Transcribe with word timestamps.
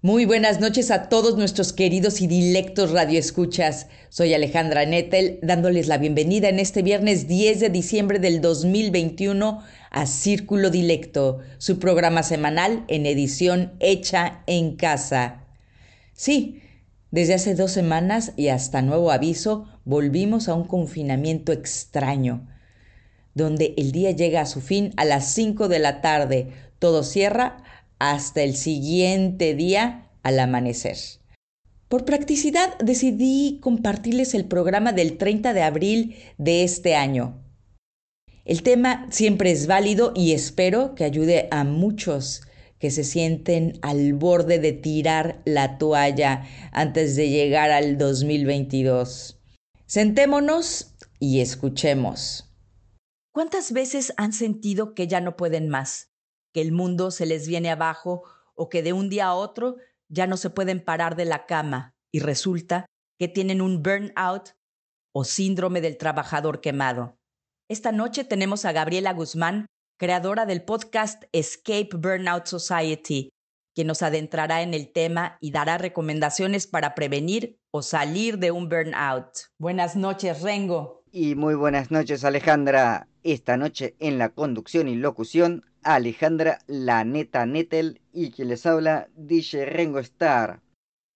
Muy 0.00 0.26
buenas 0.26 0.60
noches 0.60 0.92
a 0.92 1.08
todos 1.08 1.36
nuestros 1.36 1.72
queridos 1.72 2.20
y 2.20 2.28
dilectos 2.28 2.92
radioescuchas. 2.92 3.88
Soy 4.10 4.32
Alejandra 4.32 4.86
Nettel, 4.86 5.40
dándoles 5.42 5.88
la 5.88 5.98
bienvenida 5.98 6.48
en 6.48 6.60
este 6.60 6.82
viernes 6.82 7.26
10 7.26 7.58
de 7.58 7.68
diciembre 7.68 8.20
del 8.20 8.40
2021 8.40 9.60
a 9.90 10.06
Círculo 10.06 10.70
Dilecto, 10.70 11.40
su 11.58 11.80
programa 11.80 12.22
semanal 12.22 12.84
en 12.86 13.06
edición 13.06 13.72
hecha 13.80 14.44
en 14.46 14.76
casa. 14.76 15.42
Sí, 16.12 16.62
desde 17.10 17.34
hace 17.34 17.56
dos 17.56 17.72
semanas 17.72 18.34
y 18.36 18.50
hasta 18.50 18.82
nuevo 18.82 19.10
aviso, 19.10 19.66
volvimos 19.84 20.48
a 20.48 20.54
un 20.54 20.68
confinamiento 20.68 21.50
extraño, 21.50 22.46
donde 23.34 23.74
el 23.76 23.90
día 23.90 24.12
llega 24.12 24.42
a 24.42 24.46
su 24.46 24.60
fin 24.60 24.92
a 24.96 25.04
las 25.04 25.32
5 25.32 25.66
de 25.66 25.80
la 25.80 26.00
tarde, 26.00 26.52
todo 26.78 27.02
cierra 27.02 27.64
hasta 27.98 28.42
el 28.42 28.56
siguiente 28.56 29.54
día 29.54 30.10
al 30.22 30.38
amanecer. 30.40 30.96
Por 31.88 32.04
practicidad 32.04 32.76
decidí 32.78 33.58
compartirles 33.62 34.34
el 34.34 34.44
programa 34.44 34.92
del 34.92 35.16
30 35.16 35.54
de 35.54 35.62
abril 35.62 36.16
de 36.36 36.62
este 36.62 36.94
año. 36.94 37.42
El 38.44 38.62
tema 38.62 39.06
siempre 39.10 39.50
es 39.50 39.66
válido 39.66 40.12
y 40.14 40.32
espero 40.32 40.94
que 40.94 41.04
ayude 41.04 41.48
a 41.50 41.64
muchos 41.64 42.42
que 42.78 42.90
se 42.90 43.04
sienten 43.04 43.78
al 43.82 44.14
borde 44.14 44.58
de 44.58 44.72
tirar 44.72 45.42
la 45.44 45.78
toalla 45.78 46.44
antes 46.72 47.16
de 47.16 47.28
llegar 47.28 47.70
al 47.70 47.98
2022. 47.98 49.38
Sentémonos 49.86 50.94
y 51.18 51.40
escuchemos. 51.40 52.44
¿Cuántas 53.32 53.72
veces 53.72 54.12
han 54.16 54.32
sentido 54.32 54.94
que 54.94 55.06
ya 55.06 55.20
no 55.20 55.36
pueden 55.36 55.68
más? 55.68 56.07
Que 56.52 56.60
el 56.60 56.72
mundo 56.72 57.10
se 57.10 57.26
les 57.26 57.46
viene 57.46 57.70
abajo 57.70 58.22
o 58.54 58.68
que 58.68 58.82
de 58.82 58.92
un 58.92 59.08
día 59.08 59.26
a 59.26 59.34
otro 59.34 59.76
ya 60.08 60.26
no 60.26 60.36
se 60.36 60.50
pueden 60.50 60.84
parar 60.84 61.16
de 61.16 61.24
la 61.24 61.46
cama 61.46 61.94
y 62.12 62.20
resulta 62.20 62.86
que 63.18 63.28
tienen 63.28 63.60
un 63.60 63.82
burnout 63.82 64.56
o 65.14 65.24
síndrome 65.24 65.80
del 65.80 65.98
trabajador 65.98 66.60
quemado. 66.60 67.18
Esta 67.68 67.92
noche 67.92 68.24
tenemos 68.24 68.64
a 68.64 68.72
Gabriela 68.72 69.12
Guzmán, 69.12 69.66
creadora 69.98 70.46
del 70.46 70.64
podcast 70.64 71.24
Escape 71.32 71.90
Burnout 71.92 72.46
Society, 72.46 73.30
quien 73.74 73.88
nos 73.88 74.02
adentrará 74.02 74.62
en 74.62 74.74
el 74.74 74.92
tema 74.92 75.36
y 75.40 75.50
dará 75.50 75.76
recomendaciones 75.76 76.66
para 76.66 76.94
prevenir 76.94 77.58
o 77.70 77.82
salir 77.82 78.38
de 78.38 78.50
un 78.50 78.68
burnout. 78.68 79.28
Buenas 79.58 79.96
noches, 79.96 80.40
Rengo. 80.42 80.97
Y 81.20 81.34
muy 81.34 81.56
buenas 81.56 81.90
noches, 81.90 82.22
Alejandra. 82.24 83.08
Esta 83.24 83.56
noche 83.56 83.96
en 83.98 84.18
la 84.18 84.28
conducción 84.28 84.86
y 84.86 84.94
locución, 84.94 85.64
Alejandra 85.82 86.60
La 86.68 87.02
Neta 87.02 87.44
Nettel 87.44 88.00
y 88.12 88.30
quien 88.30 88.46
les 88.46 88.64
habla, 88.66 89.08
DJ 89.16 89.64
Rengo 89.64 89.98
Star. 89.98 90.60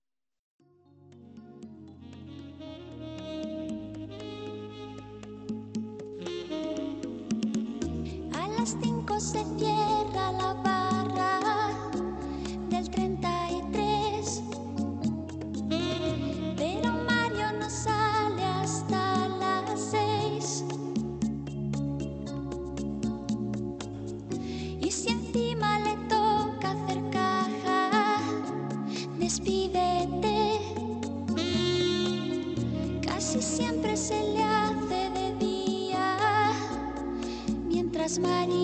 Mientras 38.09 38.19
María 38.19 38.58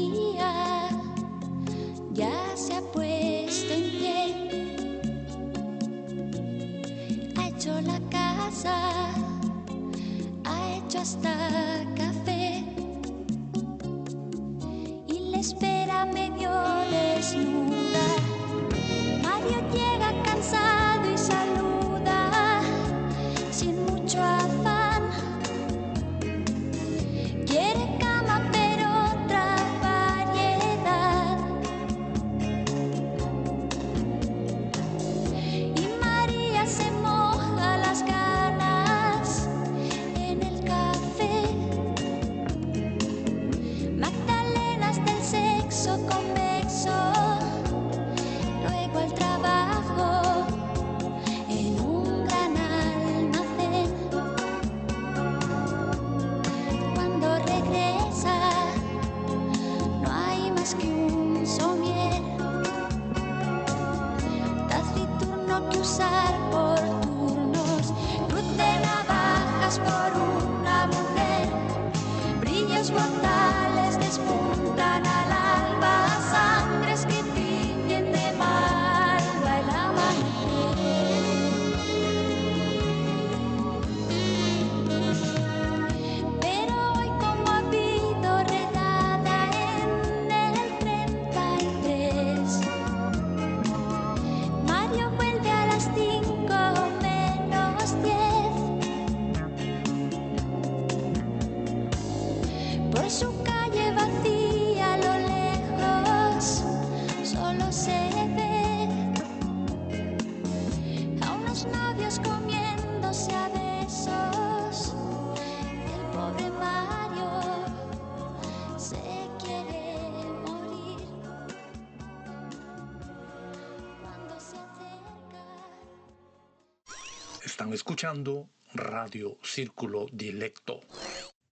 Están 127.56 127.72
escuchando 127.72 128.50
Radio 128.74 129.38
Círculo 129.42 130.08
Dilecto. 130.12 130.82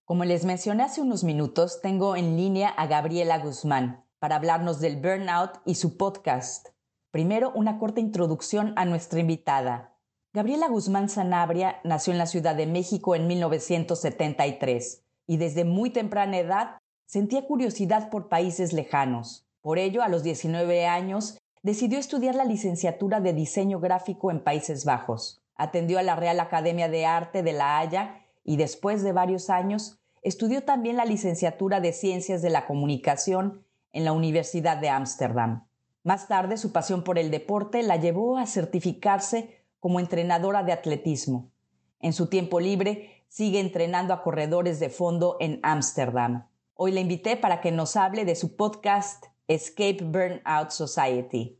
Como 0.04 0.26
les 0.26 0.44
mencioné 0.44 0.82
hace 0.82 1.00
unos 1.00 1.24
minutos, 1.24 1.80
tengo 1.80 2.14
en 2.14 2.36
línea 2.36 2.68
a 2.68 2.86
Gabriela 2.86 3.38
Guzmán 3.38 4.04
para 4.18 4.36
hablarnos 4.36 4.80
del 4.80 4.96
burnout 4.96 5.62
y 5.64 5.76
su 5.76 5.96
podcast. 5.96 6.68
Primero, 7.10 7.52
una 7.54 7.78
corta 7.78 8.00
introducción 8.00 8.74
a 8.76 8.84
nuestra 8.84 9.18
invitada. 9.18 9.96
Gabriela 10.34 10.68
Guzmán 10.68 11.08
Sanabria 11.08 11.80
nació 11.84 12.12
en 12.12 12.18
la 12.18 12.26
Ciudad 12.26 12.54
de 12.54 12.66
México 12.66 13.14
en 13.14 13.26
1973 13.26 15.02
y 15.26 15.38
desde 15.38 15.64
muy 15.64 15.88
temprana 15.88 16.36
edad 16.36 16.76
sentía 17.06 17.46
curiosidad 17.46 18.10
por 18.10 18.28
países 18.28 18.74
lejanos. 18.74 19.46
Por 19.62 19.78
ello, 19.78 20.02
a 20.02 20.10
los 20.10 20.22
19 20.22 20.86
años, 20.86 21.38
decidió 21.62 21.98
estudiar 21.98 22.34
la 22.34 22.44
licenciatura 22.44 23.20
de 23.20 23.32
diseño 23.32 23.80
gráfico 23.80 24.30
en 24.30 24.44
Países 24.44 24.84
Bajos. 24.84 25.40
Atendió 25.56 25.98
a 25.98 26.02
la 26.02 26.16
Real 26.16 26.40
Academia 26.40 26.88
de 26.88 27.06
Arte 27.06 27.42
de 27.42 27.52
La 27.52 27.78
Haya 27.78 28.24
y 28.44 28.56
después 28.56 29.02
de 29.02 29.12
varios 29.12 29.50
años 29.50 30.00
estudió 30.22 30.64
también 30.64 30.96
la 30.96 31.04
licenciatura 31.04 31.80
de 31.80 31.92
Ciencias 31.92 32.42
de 32.42 32.50
la 32.50 32.66
Comunicación 32.66 33.64
en 33.92 34.04
la 34.04 34.12
Universidad 34.12 34.78
de 34.78 34.88
Ámsterdam. 34.88 35.66
Más 36.02 36.28
tarde, 36.28 36.56
su 36.56 36.72
pasión 36.72 37.04
por 37.04 37.18
el 37.18 37.30
deporte 37.30 37.82
la 37.82 37.96
llevó 37.96 38.36
a 38.36 38.46
certificarse 38.46 39.64
como 39.80 40.00
entrenadora 40.00 40.62
de 40.62 40.72
atletismo. 40.72 41.50
En 42.00 42.12
su 42.12 42.28
tiempo 42.28 42.60
libre, 42.60 43.24
sigue 43.28 43.60
entrenando 43.60 44.12
a 44.12 44.22
corredores 44.22 44.80
de 44.80 44.90
fondo 44.90 45.36
en 45.40 45.60
Ámsterdam. 45.62 46.48
Hoy 46.74 46.92
la 46.92 47.00
invité 47.00 47.36
para 47.36 47.60
que 47.60 47.72
nos 47.72 47.96
hable 47.96 48.24
de 48.24 48.34
su 48.34 48.56
podcast 48.56 49.26
Escape 49.46 49.98
Burnout 50.02 50.70
Society. 50.70 51.58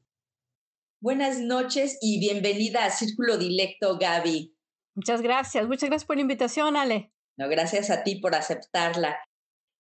Buenas 1.05 1.39
noches 1.39 1.99
y 2.01 2.19
bienvenida 2.19 2.87
a 2.87 2.91
Círculo 2.91 3.37
Dilecto, 3.37 3.99
Gaby. 3.99 4.57
Muchas 4.95 5.21
gracias, 5.21 5.67
muchas 5.69 5.91
gracias 5.91 6.07
por 6.07 6.17
la 6.17 6.23
invitación, 6.23 6.79
Ale. 6.79 7.13
No, 7.37 7.47
gracias 7.51 7.91
a 7.91 8.03
ti 8.05 8.17
por 8.17 8.35
aceptarla. 8.35 9.15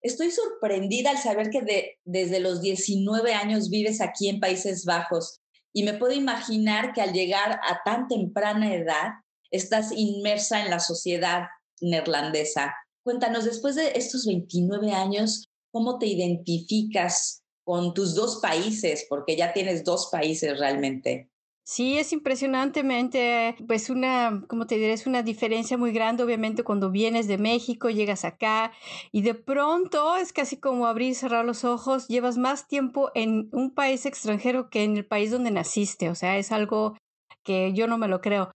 Estoy 0.02 0.30
sorprendida 0.30 1.08
al 1.08 1.16
saber 1.16 1.48
que 1.48 1.62
de- 1.62 1.98
desde 2.04 2.40
los 2.40 2.60
19 2.60 3.32
años 3.32 3.70
vives 3.70 4.02
aquí 4.02 4.28
en 4.28 4.38
Países 4.38 4.84
Bajos 4.84 5.40
y 5.72 5.84
me 5.84 5.94
puedo 5.94 6.12
imaginar 6.12 6.92
que 6.92 7.00
al 7.00 7.14
llegar 7.14 7.52
a 7.52 7.80
tan 7.86 8.06
temprana 8.06 8.74
edad 8.74 9.12
estás 9.50 9.92
inmersa 9.96 10.62
en 10.62 10.68
la 10.68 10.78
sociedad 10.78 11.44
neerlandesa. 11.80 12.74
Cuéntanos, 13.02 13.46
después 13.46 13.76
de 13.76 13.92
estos 13.94 14.26
29 14.26 14.92
años, 14.92 15.46
¿cómo 15.72 15.98
te 15.98 16.04
identificas 16.06 17.43
con 17.64 17.94
tus 17.94 18.14
dos 18.14 18.40
países? 18.40 19.06
Porque 19.08 19.36
ya 19.36 19.52
tienes 19.52 19.84
dos 19.84 20.08
países 20.10 20.58
realmente. 20.58 21.30
Sí, 21.66 21.96
es 21.96 22.12
impresionantemente, 22.12 23.56
pues 23.66 23.88
una, 23.88 24.44
como 24.48 24.66
te 24.66 24.74
diré, 24.74 24.92
es 24.92 25.06
una 25.06 25.22
diferencia 25.22 25.78
muy 25.78 25.92
grande, 25.92 26.22
obviamente, 26.22 26.62
cuando 26.62 26.90
vienes 26.90 27.26
de 27.26 27.38
México, 27.38 27.88
llegas 27.88 28.26
acá 28.26 28.70
y 29.12 29.22
de 29.22 29.32
pronto 29.32 30.14
es 30.16 30.34
casi 30.34 30.58
como 30.58 30.86
abrir 30.86 31.12
y 31.12 31.14
cerrar 31.14 31.46
los 31.46 31.64
ojos, 31.64 32.06
llevas 32.06 32.36
más 32.36 32.68
tiempo 32.68 33.10
en 33.14 33.48
un 33.52 33.72
país 33.74 34.04
extranjero 34.04 34.68
que 34.68 34.84
en 34.84 34.98
el 34.98 35.06
país 35.06 35.30
donde 35.30 35.50
naciste, 35.50 36.10
o 36.10 36.14
sea, 36.14 36.36
es 36.36 36.52
algo 36.52 36.98
que 37.42 37.72
yo 37.72 37.86
no 37.86 37.96
me 37.96 38.08
lo 38.08 38.20
creo. 38.20 38.52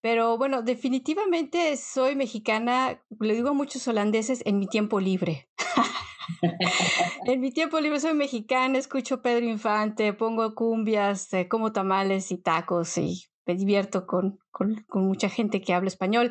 Pero 0.00 0.38
bueno, 0.38 0.62
definitivamente 0.62 1.76
soy 1.76 2.14
mexicana, 2.14 3.02
le 3.18 3.34
digo 3.34 3.48
a 3.48 3.54
muchos 3.54 3.88
holandeses 3.88 4.42
en 4.46 4.60
mi 4.60 4.68
tiempo 4.68 5.00
libre. 5.00 5.48
en 7.26 7.40
mi 7.40 7.52
tiempo 7.52 7.80
libre 7.80 8.00
soy 8.00 8.14
mexicana, 8.14 8.78
escucho 8.78 9.22
Pedro 9.22 9.46
Infante, 9.46 10.12
pongo 10.12 10.54
cumbias, 10.54 11.32
eh, 11.32 11.48
como 11.48 11.72
tamales 11.72 12.30
y 12.32 12.38
tacos 12.38 12.96
y 12.98 13.24
me 13.46 13.54
divierto 13.54 14.06
con, 14.06 14.38
con, 14.50 14.84
con 14.88 15.06
mucha 15.06 15.28
gente 15.28 15.60
que 15.60 15.74
habla 15.74 15.88
español. 15.88 16.30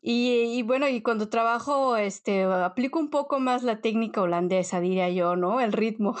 Y, 0.00 0.54
y, 0.56 0.62
bueno, 0.62 0.88
y 0.88 1.02
cuando 1.02 1.28
trabajo, 1.28 1.96
este, 1.96 2.44
aplico 2.44 2.98
un 2.98 3.10
poco 3.10 3.40
más 3.40 3.62
la 3.62 3.80
técnica 3.80 4.22
holandesa, 4.22 4.80
diría 4.80 5.10
yo, 5.10 5.36
¿no? 5.36 5.60
El 5.60 5.72
ritmo. 5.72 6.16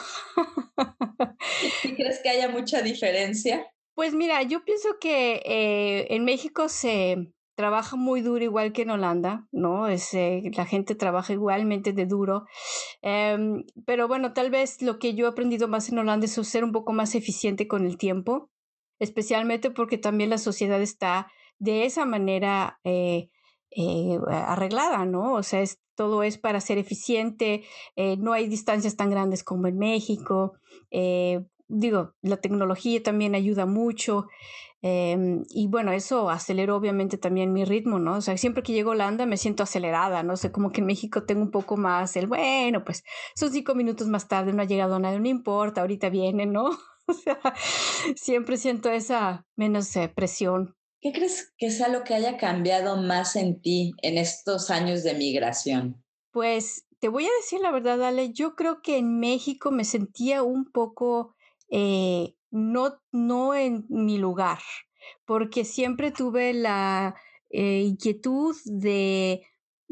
¿Y 1.84 1.94
crees 1.96 2.20
que 2.22 2.28
haya 2.28 2.48
mucha 2.48 2.82
diferencia? 2.82 3.66
Pues 3.94 4.12
mira, 4.12 4.42
yo 4.42 4.62
pienso 4.64 4.98
que 5.00 5.40
eh, 5.46 6.08
en 6.10 6.24
México 6.24 6.68
se 6.68 7.32
trabaja 7.56 7.96
muy 7.96 8.20
duro 8.20 8.44
igual 8.44 8.72
que 8.72 8.82
en 8.82 8.90
Holanda, 8.90 9.48
¿no? 9.50 9.88
Es, 9.88 10.14
eh, 10.14 10.42
la 10.54 10.64
gente 10.64 10.94
trabaja 10.94 11.32
igualmente 11.32 11.92
de 11.92 12.06
duro. 12.06 12.44
Eh, 13.02 13.64
pero 13.84 14.06
bueno, 14.06 14.32
tal 14.32 14.50
vez 14.50 14.80
lo 14.82 15.00
que 15.00 15.14
yo 15.14 15.26
he 15.26 15.30
aprendido 15.30 15.66
más 15.66 15.88
en 15.88 15.98
Holanda 15.98 16.26
es 16.26 16.32
ser 16.32 16.62
un 16.62 16.72
poco 16.72 16.92
más 16.92 17.14
eficiente 17.14 17.66
con 17.66 17.84
el 17.84 17.98
tiempo, 17.98 18.50
especialmente 19.00 19.70
porque 19.70 19.98
también 19.98 20.30
la 20.30 20.38
sociedad 20.38 20.80
está 20.80 21.26
de 21.58 21.86
esa 21.86 22.04
manera 22.04 22.78
eh, 23.78 24.18
arreglada, 24.30 25.04
¿no? 25.04 25.34
O 25.34 25.42
sea, 25.42 25.60
es, 25.60 25.80
todo 25.96 26.22
es 26.22 26.38
para 26.38 26.60
ser 26.60 26.78
eficiente, 26.78 27.64
eh, 27.96 28.16
no 28.16 28.32
hay 28.32 28.46
distancias 28.46 28.96
tan 28.96 29.10
grandes 29.10 29.44
como 29.44 29.66
en 29.66 29.76
México. 29.76 30.54
Eh, 30.90 31.44
digo, 31.68 32.14
la 32.22 32.36
tecnología 32.38 33.02
también 33.02 33.34
ayuda 33.34 33.66
mucho. 33.66 34.28
Eh, 34.82 35.42
y 35.48 35.68
bueno, 35.68 35.92
eso 35.92 36.30
aceleró 36.30 36.76
obviamente 36.76 37.18
también 37.18 37.52
mi 37.52 37.64
ritmo, 37.64 37.98
¿no? 37.98 38.16
O 38.16 38.20
sea, 38.20 38.36
siempre 38.36 38.62
que 38.62 38.72
llego 38.72 38.90
a 38.90 38.94
Holanda 38.94 39.26
me 39.26 39.36
siento 39.36 39.62
acelerada, 39.62 40.22
no 40.22 40.36
sé, 40.36 40.52
como 40.52 40.70
que 40.70 40.80
en 40.80 40.86
México 40.86 41.24
tengo 41.24 41.42
un 41.42 41.50
poco 41.50 41.76
más 41.76 42.16
el, 42.16 42.26
bueno, 42.26 42.84
pues 42.84 43.02
son 43.34 43.52
cinco 43.52 43.74
minutos 43.74 44.08
más 44.08 44.28
tarde, 44.28 44.52
no 44.52 44.62
ha 44.62 44.66
llegado 44.66 44.98
nadie, 44.98 45.18
no 45.18 45.28
importa, 45.28 45.80
ahorita 45.80 46.08
viene, 46.10 46.46
¿no? 46.46 46.70
O 47.08 47.12
sea, 47.12 47.38
siempre 48.16 48.56
siento 48.56 48.90
esa 48.90 49.46
menos 49.54 49.94
eh, 49.94 50.08
presión. 50.12 50.74
¿Qué 51.00 51.12
crees 51.12 51.52
que 51.56 51.70
sea 51.70 51.86
lo 51.86 52.02
que 52.02 52.14
haya 52.14 52.36
cambiado 52.36 52.96
más 52.96 53.36
en 53.36 53.60
ti 53.60 53.92
en 54.02 54.18
estos 54.18 54.70
años 54.70 55.04
de 55.04 55.14
migración? 55.14 56.02
Pues 56.32 56.86
te 56.98 57.08
voy 57.08 57.26
a 57.26 57.36
decir 57.40 57.60
la 57.60 57.70
verdad, 57.70 58.02
Ale, 58.02 58.32
yo 58.32 58.56
creo 58.56 58.82
que 58.82 58.98
en 58.98 59.20
México 59.20 59.70
me 59.70 59.84
sentía 59.84 60.42
un 60.42 60.64
poco 60.64 61.36
eh, 61.70 62.35
no, 62.56 62.98
no 63.12 63.54
en 63.54 63.84
mi 63.88 64.16
lugar, 64.16 64.58
porque 65.26 65.64
siempre 65.64 66.10
tuve 66.10 66.54
la 66.54 67.14
eh, 67.50 67.82
inquietud 67.82 68.56
de 68.64 69.42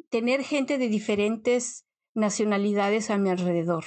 tener 0.09 0.43
gente 0.43 0.79
de 0.79 0.89
diferentes 0.89 1.87
nacionalidades 2.15 3.11
a 3.11 3.19
mi 3.19 3.29
alrededor. 3.29 3.85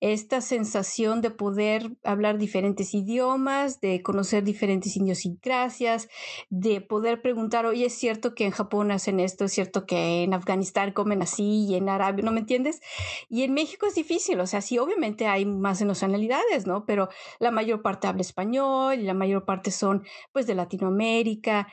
Esta 0.00 0.40
sensación 0.40 1.20
de 1.20 1.30
poder 1.30 1.92
hablar 2.04 2.38
diferentes 2.38 2.94
idiomas, 2.94 3.80
de 3.80 4.02
conocer 4.02 4.44
diferentes 4.44 4.96
idiosincrasias, 4.96 6.08
de 6.50 6.80
poder 6.80 7.22
preguntar, 7.22 7.66
oye, 7.66 7.86
es 7.86 7.94
cierto 7.94 8.34
que 8.34 8.44
en 8.44 8.50
Japón 8.50 8.90
hacen 8.90 9.20
esto, 9.20 9.44
es 9.44 9.52
cierto 9.52 9.86
que 9.86 10.22
en 10.22 10.34
Afganistán 10.34 10.92
comen 10.92 11.22
así 11.22 11.66
y 11.66 11.74
en 11.74 11.88
Arabia, 11.88 12.24
¿no 12.24 12.32
me 12.32 12.40
entiendes? 12.40 12.80
Y 13.28 13.42
en 13.42 13.54
México 13.54 13.86
es 13.86 13.94
difícil, 13.94 14.40
o 14.40 14.46
sea, 14.46 14.60
sí, 14.60 14.78
obviamente 14.78 15.26
hay 15.26 15.44
más 15.44 15.82
nacionalidades, 15.82 16.66
¿no? 16.66 16.84
Pero 16.86 17.08
la 17.38 17.50
mayor 17.50 17.82
parte 17.82 18.06
habla 18.06 18.22
español 18.22 18.98
y 18.98 19.02
la 19.02 19.14
mayor 19.14 19.44
parte 19.44 19.70
son, 19.70 20.04
pues, 20.32 20.46
de 20.46 20.54
Latinoamérica. 20.54 21.68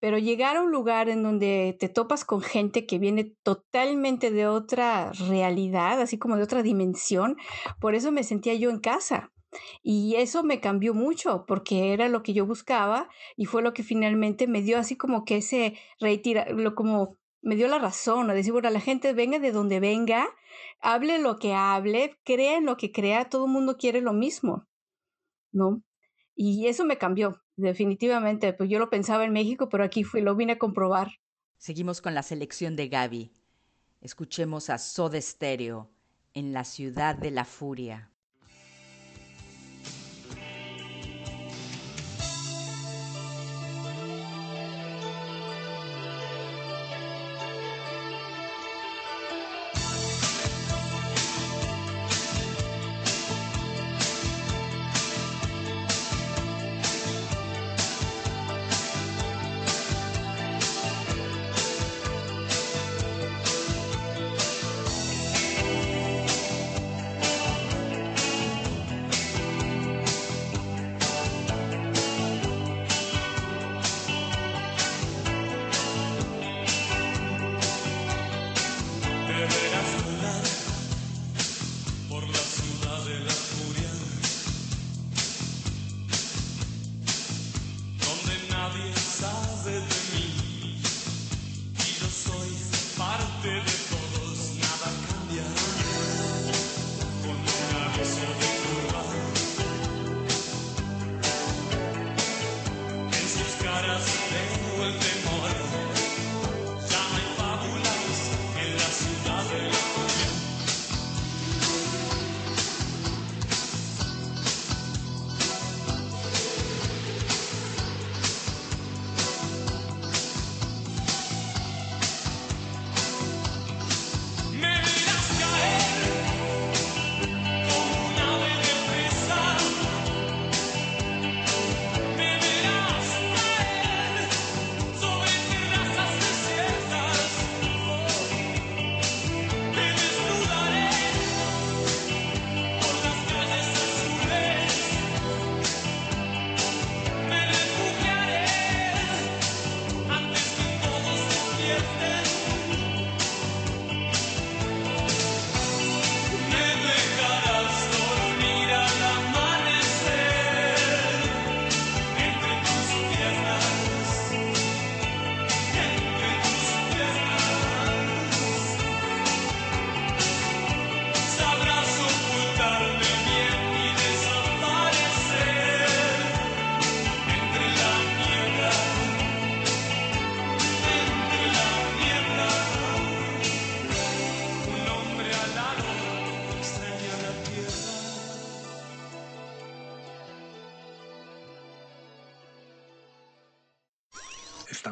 Pero 0.00 0.18
llegar 0.18 0.56
a 0.56 0.62
un 0.62 0.72
lugar 0.72 1.08
en 1.08 1.22
donde 1.22 1.76
te 1.78 1.88
topas 1.88 2.24
con 2.24 2.40
gente 2.40 2.86
que 2.86 2.98
viene 2.98 3.36
totalmente 3.42 4.30
de 4.30 4.46
otra 4.46 5.12
realidad, 5.12 6.00
así 6.00 6.18
como 6.18 6.36
de 6.36 6.42
otra 6.42 6.62
dimensión, 6.62 7.36
por 7.80 7.94
eso 7.94 8.10
me 8.10 8.24
sentía 8.24 8.54
yo 8.54 8.70
en 8.70 8.80
casa. 8.80 9.30
Y 9.82 10.14
eso 10.16 10.42
me 10.42 10.60
cambió 10.60 10.94
mucho 10.94 11.44
porque 11.46 11.92
era 11.92 12.08
lo 12.08 12.22
que 12.22 12.32
yo 12.32 12.46
buscaba 12.46 13.08
y 13.36 13.46
fue 13.46 13.62
lo 13.62 13.72
que 13.72 13.82
finalmente 13.82 14.46
me 14.46 14.62
dio 14.62 14.78
así 14.78 14.96
como 14.96 15.24
que 15.24 15.38
ese 15.38 15.76
retira, 15.98 16.48
lo 16.50 16.74
como 16.74 17.18
me 17.42 17.56
dio 17.56 17.68
la 17.68 17.78
razón, 17.78 18.26
¿no? 18.26 18.34
decir, 18.34 18.52
bueno, 18.52 18.70
la 18.70 18.80
gente 18.80 19.12
venga 19.12 19.38
de 19.38 19.52
donde 19.52 19.80
venga, 19.80 20.28
hable 20.80 21.18
lo 21.18 21.38
que 21.38 21.54
hable, 21.54 22.18
crea 22.24 22.58
en 22.58 22.66
lo 22.66 22.76
que 22.76 22.92
crea, 22.92 23.28
todo 23.28 23.46
el 23.46 23.52
mundo 23.52 23.76
quiere 23.76 24.00
lo 24.00 24.12
mismo, 24.12 24.66
¿no? 25.52 25.82
Y 26.34 26.66
eso 26.68 26.84
me 26.84 26.98
cambió, 26.98 27.42
definitivamente. 27.60 28.52
Pues 28.52 28.68
yo 28.70 28.78
lo 28.78 28.90
pensaba 28.90 29.24
en 29.24 29.32
México, 29.32 29.68
pero 29.68 29.84
aquí 29.84 30.04
fui, 30.04 30.20
lo 30.20 30.34
vine 30.34 30.52
a 30.52 30.58
comprobar. 30.58 31.20
Seguimos 31.58 32.00
con 32.00 32.14
la 32.14 32.22
selección 32.22 32.76
de 32.76 32.88
Gaby. 32.88 33.32
Escuchemos 34.00 34.70
a 34.70 34.78
Soda 34.78 35.20
Stereo 35.20 35.90
en 36.34 36.52
la 36.52 36.64
ciudad 36.64 37.14
de 37.14 37.30
la 37.30 37.44
furia. 37.44 38.09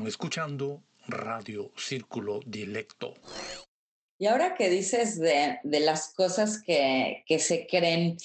Escuchando 0.06 0.82
Radio 1.06 1.70
Círculo 1.76 2.40
Directo. 2.44 3.14
Y 4.18 4.26
ahora 4.26 4.54
que 4.54 4.68
dices 4.68 5.18
de, 5.18 5.58
de 5.62 5.80
las 5.80 6.12
cosas 6.14 6.60
que, 6.62 7.22
que, 7.26 7.38
se 7.38 7.66
creen, 7.66 8.18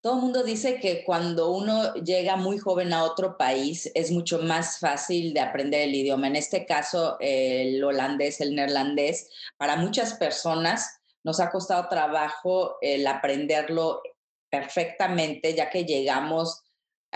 todo 0.00 0.16
el 0.16 0.22
mundo 0.22 0.42
dice 0.42 0.80
que 0.80 1.04
cuando 1.04 1.52
uno 1.52 1.94
llega 1.94 2.36
muy 2.36 2.58
joven 2.58 2.92
a 2.92 3.04
otro 3.04 3.36
país 3.36 3.90
es 3.94 4.10
mucho 4.10 4.40
más 4.40 4.78
fácil 4.80 5.32
de 5.32 5.40
aprender 5.40 5.82
el 5.82 5.94
idioma. 5.94 6.26
En 6.26 6.36
este 6.36 6.66
caso, 6.66 7.16
el 7.20 7.82
holandés, 7.82 8.40
el 8.40 8.54
neerlandés, 8.54 9.30
para 9.56 9.76
muchas 9.76 10.14
personas 10.14 11.00
nos 11.22 11.40
ha 11.40 11.50
costado 11.50 11.88
trabajo 11.88 12.76
el 12.80 13.06
aprenderlo 13.06 14.02
perfectamente, 14.50 15.54
ya 15.54 15.70
que 15.70 15.84
llegamos 15.84 16.62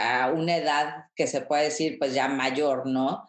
a 0.00 0.30
una 0.32 0.56
edad 0.56 1.04
que 1.14 1.26
se 1.26 1.42
puede 1.42 1.64
decir 1.64 1.98
pues 1.98 2.14
ya 2.14 2.28
mayor, 2.28 2.86
¿no? 2.86 3.26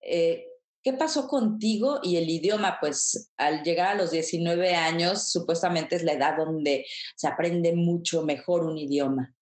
Eh, 0.00 0.46
¿Qué 0.82 0.92
pasó 0.92 1.28
contigo 1.28 2.00
y 2.02 2.18
el 2.18 2.28
idioma? 2.28 2.76
Pues 2.78 3.32
al 3.38 3.62
llegar 3.62 3.88
a 3.88 3.94
los 3.94 4.10
19 4.10 4.74
años, 4.74 5.30
supuestamente 5.30 5.96
es 5.96 6.02
la 6.02 6.12
edad 6.12 6.36
donde 6.36 6.84
se 7.16 7.26
aprende 7.26 7.74
mucho 7.74 8.22
mejor 8.22 8.64
un 8.64 8.76
idioma. 8.76 9.34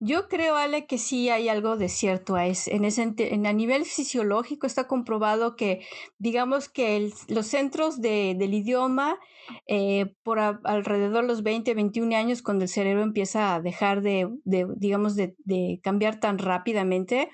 Yo 0.00 0.28
creo, 0.28 0.54
Ale, 0.54 0.86
que 0.86 0.96
sí 0.96 1.28
hay 1.28 1.48
algo 1.48 1.76
de 1.76 1.88
cierto 1.88 2.36
a, 2.36 2.46
en 2.46 2.84
ese, 2.84 3.14
en, 3.16 3.46
a 3.48 3.52
nivel 3.52 3.84
fisiológico 3.84 4.64
está 4.64 4.86
comprobado 4.86 5.56
que, 5.56 5.84
digamos 6.18 6.68
que 6.68 7.10
los 7.26 7.46
centros 7.48 8.00
de, 8.00 8.36
del 8.38 8.54
idioma, 8.54 9.18
eh, 9.66 10.14
por 10.22 10.38
alrededor 10.38 11.22
de 11.22 11.28
los 11.28 11.42
20, 11.42 11.74
21 11.74 12.14
años, 12.14 12.42
cuando 12.42 12.62
el 12.64 12.68
cerebro 12.68 13.02
empieza 13.02 13.56
a 13.56 13.60
dejar 13.60 14.02
de, 14.02 14.28
de 14.44 14.68
digamos, 14.76 15.16
de, 15.16 15.34
de, 15.38 15.80
cambiar 15.82 16.20
tan 16.20 16.38
rápidamente, 16.38 17.30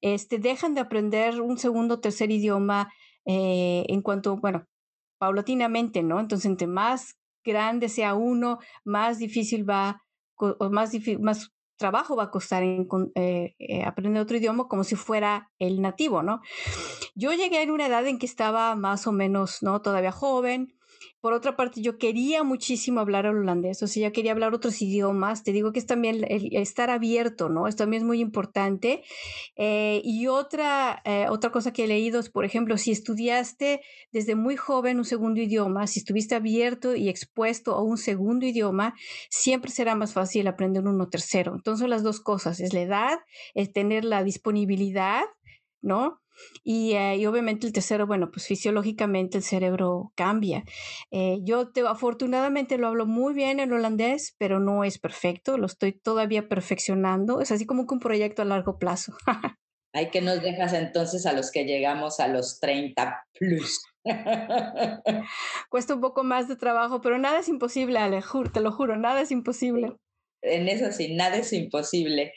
este, 0.00 0.38
dejan 0.38 0.74
de 0.74 0.80
aprender 0.80 1.42
un 1.42 1.58
segundo, 1.58 2.00
tercer 2.00 2.30
idioma 2.30 2.90
eh, 3.26 3.84
en 3.88 4.00
cuanto, 4.00 4.38
bueno, 4.38 4.66
paulatinamente, 5.18 6.02
¿no? 6.02 6.20
Entonces, 6.20 6.46
entre 6.46 6.68
más 6.68 7.18
grande 7.44 7.90
sea 7.90 8.14
uno, 8.14 8.60
más 8.84 9.18
difícil 9.18 9.68
va 9.68 10.02
o 10.36 10.70
más, 10.70 10.92
más 11.20 11.50
trabajo 11.78 12.16
va 12.16 12.24
a 12.24 12.30
costar 12.30 12.62
en, 12.62 12.86
eh, 13.14 13.54
eh, 13.58 13.84
aprender 13.84 14.20
otro 14.20 14.36
idioma 14.36 14.68
como 14.68 14.84
si 14.84 14.96
fuera 14.96 15.50
el 15.58 15.80
nativo, 15.80 16.22
¿no? 16.22 16.42
Yo 17.14 17.32
llegué 17.32 17.62
en 17.62 17.70
una 17.70 17.86
edad 17.86 18.06
en 18.06 18.18
que 18.18 18.26
estaba 18.26 18.76
más 18.76 19.06
o 19.06 19.12
menos, 19.12 19.62
¿no? 19.62 19.80
Todavía 19.80 20.12
joven, 20.12 20.77
por 21.20 21.32
otra 21.32 21.56
parte, 21.56 21.82
yo 21.82 21.98
quería 21.98 22.44
muchísimo 22.44 23.00
hablar 23.00 23.26
holandés, 23.26 23.82
o 23.82 23.86
sea, 23.88 24.02
ya 24.08 24.12
quería 24.12 24.32
hablar 24.32 24.54
otros 24.54 24.80
idiomas. 24.80 25.42
Te 25.42 25.52
digo 25.52 25.72
que 25.72 25.80
es 25.80 25.86
también 25.86 26.24
el, 26.28 26.54
estar 26.56 26.90
abierto, 26.90 27.48
¿no? 27.48 27.66
Esto 27.66 27.84
también 27.84 28.02
es 28.02 28.06
muy 28.06 28.20
importante. 28.20 29.02
Eh, 29.56 30.00
y 30.04 30.28
otra, 30.28 31.02
eh, 31.04 31.26
otra 31.28 31.50
cosa 31.50 31.72
que 31.72 31.84
he 31.84 31.88
leído 31.88 32.20
es, 32.20 32.30
por 32.30 32.44
ejemplo, 32.44 32.78
si 32.78 32.92
estudiaste 32.92 33.80
desde 34.12 34.36
muy 34.36 34.56
joven 34.56 34.98
un 34.98 35.04
segundo 35.04 35.40
idioma, 35.40 35.86
si 35.88 36.00
estuviste 36.00 36.36
abierto 36.36 36.94
y 36.94 37.08
expuesto 37.08 37.74
a 37.74 37.82
un 37.82 37.98
segundo 37.98 38.46
idioma, 38.46 38.94
siempre 39.28 39.70
será 39.70 39.96
más 39.96 40.12
fácil 40.12 40.46
aprender 40.46 40.86
uno 40.86 41.08
tercero. 41.08 41.54
Entonces, 41.54 41.88
las 41.88 42.04
dos 42.04 42.20
cosas, 42.20 42.60
es 42.60 42.72
la 42.72 42.80
edad, 42.82 43.18
es 43.54 43.72
tener 43.72 44.04
la 44.04 44.22
disponibilidad, 44.22 45.22
¿no? 45.82 46.20
Y, 46.62 46.92
eh, 46.92 47.16
y, 47.16 47.26
obviamente 47.26 47.66
el 47.66 47.72
tercero, 47.72 48.06
bueno, 48.06 48.30
pues 48.30 48.46
fisiológicamente 48.46 49.38
el 49.38 49.44
cerebro 49.44 50.12
cambia. 50.14 50.64
Eh, 51.10 51.38
yo 51.42 51.70
te, 51.70 51.80
afortunadamente 51.80 52.78
lo 52.78 52.88
hablo 52.88 53.06
muy 53.06 53.34
bien 53.34 53.60
en 53.60 53.72
holandés, 53.72 54.34
pero 54.38 54.60
no 54.60 54.84
es 54.84 54.98
perfecto, 54.98 55.58
lo 55.58 55.66
estoy 55.66 55.92
todavía 55.92 56.48
perfeccionando. 56.48 57.40
Es 57.40 57.50
así 57.50 57.66
como 57.66 57.86
que 57.86 57.94
un 57.94 58.00
proyecto 58.00 58.42
a 58.42 58.44
largo 58.44 58.78
plazo. 58.78 59.14
Hay 59.94 60.10
que 60.10 60.20
nos 60.20 60.42
dejas 60.42 60.74
entonces 60.74 61.24
a 61.26 61.32
los 61.32 61.50
que 61.50 61.64
llegamos 61.64 62.20
a 62.20 62.28
los 62.28 62.60
30 62.60 63.24
plus. 63.38 63.82
Cuesta 65.70 65.94
un 65.94 66.00
poco 66.00 66.24
más 66.24 66.46
de 66.46 66.56
trabajo, 66.56 67.00
pero 67.00 67.18
nada 67.18 67.40
es 67.40 67.48
imposible, 67.48 67.98
Ale, 67.98 68.22
te 68.52 68.60
lo 68.60 68.70
juro, 68.70 68.96
nada 68.96 69.22
es 69.22 69.30
imposible. 69.30 69.96
En 70.42 70.68
eso 70.68 70.92
sí, 70.92 71.14
nada 71.14 71.38
es 71.38 71.52
imposible. 71.52 72.32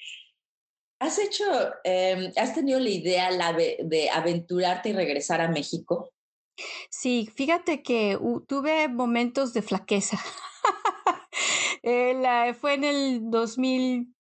¿Has 1.02 1.18
hecho, 1.18 1.44
eh, 1.84 2.32
has 2.38 2.54
tenido 2.54 2.80
la 2.80 2.90
idea 2.90 3.32
de, 3.54 4.10
aventurarte 4.12 4.90
y 4.90 4.94
regresar 4.94 5.42
a 5.42 5.50
México? 5.50 6.14
Sí, 6.92 7.28
fíjate 7.34 7.82
que 7.82 8.20
tuve 8.48 8.88
momentos 8.88 9.52
de 9.52 9.64
flaqueza. 9.64 10.20
eh, 11.82 12.54
fue 12.54 12.76
en 12.76 12.84
el 12.84 13.32
2000, 13.32 14.14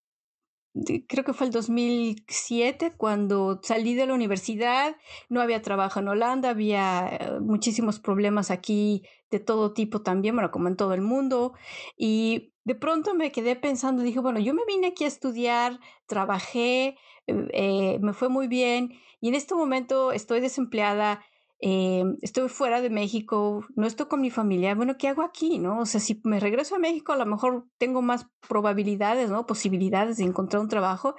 creo 1.07 1.23
que 1.23 1.33
fue 1.33 1.45
el 1.45 1.53
2007, 1.53 2.93
cuando 2.97 3.59
salí 3.61 3.93
de 3.93 4.07
la 4.07 4.15
universidad, 4.15 4.95
no 5.29 5.39
había 5.39 5.61
trabajo 5.61 5.99
en 5.99 6.07
Holanda, 6.07 6.49
había 6.49 7.09
eh, 7.11 7.39
muchísimos 7.41 7.99
problemas 7.99 8.49
aquí 8.49 9.03
de 9.29 9.39
todo 9.39 9.73
tipo 9.73 10.01
también, 10.01 10.33
bueno, 10.35 10.49
como 10.49 10.67
en 10.67 10.77
todo 10.77 10.95
el 10.95 11.01
mundo, 11.01 11.53
y 11.95 12.50
de 12.63 12.75
pronto 12.75 13.15
me 13.15 13.31
quedé 13.31 13.55
pensando, 13.55 14.03
dije, 14.03 14.19
bueno, 14.19 14.39
yo 14.39 14.53
me 14.53 14.65
vine 14.65 14.87
aquí 14.87 15.03
a 15.03 15.07
estudiar, 15.07 15.79
trabajé, 16.05 16.97
eh, 17.27 17.47
eh, 17.53 17.99
me 18.01 18.13
fue 18.13 18.29
muy 18.29 18.47
bien 18.47 18.93
y 19.19 19.29
en 19.29 19.35
este 19.35 19.55
momento 19.55 20.11
estoy 20.11 20.41
desempleada, 20.41 21.23
eh, 21.59 22.03
estoy 22.21 22.49
fuera 22.49 22.81
de 22.81 22.89
México, 22.89 23.65
no 23.75 23.85
estoy 23.87 24.07
con 24.07 24.21
mi 24.21 24.31
familia, 24.31 24.75
bueno, 24.75 24.97
¿qué 24.97 25.07
hago 25.07 25.21
aquí? 25.23 25.59
¿No? 25.59 25.79
O 25.79 25.85
sea, 25.85 25.99
si 25.99 26.19
me 26.23 26.39
regreso 26.39 26.75
a 26.75 26.79
México, 26.79 27.13
a 27.13 27.17
lo 27.17 27.25
mejor 27.25 27.65
tengo 27.77 28.01
más 28.01 28.27
probabilidades, 28.47 29.29
¿no? 29.29 29.45
Posibilidades 29.45 30.17
de 30.17 30.23
encontrar 30.25 30.61
un 30.61 30.69
trabajo. 30.69 31.15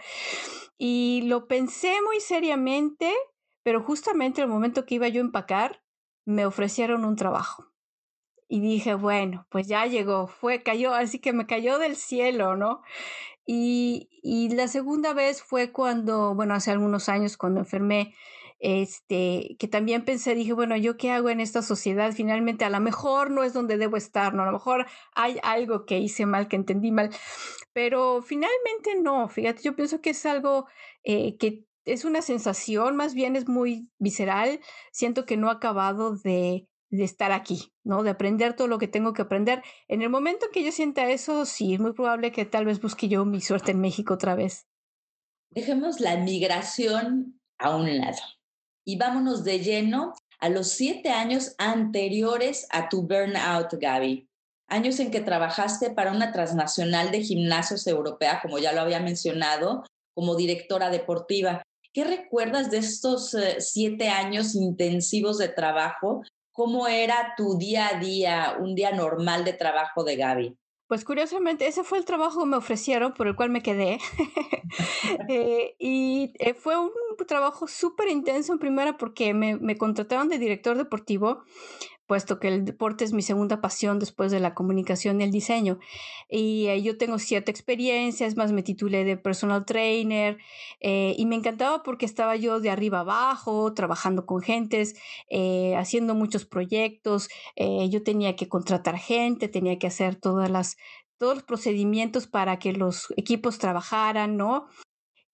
Y 0.79 1.23
lo 1.27 1.47
pensé 1.47 1.95
muy 2.05 2.21
seriamente, 2.21 3.13
pero 3.63 3.83
justamente 3.85 4.43
el 4.43 4.49
momento 4.49 4.85
que 4.85 4.97
iba 4.97 5.09
yo 5.09 5.21
a 5.21 5.25
empacar, 5.25 5.83
me 6.25 6.47
ofrecieron 6.47 7.05
un 7.05 7.17
trabajo 7.17 7.72
y 8.53 8.61
dije, 8.61 8.93
bueno, 8.93 9.47
pues 9.49 9.67
ya 9.67 9.87
llegó, 9.87 10.27
fue, 10.27 10.63
cayó, 10.63 10.93
así 10.93 11.19
que 11.21 11.33
me 11.33 11.47
cayó 11.47 11.79
del 11.79 11.97
cielo, 11.97 12.55
¿no? 12.55 12.83
Y, 13.47 14.11
y 14.23 14.51
la 14.51 14.69
segunda 14.69 15.15
vez 15.15 15.43
fue 15.43 15.73
cuando, 15.73 16.35
bueno, 16.35 16.53
hace 16.53 16.71
algunos 16.71 17.09
años, 17.09 17.39
cuando 17.39 17.61
enfermé, 17.61 18.15
este, 18.59 19.57
que 19.59 19.69
también 19.69 20.05
pensé, 20.05 20.35
dije, 20.35 20.53
bueno, 20.53 20.77
¿yo 20.77 20.99
qué 20.99 21.11
hago 21.13 21.31
en 21.31 21.41
esta 21.41 21.63
sociedad? 21.63 22.13
Finalmente, 22.13 22.67
a 22.67 22.69
lo 22.69 22.79
mejor 22.81 23.31
no 23.31 23.43
es 23.43 23.55
donde 23.55 23.79
debo 23.79 23.97
estar, 23.97 24.35
¿no? 24.35 24.43
A 24.43 24.47
lo 24.47 24.53
mejor 24.53 24.85
hay 25.15 25.39
algo 25.43 25.87
que 25.87 25.99
hice 26.01 26.27
mal, 26.27 26.47
que 26.47 26.57
entendí 26.57 26.93
mal, 26.93 27.09
pero 27.73 28.21
finalmente 28.21 28.97
no, 29.01 29.31
fíjate, 29.31 29.63
yo 29.63 29.75
pienso 29.75 30.03
que 30.03 30.11
es 30.11 30.27
algo 30.27 30.67
eh, 31.05 31.39
que 31.39 31.65
es 31.87 32.05
una 32.05 32.21
sensación, 32.21 32.97
más 32.97 33.15
bien 33.15 33.35
es 33.35 33.49
muy 33.49 33.89
visceral, 33.99 34.61
siento 34.91 35.25
que 35.25 35.39
no 35.39 35.49
he 35.49 35.53
acabado 35.55 36.17
de, 36.17 36.69
de 36.93 37.05
estar 37.05 37.33
aquí, 37.33 37.73
¿no? 37.85 38.03
De 38.03 38.11
aprender 38.11 38.55
todo 38.55 38.69
lo 38.69 38.79
que 38.79 38.87
tengo 38.87 39.15
que 39.15 39.23
aprender. 39.23 39.63
En 39.89 40.03
el 40.03 40.11
momento 40.11 40.47
que 40.53 40.63
yo 40.63 40.71
sienta 40.71 41.11
eso, 41.11 41.47
sí, 41.47 41.75
es 41.75 41.81
muy 41.81 41.95
probable 41.95 42.33
que 42.33 42.45
tal 42.45 42.67
vez 42.67 42.81
busque 42.81 43.09
yo 43.09 43.25
mi 43.25 43.41
suerte 43.41 43.71
en 43.73 43.81
México 43.81 44.15
otra 44.15 44.35
vez. 44.35 44.67
Dejemos 45.51 46.01
la 46.01 46.19
migración 46.19 47.41
a 47.59 47.75
un 47.75 47.99
lado 47.99 48.21
y 48.85 48.99
vámonos 48.99 49.43
de 49.43 49.61
lleno 49.61 50.13
a 50.39 50.51
los 50.51 50.69
siete 50.69 51.11
años 51.11 51.55
anteriores 51.57 52.67
a 52.71 52.91
tu 52.91 53.03
burnout, 53.03 53.73
Gaby. 53.73 54.29
Años 54.69 55.01
en 55.01 55.11
que 55.11 55.21
trabajaste 55.21 55.91
para 55.91 56.13
una 56.13 56.31
transnacional 56.33 57.11
de 57.11 57.23
gimnasios 57.23 57.87
europea, 57.87 58.41
como 58.43 58.59
ya 58.59 58.73
lo 58.73 58.83
había 58.83 59.01
mencionado, 59.01 59.83
como 60.15 60.37
directora 60.37 60.91
deportiva. 60.91 61.63
¿Qué 61.95 62.05
recuerdas 62.05 62.71
de 62.71 62.79
estos 62.79 63.33
eh, 63.35 63.61
siete 63.61 64.09
años 64.09 64.55
intensivos 64.55 65.39
de 65.39 65.49
trabajo? 65.49 66.23
¿Cómo 66.53 66.87
era 66.87 67.35
tu 67.37 67.57
día 67.57 67.89
a 67.89 67.99
día, 67.99 68.57
un 68.61 68.75
día 68.75 68.93
normal 68.93 69.45
de 69.45 69.55
trabajo 69.55 70.05
de 70.05 70.17
Gaby? 70.17 70.59
Pues 70.87 71.07
curiosamente, 71.07 71.67
ese 71.67 71.85
fue 71.85 71.97
el 71.97 72.05
trabajo 72.05 72.41
que 72.41 72.47
me 72.47 72.59
ofrecieron, 72.59 73.15
por 73.15 73.27
el 73.27 73.35
cual 73.35 73.49
me 73.49 73.63
quedé. 73.63 73.99
eh, 75.31 75.75
y 75.79 76.35
eh, 76.39 76.53
fue 76.53 76.79
un 76.79 76.91
trabajo 77.27 77.67
súper 77.67 78.09
intenso 78.09 78.53
en 78.53 78.59
primera 78.59 78.99
porque 78.99 79.33
me, 79.33 79.57
me, 79.57 79.79
contrataron 79.79 80.29
de 80.29 80.39
director 80.39 80.77
deportivo 80.77 81.45
puesto 82.07 82.39
que 82.39 82.49
el 82.49 82.65
deporte 82.65 83.05
es 83.05 83.13
mi 83.13 83.23
segunda 83.23 83.61
pasión 83.61 83.99
después 83.99 84.31
de 84.31 84.41
la 84.41 84.55
comunicación 84.55 85.21
y 85.21 85.25
el 85.25 85.31
diseño. 85.31 85.79
Y 86.29 86.67
eh, 86.69 86.83
yo 86.83 86.99
tengo 86.99 87.19
cierta 87.19 87.51
experiencia, 87.51 88.27
es 88.27 88.37
más, 88.37 88.53
me 88.53 88.63
titulé 88.63 89.05
de 89.05 89.17
personal 89.17 89.65
trainer 89.65 90.39
eh, 90.81 91.15
y 91.17 91.27
me 91.27 91.37
encantaba 91.37 91.83
porque 91.83 92.07
estaba 92.07 92.37
yo 92.37 92.61
de 92.61 92.71
arriba 92.71 93.01
abajo, 93.01 93.73
trabajando 93.75 94.27
con 94.27 94.43
gentes, 94.43 94.95
eh, 95.31 95.75
haciendo 95.77 96.15
muchos 96.15 96.45
proyectos. 96.45 97.29
Yo 97.57 98.03
tenía 98.03 98.37
que 98.37 98.49
contratar 98.49 98.99
gente, 98.99 99.49
tenía 99.49 99.79
que 99.79 99.87
hacer 99.87 100.17
todas 100.17 100.51
las 100.51 100.77
todos 101.19 101.37
los 101.37 101.45
procedimientos 101.45 102.27
para 102.27 102.59
que 102.59 102.73
los 102.73 103.13
equipos 103.17 103.59
trabajaran, 103.59 104.37
¿no? 104.37 104.67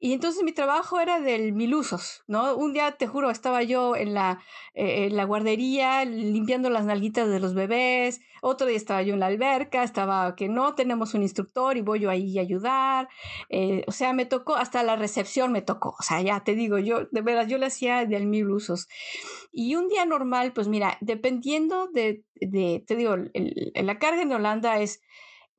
Y 0.00 0.12
entonces 0.12 0.44
mi 0.44 0.52
trabajo 0.52 1.00
era 1.00 1.18
del 1.18 1.52
mil 1.52 1.74
usos, 1.74 2.22
¿no? 2.28 2.54
Un 2.56 2.72
día, 2.72 2.92
te 2.92 3.08
juro, 3.08 3.30
estaba 3.30 3.64
yo 3.64 3.96
en 3.96 4.14
la, 4.14 4.40
eh, 4.74 5.06
en 5.06 5.16
la 5.16 5.24
guardería 5.24 6.04
limpiando 6.04 6.70
las 6.70 6.84
nalguitas 6.84 7.28
de 7.28 7.40
los 7.40 7.54
bebés, 7.54 8.20
otro 8.40 8.68
día 8.68 8.76
estaba 8.76 9.02
yo 9.02 9.14
en 9.14 9.20
la 9.20 9.26
alberca, 9.26 9.82
estaba 9.82 10.36
que 10.36 10.48
no 10.48 10.76
tenemos 10.76 11.14
un 11.14 11.22
instructor 11.22 11.76
y 11.76 11.82
voy 11.82 11.98
yo 11.98 12.10
ahí 12.10 12.38
a 12.38 12.42
ayudar, 12.42 13.08
eh, 13.48 13.82
o 13.88 13.92
sea, 13.92 14.12
me 14.12 14.24
tocó, 14.24 14.54
hasta 14.54 14.84
la 14.84 14.94
recepción 14.94 15.50
me 15.50 15.62
tocó, 15.62 15.96
o 15.98 16.02
sea, 16.02 16.20
ya 16.22 16.44
te 16.44 16.54
digo, 16.54 16.78
yo, 16.78 17.06
de 17.10 17.20
verdad, 17.20 17.48
yo 17.48 17.58
le 17.58 17.66
hacía 17.66 18.04
del 18.06 18.26
mil 18.26 18.48
usos. 18.50 18.86
Y 19.50 19.74
un 19.74 19.88
día 19.88 20.04
normal, 20.06 20.52
pues 20.52 20.68
mira, 20.68 20.96
dependiendo 21.00 21.88
de, 21.88 22.22
de 22.36 22.84
te 22.86 22.94
digo, 22.94 23.14
el, 23.14 23.72
la 23.74 23.98
carga 23.98 24.22
en 24.22 24.32
Holanda 24.32 24.78
es 24.78 25.00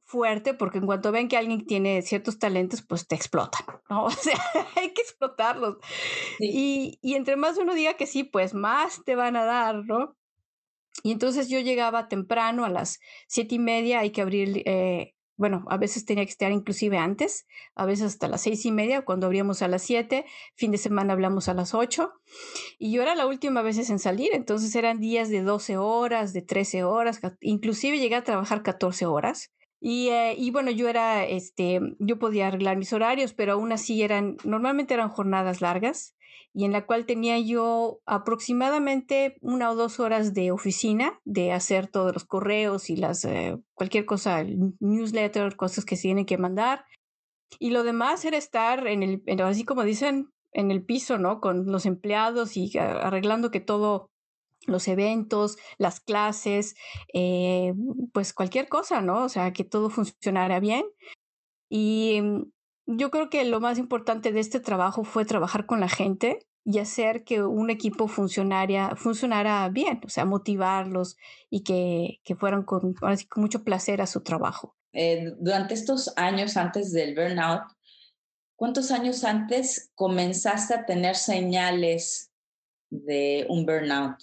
fuerte 0.09 0.55
porque 0.55 0.79
en 0.79 0.87
cuanto 0.87 1.11
ven 1.11 1.27
que 1.27 1.37
alguien 1.37 1.65
tiene 1.65 2.01
ciertos 2.01 2.39
talentos, 2.39 2.81
pues 2.81 3.07
te 3.07 3.15
explotan, 3.15 3.65
¿no? 3.89 4.05
O 4.05 4.09
sea, 4.09 4.39
hay 4.75 4.91
que 4.93 5.01
explotarlos. 5.01 5.77
Sí. 6.39 6.49
Y, 6.51 6.99
y, 7.01 7.15
entre 7.15 7.35
más 7.35 7.57
uno 7.57 7.75
diga 7.75 7.93
que 7.93 8.07
sí, 8.07 8.23
pues 8.23 8.53
más 8.55 9.03
te 9.05 9.15
van 9.15 9.35
a 9.35 9.45
dar, 9.45 9.85
¿no? 9.85 10.17
Y 11.03 11.11
entonces 11.11 11.47
yo 11.47 11.59
llegaba 11.59 12.07
temprano 12.07 12.65
a 12.65 12.69
las 12.69 12.99
siete 13.27 13.55
y 13.55 13.59
media, 13.59 13.99
hay 13.99 14.09
que 14.09 14.21
abrir, 14.21 14.63
eh, 14.65 15.13
bueno, 15.37 15.63
a 15.69 15.77
veces 15.77 16.05
tenía 16.05 16.25
que 16.25 16.31
estar 16.31 16.51
inclusive 16.51 16.97
antes, 16.97 17.45
a 17.75 17.85
veces 17.85 18.07
hasta 18.07 18.27
las 18.27 18.41
seis 18.41 18.65
y 18.65 18.71
media, 18.71 19.05
cuando 19.05 19.27
abríamos 19.27 19.61
a 19.61 19.67
las 19.67 19.83
siete, 19.83 20.25
fin 20.55 20.71
de 20.71 20.79
semana 20.79 21.13
hablamos 21.13 21.47
a 21.47 21.53
las 21.53 21.75
ocho, 21.75 22.13
y 22.79 22.91
yo 22.91 23.03
era 23.03 23.15
la 23.15 23.27
última 23.27 23.61
vez 23.61 23.77
en 23.89 23.99
salir, 23.99 24.31
entonces 24.33 24.75
eran 24.75 24.99
días 24.99 25.29
de 25.29 25.43
12 25.43 25.77
horas, 25.77 26.33
de 26.33 26.41
13 26.41 26.83
horas, 26.83 27.21
inclusive 27.39 27.99
llegué 27.99 28.15
a 28.15 28.23
trabajar 28.23 28.63
14 28.63 29.05
horas, 29.05 29.53
y, 29.81 30.09
eh, 30.09 30.35
y, 30.37 30.51
bueno, 30.51 30.71
yo 30.71 30.89
era, 30.89 31.25
este, 31.25 31.79
yo 31.99 32.19
podía 32.19 32.47
arreglar 32.47 32.77
mis 32.77 32.91
horarios, 32.91 33.33
pero 33.33 33.53
aún 33.53 33.71
así 33.71 34.01
eran, 34.03 34.37
normalmente 34.43 34.93
eran 34.93 35.09
jornadas 35.09 35.61
largas 35.61 36.15
y 36.53 36.65
en 36.65 36.71
la 36.71 36.85
cual 36.85 37.05
tenía 37.05 37.39
yo 37.39 38.01
aproximadamente 38.05 39.37
una 39.41 39.71
o 39.71 39.75
dos 39.75 39.99
horas 39.99 40.33
de 40.33 40.51
oficina, 40.51 41.19
de 41.23 41.51
hacer 41.51 41.87
todos 41.87 42.13
los 42.13 42.25
correos 42.25 42.89
y 42.89 42.95
las, 42.95 43.23
eh, 43.23 43.57
cualquier 43.73 44.05
cosa, 44.05 44.43
newsletter, 44.79 45.55
cosas 45.55 45.85
que 45.85 45.95
se 45.95 46.03
tienen 46.03 46.25
que 46.25 46.37
mandar. 46.37 46.85
Y 47.59 47.69
lo 47.69 47.83
demás 47.83 48.25
era 48.25 48.37
estar 48.37 48.87
en 48.87 49.03
el, 49.03 49.41
así 49.41 49.63
como 49.63 49.83
dicen, 49.83 50.31
en 50.51 50.71
el 50.71 50.83
piso, 50.83 51.17
¿no? 51.17 51.39
Con 51.39 51.67
los 51.71 51.85
empleados 51.85 52.57
y 52.57 52.77
arreglando 52.77 53.51
que 53.51 53.59
todo 53.59 54.09
los 54.69 54.87
eventos, 54.87 55.57
las 55.77 55.99
clases, 55.99 56.75
eh, 57.13 57.73
pues 58.13 58.33
cualquier 58.33 58.69
cosa, 58.69 59.01
¿no? 59.01 59.23
O 59.23 59.29
sea, 59.29 59.53
que 59.53 59.63
todo 59.63 59.89
funcionara 59.89 60.59
bien. 60.59 60.85
Y 61.69 62.21
yo 62.85 63.11
creo 63.11 63.29
que 63.29 63.45
lo 63.45 63.59
más 63.59 63.77
importante 63.77 64.31
de 64.31 64.39
este 64.39 64.59
trabajo 64.59 65.03
fue 65.03 65.25
trabajar 65.25 65.65
con 65.65 65.79
la 65.79 65.89
gente 65.89 66.47
y 66.65 66.79
hacer 66.79 67.23
que 67.23 67.41
un 67.41 67.69
equipo 67.69 68.07
funcionara, 68.07 69.69
bien, 69.69 70.01
o 70.05 70.09
sea, 70.09 70.25
motivarlos 70.25 71.17
y 71.49 71.63
que, 71.63 72.19
que 72.23 72.35
fueran 72.35 72.63
con 72.63 72.95
mucho 73.35 73.63
placer 73.63 74.01
a 74.01 74.07
su 74.07 74.21
trabajo. 74.21 74.75
Eh, 74.93 75.33
durante 75.39 75.73
estos 75.73 76.13
años 76.17 76.57
antes 76.57 76.91
del 76.91 77.15
burnout, 77.15 77.63
¿cuántos 78.55 78.91
años 78.91 79.23
antes 79.23 79.91
comenzaste 79.95 80.73
a 80.73 80.85
tener 80.85 81.15
señales 81.15 82.31
de 82.89 83.45
un 83.49 83.65
burnout? 83.65 84.17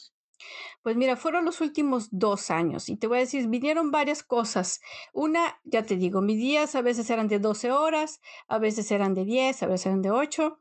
Pues 0.86 0.96
mira, 0.96 1.16
fueron 1.16 1.44
los 1.44 1.60
últimos 1.60 2.10
dos 2.12 2.48
años 2.48 2.88
y 2.88 2.96
te 2.96 3.08
voy 3.08 3.16
a 3.16 3.20
decir, 3.22 3.48
vinieron 3.48 3.90
varias 3.90 4.22
cosas. 4.22 4.80
Una, 5.12 5.60
ya 5.64 5.82
te 5.82 5.96
digo, 5.96 6.20
mis 6.22 6.38
días 6.38 6.76
a 6.76 6.80
veces 6.80 7.10
eran 7.10 7.26
de 7.26 7.40
12 7.40 7.72
horas, 7.72 8.20
a 8.46 8.60
veces 8.60 8.92
eran 8.92 9.12
de 9.12 9.24
10, 9.24 9.64
a 9.64 9.66
veces 9.66 9.86
eran 9.86 10.00
de 10.00 10.12
8. 10.12 10.60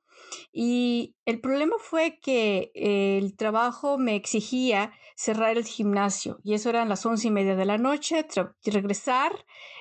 Y 0.51 1.15
el 1.25 1.41
problema 1.41 1.75
fue 1.77 2.19
que 2.19 2.71
el 2.73 3.37
trabajo 3.37 3.99
me 3.99 4.15
exigía 4.15 4.93
cerrar 5.15 5.57
el 5.57 5.63
gimnasio 5.63 6.39
y 6.43 6.55
eso 6.55 6.69
eran 6.69 6.89
las 6.89 7.05
once 7.05 7.27
y 7.27 7.31
media 7.31 7.55
de 7.55 7.65
la 7.65 7.77
noche, 7.77 8.25
regresar 8.65 9.31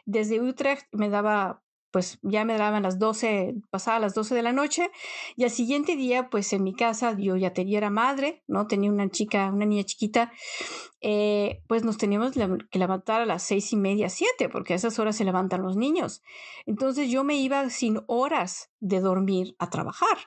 desde 0.04 0.42
Utrecht 0.42 0.86
me 0.92 1.08
daba 1.08 1.63
pues 1.94 2.18
ya 2.22 2.44
me 2.44 2.58
daban 2.58 2.82
las 2.82 2.98
12, 2.98 3.54
pasaba 3.70 4.00
las 4.00 4.14
12 4.14 4.34
de 4.34 4.42
la 4.42 4.50
noche, 4.50 4.90
y 5.36 5.44
al 5.44 5.50
siguiente 5.50 5.94
día, 5.94 6.28
pues 6.28 6.52
en 6.52 6.64
mi 6.64 6.74
casa, 6.74 7.16
yo 7.16 7.36
ya 7.36 7.52
tenía, 7.52 7.78
era 7.78 7.88
madre, 7.88 8.42
¿no? 8.48 8.66
Tenía 8.66 8.90
una 8.90 9.08
chica, 9.10 9.48
una 9.52 9.64
niña 9.64 9.84
chiquita, 9.84 10.32
eh, 11.00 11.62
pues 11.68 11.84
nos 11.84 11.96
teníamos 11.96 12.32
que 12.32 12.78
levantar 12.80 13.20
a 13.20 13.26
las 13.26 13.44
seis 13.44 13.72
y 13.72 13.76
media, 13.76 14.08
siete, 14.08 14.48
porque 14.48 14.72
a 14.72 14.76
esas 14.76 14.98
horas 14.98 15.14
se 15.14 15.24
levantan 15.24 15.62
los 15.62 15.76
niños. 15.76 16.24
Entonces 16.66 17.08
yo 17.10 17.22
me 17.22 17.36
iba 17.36 17.70
sin 17.70 18.00
horas 18.08 18.72
de 18.80 18.98
dormir 18.98 19.54
a 19.60 19.70
trabajar. 19.70 20.18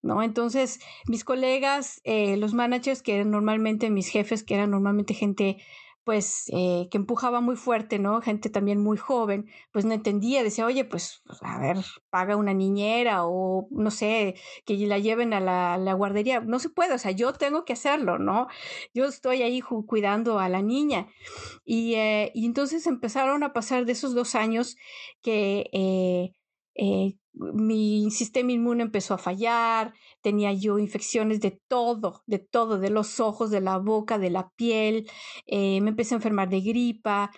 ¿No? 0.00 0.22
Entonces, 0.22 0.78
mis 1.08 1.24
colegas, 1.24 2.00
eh, 2.04 2.36
los 2.36 2.54
managers, 2.54 3.02
que 3.02 3.16
eran 3.16 3.32
normalmente 3.32 3.90
mis 3.90 4.08
jefes, 4.08 4.44
que 4.44 4.54
eran 4.54 4.70
normalmente 4.70 5.14
gente 5.14 5.58
pues 6.06 6.44
eh, 6.52 6.86
que 6.88 6.98
empujaba 6.98 7.40
muy 7.40 7.56
fuerte, 7.56 7.98
¿no? 7.98 8.22
Gente 8.22 8.48
también 8.48 8.80
muy 8.80 8.96
joven, 8.96 9.50
pues 9.72 9.84
no 9.84 9.92
entendía, 9.92 10.44
decía, 10.44 10.64
oye, 10.64 10.84
pues, 10.84 11.20
pues 11.26 11.40
a 11.42 11.58
ver, 11.58 11.78
paga 12.10 12.36
una 12.36 12.54
niñera 12.54 13.26
o 13.26 13.66
no 13.72 13.90
sé, 13.90 14.36
que 14.64 14.76
la 14.86 15.00
lleven 15.00 15.34
a 15.34 15.40
la, 15.40 15.92
guardería. 15.94 16.38
No 16.38 16.60
se 16.60 16.70
puede, 16.70 16.94
o 16.94 16.98
sea, 16.98 17.10
yo 17.10 17.32
tengo 17.32 17.64
que 17.64 17.72
hacerlo, 17.72 18.20
¿no? 18.20 18.46
Yo 18.94 19.06
estoy 19.06 19.42
ahí 19.42 19.60
cuidando 19.60 20.38
a 20.38 20.48
la 20.48 20.62
niña. 20.62 21.08
Y, 21.64 21.94
eh, 21.94 22.30
y 22.34 22.46
entonces 22.46 22.86
empezaron 22.86 23.42
a 23.42 23.52
pasar 23.52 23.84
de 23.84 23.92
esos 23.92 24.14
dos 24.14 24.36
años 24.36 24.76
que... 25.22 25.68
Eh, 25.72 26.36
eh, 26.76 27.16
mi 27.32 28.10
sistema 28.10 28.52
inmune 28.52 28.82
empezó 28.82 29.14
a 29.14 29.18
fallar, 29.18 29.92
tenía 30.22 30.52
yo 30.52 30.78
infecciones 30.78 31.40
de 31.40 31.60
todo, 31.68 32.22
de 32.26 32.38
todo, 32.38 32.78
de 32.78 32.90
los 32.90 33.20
ojos, 33.20 33.50
de 33.50 33.60
la 33.60 33.78
boca, 33.78 34.18
de 34.18 34.30
la 34.30 34.50
piel, 34.56 35.08
eh, 35.46 35.80
me 35.80 35.90
empecé 35.90 36.14
a 36.14 36.18
enfermar 36.18 36.48
de 36.48 36.60
gripa 36.60 37.30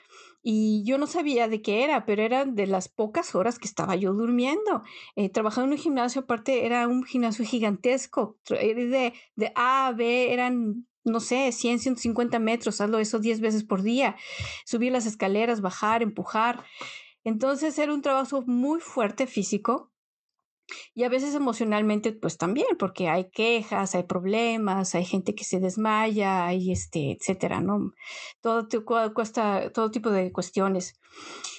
y 0.43 0.85
yo 0.85 0.99
no 0.99 1.07
sabía 1.07 1.49
de 1.49 1.63
qué 1.63 1.85
era, 1.85 2.07
pero 2.07 2.23
eran 2.23 2.55
de 2.55 2.67
las 2.67 2.89
pocas 2.89 3.35
horas 3.35 3.59
que 3.59 3.67
estaba 3.67 3.97
yo 3.97 4.15
durmiendo. 4.15 4.83
Eh, 5.17 5.29
trabajaba 5.31 5.67
en 5.67 5.73
un 5.73 5.79
gimnasio, 5.79 6.23
aparte 6.23 6.65
era 6.65 6.87
un 6.87 7.05
gimnasio 7.05 7.45
gigantesco, 7.45 8.39
de, 8.49 9.13
de 9.35 9.53
A 9.57 9.89
a 9.89 9.93
B 9.93 10.33
eran 10.33 10.87
no 11.05 11.21
sé, 11.21 11.53
100, 11.53 11.79
150 11.79 12.39
metros, 12.39 12.81
hazlo 12.81 12.99
eso 12.99 13.19
10 13.19 13.41
veces 13.41 13.65
por 13.65 13.83
día, 13.83 14.17
subir 14.65 14.93
las 14.93 15.07
escaleras, 15.07 15.61
bajar, 15.61 16.03
empujar. 16.03 16.65
Entonces 17.29 17.79
era 17.79 17.93
un 17.93 18.01
trabajo 18.01 18.43
muy 18.47 18.81
fuerte 18.81 19.27
físico 19.27 19.93
y 20.95 21.05
a 21.05 21.11
veces 21.11 21.35
emocionalmente 21.35 22.13
pues 22.13 22.39
también, 22.39 22.79
porque 22.79 23.11
hay 23.11 23.29
quejas, 23.31 23.95
hay 23.95 24.05
problemas, 24.05 24.95
hay 24.95 25.05
gente 25.05 25.35
que 25.35 25.45
se 25.45 25.61
desmaya, 25.61 26.47
hay 26.47 26.73
este, 26.73 27.13
etcétera, 27.13 27.61
¿no? 27.61 27.93
Todo, 28.41 28.67
cuesta, 29.13 29.71
todo 29.75 29.91
tipo 29.91 30.11
de 30.11 30.33
cuestiones. 30.33 30.99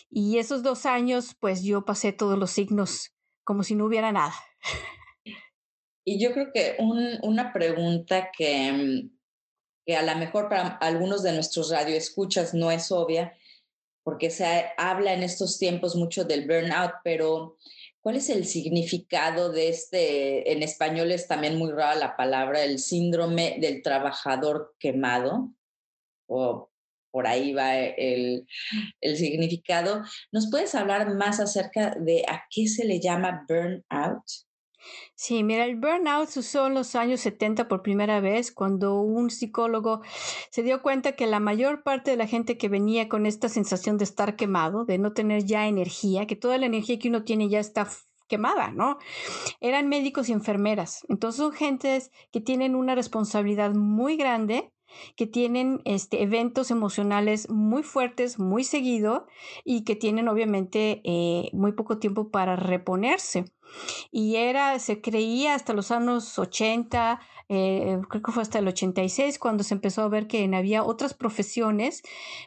Y 0.10 0.40
esos 0.40 0.64
dos 0.64 0.88
años 0.88 1.36
pues 1.40 1.62
yo 1.62 1.86
pasé 1.86 2.14
todos 2.14 2.38
los 2.40 2.50
signos 2.50 3.14
como 3.44 3.62
si 3.62 3.76
no 3.76 3.86
hubiera 3.86 4.12
nada. 4.12 4.34
Y 6.04 6.20
yo 6.20 6.34
creo 6.34 6.48
que 6.52 6.78
una 7.22 7.54
pregunta 7.54 8.32
que, 8.36 8.72
mm, 8.72 9.18
que 9.86 9.96
a 9.96 10.02
lo 10.02 10.18
mejor 10.18 10.50
para 10.50 10.70
algunos 10.78 11.22
de 11.22 11.34
nuestros 11.34 11.70
radioescuchas 11.70 12.56
no 12.56 12.72
es 12.72 12.92
obvia, 12.92 13.36
porque 14.10 14.32
se 14.32 14.66
habla 14.76 15.14
en 15.14 15.22
estos 15.22 15.60
tiempos 15.60 15.96
mucho 15.96 16.24
del 16.24 16.48
burnout, 16.48 16.94
pero 17.04 17.58
¿cuál 18.02 18.16
es 18.16 18.32
el 18.32 18.48
significado 18.48 19.52
de 19.52 19.70
este, 19.70 20.52
en 20.52 20.64
español 20.64 21.12
es 21.12 21.28
también 21.28 21.60
muy 21.60 21.72
rara 21.72 21.94
la 21.94 22.18
palabra, 22.18 22.64
el 22.64 22.80
síndrome 22.80 23.60
del 23.62 23.84
trabajador 23.84 24.74
quemado? 24.80 25.54
O 26.26 26.72
por 27.12 27.28
ahí 27.28 27.54
va 27.54 27.78
el, 27.78 28.48
el 29.00 29.16
significado. 29.16 30.02
¿Nos 30.32 30.50
puedes 30.50 30.74
hablar 30.74 31.14
más 31.14 31.40
acerca 31.40 31.96
de 31.96 32.26
a 32.28 32.46
qué 32.50 32.68
se 32.68 32.86
le 32.86 33.00
llama 33.00 33.46
burnout? 33.48 34.24
Sí, 35.16 35.44
mira, 35.44 35.66
el 35.66 35.76
burnout 35.76 36.30
se 36.30 36.40
usó 36.40 36.68
en 36.68 36.74
los 36.74 36.96
años 36.96 37.22
70 37.22 37.68
por 37.68 37.82
primera 37.82 38.22
vez 38.22 38.52
cuando 38.52 39.02
un 39.02 39.30
psicólogo 39.30 40.02
se 40.50 40.64
dio 40.64 40.82
cuenta 40.82 41.14
que 41.14 41.28
la 41.28 41.40
mayor 41.40 41.84
parte 41.84 42.12
de 42.12 42.18
la 42.18 42.28
gente 42.28 42.58
que 42.58 42.70
venía 42.70 43.10
con 43.10 43.26
esta 43.26 43.50
sensación 43.50 43.98
de 43.98 44.06
estar 44.06 44.36
quemado, 44.36 44.86
de 44.86 44.98
no 44.98 45.14
tener 45.14 45.44
ya 45.46 45.68
energía, 45.68 46.28
que 46.28 46.36
toda 46.36 46.58
la 46.58 46.66
energía 46.66 47.00
que 47.00 47.10
uno 47.10 47.24
tiene 47.24 47.50
ya 47.50 47.60
está 47.60 47.88
quemada, 48.28 48.72
¿no? 48.72 48.98
Eran 49.60 49.90
médicos 49.90 50.30
y 50.30 50.34
enfermeras. 50.34 51.06
Entonces 51.10 51.40
son 51.40 51.52
gentes 51.52 52.12
que 52.32 52.40
tienen 52.40 52.76
una 52.76 52.96
responsabilidad 52.96 53.74
muy 53.74 54.16
grande 54.16 54.72
que 55.16 55.28
tienen 55.28 55.82
este, 55.86 56.24
eventos 56.24 56.72
emocionales 56.72 57.50
muy 57.50 57.84
fuertes, 57.84 58.40
muy 58.40 58.64
seguido 58.64 59.28
y 59.64 59.84
que 59.84 59.96
tienen 59.96 60.28
obviamente 60.28 61.02
eh, 61.04 61.50
muy 61.54 61.74
poco 61.74 62.00
tiempo 62.00 62.30
para 62.30 62.56
reponerse. 62.56 63.46
Y 64.12 64.36
era, 64.36 64.80
se 64.80 65.02
creía 65.02 65.56
hasta 65.56 65.74
los 65.74 65.92
años 65.92 66.40
80, 66.40 67.20
eh, 67.50 68.00
creo 68.10 68.22
que 68.22 68.32
fue 68.32 68.44
hasta 68.44 68.60
el 68.60 68.68
86 68.68 69.40
cuando 69.40 69.64
se 69.64 69.74
empezó 69.74 70.04
a 70.04 70.10
ver 70.10 70.28
que 70.28 70.50
había 70.54 70.84
otras 70.84 71.14
profesiones, 71.14 72.04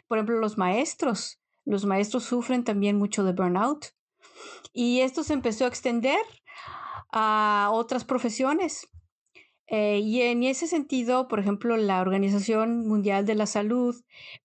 por 0.09 0.19
ejemplo 0.19 0.39
los 0.39 0.59
maestros. 0.59 1.39
Los 1.65 1.85
maestros 1.85 2.25
sufren 2.25 2.65
también 2.65 2.99
mucho 2.99 3.23
de 3.25 3.33
burnout. 3.33 3.87
Y 4.73 5.01
esto 5.01 5.23
se 5.23 5.35
empezó 5.35 5.65
a 5.65 5.69
extender 5.69 6.21
a 7.13 7.69
otras 7.73 8.05
profesiones. 8.05 8.89
Eh, 9.67 10.01
y 10.01 10.23
en 10.23 10.43
ese 10.43 10.67
sentido, 10.67 11.29
por 11.29 11.41
ejemplo, 11.41 11.77
la 11.77 12.01
Organización 12.01 12.87
Mundial 12.87 13.25
de 13.25 13.35
la 13.35 13.47
Salud 13.47 13.97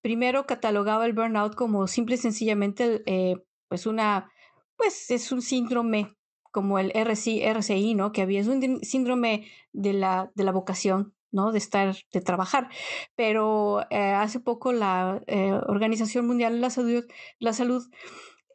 primero 0.02 0.46
catalogaba 0.46 1.06
el 1.06 1.14
burnout 1.14 1.56
como 1.56 1.88
simple 1.88 2.16
y 2.16 2.18
sencillamente, 2.20 3.04
eh, 3.06 3.44
pues 3.68 3.86
una, 3.86 4.32
pues 4.78 5.12
es 5.12 5.32
un 5.32 5.42
síndrome 5.42 6.16
como 6.52 6.80
el 6.80 6.92
RCI, 6.96 7.44
RCI, 7.44 7.96
¿no? 7.96 8.12
Que 8.12 8.22
había, 8.22 8.40
es 8.40 8.48
un 8.48 8.84
síndrome 8.84 9.48
de 9.74 9.94
la, 9.94 10.32
de 10.36 10.44
la 10.44 10.52
vocación, 10.52 11.14
¿no? 11.32 11.52
De 11.52 11.58
estar, 11.58 11.96
de 12.12 12.22
trabajar. 12.22 12.70
Pero 13.16 13.82
eh, 13.90 14.12
hace 14.14 14.40
poco 14.40 14.72
la 14.72 15.22
Organización 15.68 16.26
Mundial 16.26 16.54
de 16.54 16.60
la 16.60 16.70
Salud, 16.70 17.06
la 17.40 17.54
Salud 17.54 17.84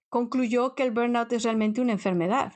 concluyó 0.08 0.74
que 0.74 0.82
el 0.82 0.90
burnout 0.90 1.32
es 1.32 1.42
realmente 1.42 1.80
una 1.80 1.92
enfermedad. 1.92 2.54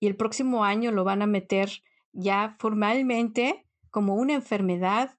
Y 0.00 0.06
el 0.06 0.16
próximo 0.16 0.64
año 0.64 0.90
lo 0.90 1.02
van 1.02 1.22
a 1.22 1.26
meter 1.26 1.82
ya 2.14 2.56
formalmente 2.58 3.66
como 3.90 4.14
una 4.14 4.34
enfermedad 4.34 5.10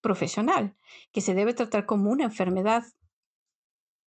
profesional, 0.00 0.76
que 1.12 1.20
se 1.20 1.34
debe 1.34 1.54
tratar 1.54 1.86
como 1.86 2.10
una 2.10 2.24
enfermedad. 2.24 2.84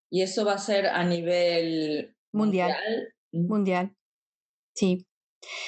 ¿Y 0.10 0.21
eso 0.21 0.45
va 0.45 0.53
a 0.53 0.60
ser 0.60 0.88
a 0.88 1.03
nivel 1.03 2.15
mundial? 2.32 2.75
Mundial, 3.32 3.95
sí. 4.75 5.08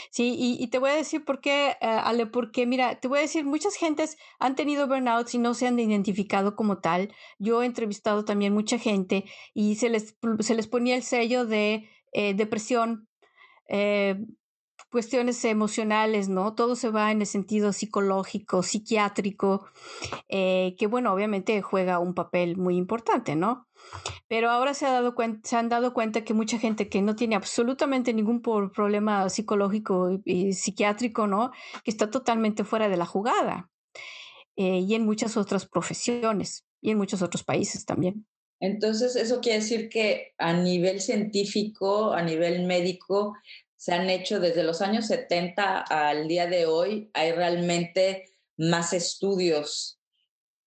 Sí, 0.09 0.35
y, 0.37 0.67
te 0.67 0.79
voy 0.79 0.91
a 0.91 0.95
decir 0.95 1.25
por 1.25 1.41
qué, 1.41 1.71
eh, 1.71 1.77
Ale, 1.81 2.27
porque 2.27 2.65
mira, 2.65 2.99
te 2.99 3.07
voy 3.09 3.19
a 3.19 3.23
decir, 3.23 3.43
muchas 3.43 3.75
gentes 3.75 4.17
han 4.39 4.55
tenido 4.55 4.87
burnouts 4.87 5.35
y 5.35 5.37
no 5.37 5.53
se 5.53 5.67
han 5.67 5.77
identificado 5.77 6.55
como 6.55 6.79
tal. 6.79 7.13
Yo 7.39 7.61
he 7.61 7.65
entrevistado 7.65 8.23
también 8.23 8.53
mucha 8.53 8.77
gente 8.77 9.25
y 9.53 9.75
se 9.75 9.89
les, 9.89 10.15
se 10.39 10.55
les 10.55 10.67
ponía 10.67 10.95
el 10.95 11.03
sello 11.03 11.45
de 11.45 11.89
eh, 12.13 12.33
depresión, 12.33 13.09
eh, 13.67 14.15
cuestiones 14.95 15.43
emocionales, 15.43 16.29
¿no? 16.29 16.55
Todo 16.55 16.77
se 16.77 16.89
va 16.89 17.11
en 17.11 17.19
el 17.19 17.27
sentido 17.27 17.73
psicológico, 17.73 18.63
psiquiátrico, 18.63 19.67
eh, 20.29 20.73
que 20.79 20.87
bueno, 20.87 21.11
obviamente 21.11 21.61
juega 21.61 21.99
un 21.99 22.13
papel 22.13 22.55
muy 22.55 22.77
importante, 22.77 23.35
¿no? 23.35 23.67
Pero 24.29 24.49
ahora 24.49 24.73
se, 24.73 24.85
ha 24.85 24.93
dado 24.93 25.13
se 25.43 25.57
han 25.57 25.67
dado 25.67 25.93
cuenta 25.93 26.23
que 26.23 26.33
mucha 26.33 26.59
gente 26.59 26.87
que 26.87 27.01
no 27.01 27.17
tiene 27.17 27.35
absolutamente 27.35 28.13
ningún 28.13 28.41
problema 28.41 29.29
psicológico 29.29 30.21
y, 30.23 30.53
psiquiátrico, 30.53 31.27
¿no? 31.27 31.51
Que 31.83 31.91
está 31.91 32.09
totalmente 32.09 32.63
fuera 32.63 32.87
de 32.87 32.95
la 32.95 33.05
jugada. 33.05 33.69
Eh, 34.55 34.79
y 34.79 34.95
en 34.95 35.03
muchas 35.03 35.35
otras 35.35 35.65
profesiones 35.65 36.63
y 36.79 36.91
en 36.91 36.97
muchos 36.97 37.21
otros 37.21 37.43
países 37.43 37.83
también. 37.83 38.25
Entonces, 38.61 39.17
eso 39.17 39.41
quiere 39.41 39.59
decir 39.59 39.89
que 39.89 40.33
a 40.37 40.53
nivel 40.53 41.01
científico, 41.01 42.13
a 42.13 42.21
nivel 42.21 42.65
médico, 42.65 43.33
se 43.85 43.93
han 43.93 44.09
hecho 44.09 44.39
desde 44.39 44.63
los 44.63 44.81
años 44.81 45.05
70 45.05 45.81
al 45.81 46.27
día 46.27 46.47
de 46.47 46.65
hoy, 46.65 47.11
hay 47.13 47.33
realmente 47.33 48.25
más 48.57 48.93
estudios 48.93 49.99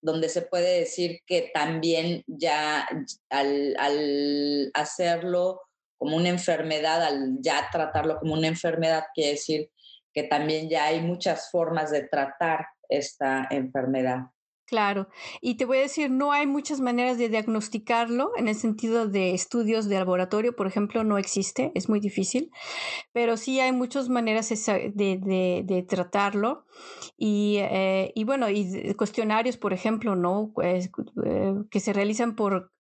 donde 0.01 0.29
se 0.29 0.43
puede 0.43 0.79
decir 0.79 1.23
que 1.27 1.51
también 1.53 2.23
ya 2.29 2.89
al, 3.29 4.71
hacerlo 4.73 5.63
como 5.97 6.17
una 6.17 6.29
enfermedad, 6.29 7.03
al 7.03 7.39
ya 7.41 7.69
tratarlo 7.73 8.21
como 8.21 8.35
una 8.35 8.47
enfermedad, 8.47 9.07
quiere 9.13 9.33
decir 9.33 9.73
que 10.15 10.23
también 10.23 10.69
ya 10.71 10.85
hay 10.85 11.01
muchas 11.01 11.51
formas 11.51 11.91
de 11.91 12.03
tratar 12.03 12.69
esta 12.89 13.49
enfermedad. 13.51 14.27
Claro, 14.69 15.09
y 15.41 15.57
te 15.57 15.65
voy 15.65 15.79
a 15.79 15.81
decir, 15.81 16.11
no 16.11 16.31
hay 16.31 16.47
muchas 16.47 16.83
maneras 16.83 17.17
de 17.17 17.31
diagnosticarlo 17.31 18.33
en 18.37 18.49
el 18.49 18.55
sentido 18.55 19.09
de 19.09 19.33
estudios 19.33 19.89
de 19.89 19.95
laboratorio, 19.95 20.55
por 20.55 20.67
ejemplo, 20.67 21.05
no 21.05 21.17
existe, 21.17 21.73
es 21.75 21.89
muy 21.89 22.01
difícil, 22.01 22.51
pero 23.15 23.39
sí 23.39 23.61
hay 23.61 23.73
muchas 23.73 24.11
maneras 24.11 24.51
de, 24.51 25.87
tratarlo 25.89 26.67
y, 27.17 27.57
eh, 27.61 28.13
y, 28.15 28.25
bueno, 28.25 28.51
y 28.51 28.93
cuestionarios, 28.93 29.57
por 29.57 29.73
ejemplo, 29.73 30.17
¿no? 30.17 30.53
Pues, 30.55 30.91
eh, 31.25 31.55
que 31.71 31.81
se 31.81 31.95
realizan 31.95 32.37
por 32.37 32.71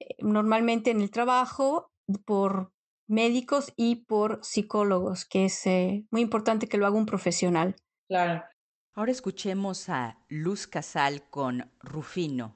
eh, 0.00 0.16
normalmente 0.18 0.90
en 0.90 1.00
el 1.00 1.10
trabajo, 1.10 1.90
por 2.26 2.72
médicos 3.06 3.72
y 3.74 4.04
por 4.04 4.40
psicólogos, 4.42 5.24
que 5.24 5.46
es 5.46 5.64
muy 6.10 6.20
importante 6.20 6.68
que 6.68 6.76
lo 6.76 6.86
haga 6.86 6.98
un 6.98 7.06
profesional. 7.06 7.74
Claro. 8.06 8.44
Ahora 8.94 9.12
escuchemos 9.12 9.88
a 9.88 10.18
Luz 10.28 10.66
Casal 10.66 11.22
con 11.30 11.70
Rufino. 11.80 12.54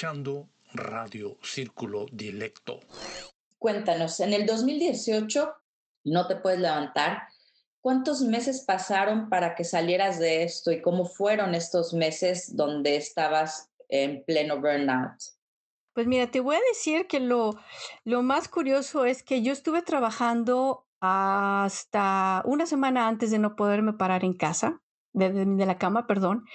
Escuchando 0.00 0.48
Radio 0.72 1.36
Círculo 1.42 2.06
Directo. 2.10 2.80
Cuéntanos, 3.58 4.18
en 4.20 4.32
el 4.32 4.46
2018 4.46 5.52
no 6.04 6.26
te 6.26 6.36
puedes 6.36 6.58
levantar. 6.58 7.24
¿Cuántos 7.82 8.22
meses 8.22 8.64
pasaron 8.66 9.28
para 9.28 9.54
que 9.54 9.62
salieras 9.62 10.18
de 10.18 10.42
esto 10.42 10.72
y 10.72 10.80
cómo 10.80 11.04
fueron 11.04 11.54
estos 11.54 11.92
meses 11.92 12.56
donde 12.56 12.96
estabas 12.96 13.68
en 13.90 14.24
pleno 14.24 14.58
burnout? 14.58 15.18
Pues 15.92 16.06
mira, 16.06 16.30
te 16.30 16.40
voy 16.40 16.56
a 16.56 16.68
decir 16.70 17.06
que 17.06 17.20
lo, 17.20 17.60
lo 18.04 18.22
más 18.22 18.48
curioso 18.48 19.04
es 19.04 19.22
que 19.22 19.42
yo 19.42 19.52
estuve 19.52 19.82
trabajando 19.82 20.86
hasta 21.00 22.40
una 22.46 22.64
semana 22.64 23.06
antes 23.06 23.30
de 23.30 23.38
no 23.38 23.54
poderme 23.54 23.92
parar 23.92 24.24
en 24.24 24.32
casa, 24.32 24.80
de, 25.12 25.30
de, 25.30 25.44
de 25.44 25.66
la 25.66 25.76
cama, 25.76 26.06
perdón, 26.06 26.46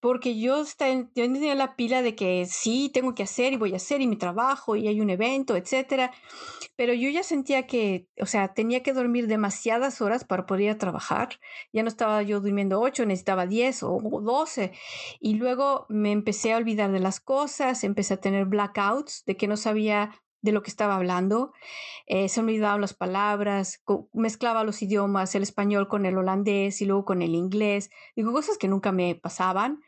porque 0.00 0.38
yo, 0.38 0.62
está, 0.62 0.90
yo 0.90 1.06
tenía 1.14 1.54
la 1.54 1.76
pila 1.76 2.02
de 2.02 2.14
que 2.14 2.46
sí, 2.46 2.90
tengo 2.92 3.14
que 3.14 3.22
hacer 3.22 3.52
y 3.52 3.56
voy 3.56 3.74
a 3.74 3.76
hacer 3.76 4.00
y 4.00 4.06
mi 4.06 4.16
trabajo 4.16 4.74
y 4.76 4.88
hay 4.88 5.00
un 5.00 5.10
evento, 5.10 5.56
etcétera, 5.56 6.12
pero 6.76 6.94
yo 6.94 7.10
ya 7.10 7.22
sentía 7.22 7.66
que, 7.66 8.08
o 8.20 8.26
sea, 8.26 8.54
tenía 8.54 8.82
que 8.82 8.94
dormir 8.94 9.26
demasiadas 9.26 10.00
horas 10.00 10.24
para 10.24 10.46
poder 10.46 10.78
trabajar, 10.78 11.38
ya 11.72 11.82
no 11.82 11.88
estaba 11.88 12.22
yo 12.22 12.40
durmiendo 12.40 12.80
ocho, 12.80 13.04
necesitaba 13.04 13.46
diez 13.46 13.82
o 13.82 14.00
doce, 14.22 14.72
y 15.20 15.34
luego 15.34 15.86
me 15.88 16.12
empecé 16.12 16.52
a 16.52 16.56
olvidar 16.56 16.90
de 16.92 17.00
las 17.00 17.20
cosas, 17.20 17.84
empecé 17.84 18.14
a 18.14 18.20
tener 18.20 18.46
blackouts 18.46 19.24
de 19.26 19.36
que 19.36 19.46
no 19.46 19.56
sabía 19.56 20.10
de 20.42 20.52
lo 20.52 20.62
que 20.62 20.70
estaba 20.70 20.96
hablando. 20.96 21.52
Eh, 22.06 22.28
se 22.28 22.42
me 22.42 22.52
olvidaban 22.52 22.80
las 22.80 22.94
palabras, 22.94 23.82
mezclaba 24.12 24.64
los 24.64 24.82
idiomas, 24.82 25.34
el 25.34 25.42
español 25.42 25.88
con 25.88 26.06
el 26.06 26.16
holandés 26.16 26.80
y 26.80 26.86
luego 26.86 27.04
con 27.04 27.22
el 27.22 27.34
inglés. 27.34 27.90
Digo, 28.16 28.32
cosas 28.32 28.58
que 28.58 28.68
nunca 28.68 28.92
me 28.92 29.14
pasaban. 29.14 29.80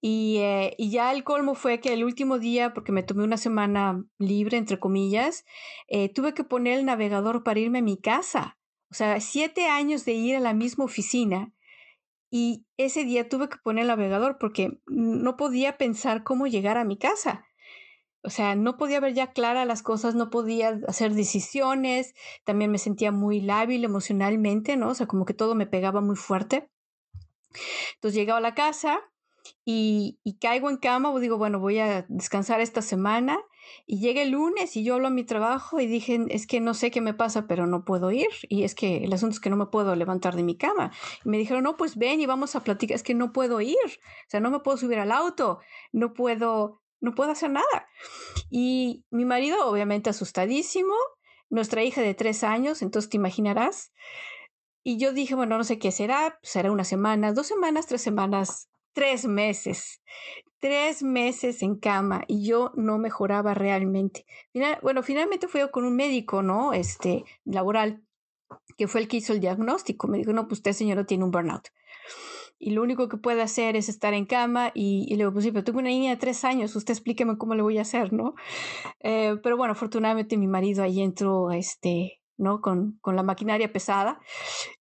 Y, 0.00 0.38
eh, 0.38 0.74
y 0.78 0.90
ya 0.90 1.12
el 1.12 1.24
colmo 1.24 1.54
fue 1.54 1.80
que 1.80 1.92
el 1.92 2.04
último 2.04 2.38
día, 2.38 2.74
porque 2.74 2.92
me 2.92 3.02
tomé 3.02 3.24
una 3.24 3.36
semana 3.36 4.04
libre, 4.18 4.56
entre 4.56 4.78
comillas, 4.78 5.44
eh, 5.88 6.12
tuve 6.12 6.34
que 6.34 6.44
poner 6.44 6.78
el 6.78 6.84
navegador 6.84 7.42
para 7.42 7.60
irme 7.60 7.78
a 7.78 7.82
mi 7.82 7.98
casa. 7.98 8.58
O 8.90 8.94
sea, 8.94 9.20
siete 9.20 9.66
años 9.66 10.04
de 10.04 10.12
ir 10.12 10.36
a 10.36 10.40
la 10.40 10.54
misma 10.54 10.84
oficina. 10.84 11.52
Y 12.30 12.66
ese 12.78 13.04
día 13.04 13.28
tuve 13.28 13.48
que 13.48 13.58
poner 13.58 13.82
el 13.82 13.88
navegador 13.88 14.38
porque 14.40 14.80
no 14.86 15.36
podía 15.36 15.76
pensar 15.76 16.24
cómo 16.24 16.48
llegar 16.48 16.78
a 16.78 16.84
mi 16.84 16.98
casa 16.98 17.44
o 18.24 18.30
sea, 18.30 18.54
no 18.54 18.76
podía 18.76 19.00
ver 19.00 19.12
ya 19.12 19.32
clara 19.32 19.64
las 19.66 19.82
cosas, 19.82 20.14
no 20.14 20.30
podía 20.30 20.80
hacer 20.88 21.14
decisiones, 21.14 22.14
también 22.44 22.70
me 22.70 22.78
sentía 22.78 23.12
muy 23.12 23.40
lábil 23.40 23.84
emocionalmente, 23.84 24.76
¿no? 24.76 24.88
O 24.88 24.94
sea, 24.94 25.06
como 25.06 25.26
que 25.26 25.34
todo 25.34 25.54
me 25.54 25.66
pegaba 25.66 26.00
muy 26.00 26.16
fuerte. 26.16 26.70
Entonces 27.94 28.14
llegaba 28.14 28.38
a 28.38 28.42
la 28.42 28.54
casa 28.54 29.00
y, 29.64 30.18
y 30.24 30.38
caigo 30.38 30.70
en 30.70 30.78
cama, 30.78 31.10
o 31.10 31.20
digo, 31.20 31.36
bueno, 31.36 31.60
voy 31.60 31.78
a 31.78 32.06
descansar 32.08 32.60
esta 32.60 32.82
semana. 32.82 33.38
Y 33.86 34.00
llega 34.00 34.22
el 34.22 34.30
lunes 34.30 34.76
y 34.76 34.84
yo 34.84 34.94
hablo 34.94 35.08
a 35.08 35.10
mi 35.10 35.24
trabajo 35.24 35.80
y 35.80 35.86
dije, 35.86 36.26
es 36.28 36.46
que 36.46 36.60
no 36.60 36.74
sé 36.74 36.90
qué 36.90 37.00
me 37.00 37.14
pasa, 37.14 37.46
pero 37.46 37.66
no 37.66 37.84
puedo 37.84 38.10
ir. 38.10 38.28
Y 38.48 38.64
es 38.64 38.74
que 38.74 39.04
el 39.04 39.12
asunto 39.12 39.34
es 39.34 39.40
que 39.40 39.50
no 39.50 39.56
me 39.56 39.66
puedo 39.66 39.94
levantar 39.96 40.36
de 40.36 40.42
mi 40.42 40.56
cama. 40.56 40.92
Y 41.24 41.28
me 41.28 41.38
dijeron, 41.38 41.64
no, 41.64 41.76
pues 41.76 41.96
ven 41.96 42.20
y 42.20 42.26
vamos 42.26 42.56
a 42.56 42.62
platicar. 42.62 42.94
Es 42.94 43.02
que 43.02 43.14
no 43.14 43.32
puedo 43.32 43.60
ir. 43.60 43.76
O 43.86 44.28
sea, 44.30 44.40
no 44.40 44.50
me 44.50 44.60
puedo 44.60 44.76
subir 44.76 44.98
al 44.98 45.12
auto, 45.12 45.60
no 45.92 46.12
puedo 46.12 46.83
no 47.04 47.14
puedo 47.14 47.30
hacer 47.30 47.50
nada. 47.50 47.88
Y 48.50 49.04
mi 49.10 49.24
marido, 49.24 49.68
obviamente 49.68 50.10
asustadísimo, 50.10 50.94
nuestra 51.50 51.84
hija 51.84 52.00
de 52.00 52.14
tres 52.14 52.42
años, 52.42 52.82
entonces 52.82 53.10
te 53.10 53.16
imaginarás. 53.16 53.92
Y 54.82 54.98
yo 54.98 55.12
dije, 55.12 55.34
bueno, 55.34 55.56
no 55.56 55.64
sé 55.64 55.78
qué 55.78 55.92
será, 55.92 56.38
será 56.42 56.72
una 56.72 56.84
semana, 56.84 57.32
dos 57.32 57.46
semanas, 57.46 57.86
tres 57.86 58.02
semanas, 58.02 58.68
tres 58.92 59.26
meses, 59.26 60.02
tres 60.58 61.02
meses 61.02 61.62
en 61.62 61.76
cama 61.76 62.24
y 62.26 62.46
yo 62.46 62.72
no 62.74 62.98
mejoraba 62.98 63.54
realmente. 63.54 64.26
bueno, 64.82 65.02
finalmente 65.02 65.48
fui 65.48 65.60
con 65.70 65.84
un 65.84 65.96
médico, 65.96 66.42
¿no? 66.42 66.72
Este, 66.72 67.24
laboral, 67.44 68.02
que 68.76 68.88
fue 68.88 69.00
el 69.00 69.08
que 69.08 69.18
hizo 69.18 69.32
el 69.32 69.40
diagnóstico. 69.40 70.08
Me 70.08 70.18
dijo, 70.18 70.32
no, 70.32 70.48
pues 70.48 70.58
usted, 70.58 70.72
señora, 70.72 71.04
tiene 71.04 71.24
un 71.24 71.30
burnout 71.30 71.68
y 72.58 72.70
lo 72.70 72.82
único 72.82 73.08
que 73.08 73.16
puede 73.16 73.42
hacer 73.42 73.76
es 73.76 73.88
estar 73.88 74.14
en 74.14 74.26
cama 74.26 74.70
y, 74.74 75.06
y 75.08 75.16
le 75.16 75.24
digo, 75.24 75.32
pues 75.32 75.44
sí, 75.44 75.52
pero 75.52 75.64
tengo 75.64 75.78
una 75.80 75.88
niña 75.88 76.10
de 76.10 76.16
tres 76.16 76.44
años, 76.44 76.74
usted 76.76 76.92
explíqueme 76.92 77.36
cómo 77.36 77.54
le 77.54 77.62
voy 77.62 77.78
a 77.78 77.82
hacer, 77.82 78.12
¿no? 78.12 78.34
Eh, 79.00 79.36
pero 79.42 79.56
bueno, 79.56 79.72
afortunadamente 79.72 80.36
mi 80.36 80.46
marido 80.46 80.82
ahí 80.82 81.00
entró, 81.02 81.50
este, 81.50 82.20
¿no? 82.36 82.60
Con, 82.60 82.98
con 83.00 83.16
la 83.16 83.22
maquinaria 83.22 83.72
pesada 83.72 84.20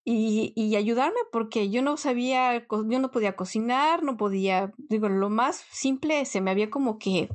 y, 0.03 0.53
y, 0.55 0.75
ayudarme 0.75 1.19
porque 1.31 1.69
yo 1.69 1.81
no 1.81 1.97
sabía, 1.97 2.65
yo 2.67 2.99
no 2.99 3.11
podía 3.11 3.35
cocinar, 3.35 4.03
no 4.03 4.17
podía, 4.17 4.73
digo, 4.77 5.09
lo 5.09 5.29
más 5.29 5.63
simple 5.71 6.25
se 6.25 6.41
me 6.41 6.51
había 6.51 6.69
como 6.69 6.97
que 6.97 7.29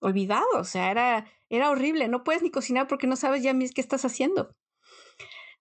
olvidado, 0.00 0.46
o 0.58 0.64
sea, 0.64 0.90
era, 0.90 1.26
era 1.48 1.70
horrible, 1.70 2.08
no 2.08 2.24
puedes 2.24 2.42
ni 2.42 2.50
cocinar 2.50 2.86
porque 2.86 3.06
no 3.06 3.16
sabes 3.16 3.42
ya 3.42 3.52
qué 3.52 3.80
estás 3.80 4.04
haciendo. 4.04 4.50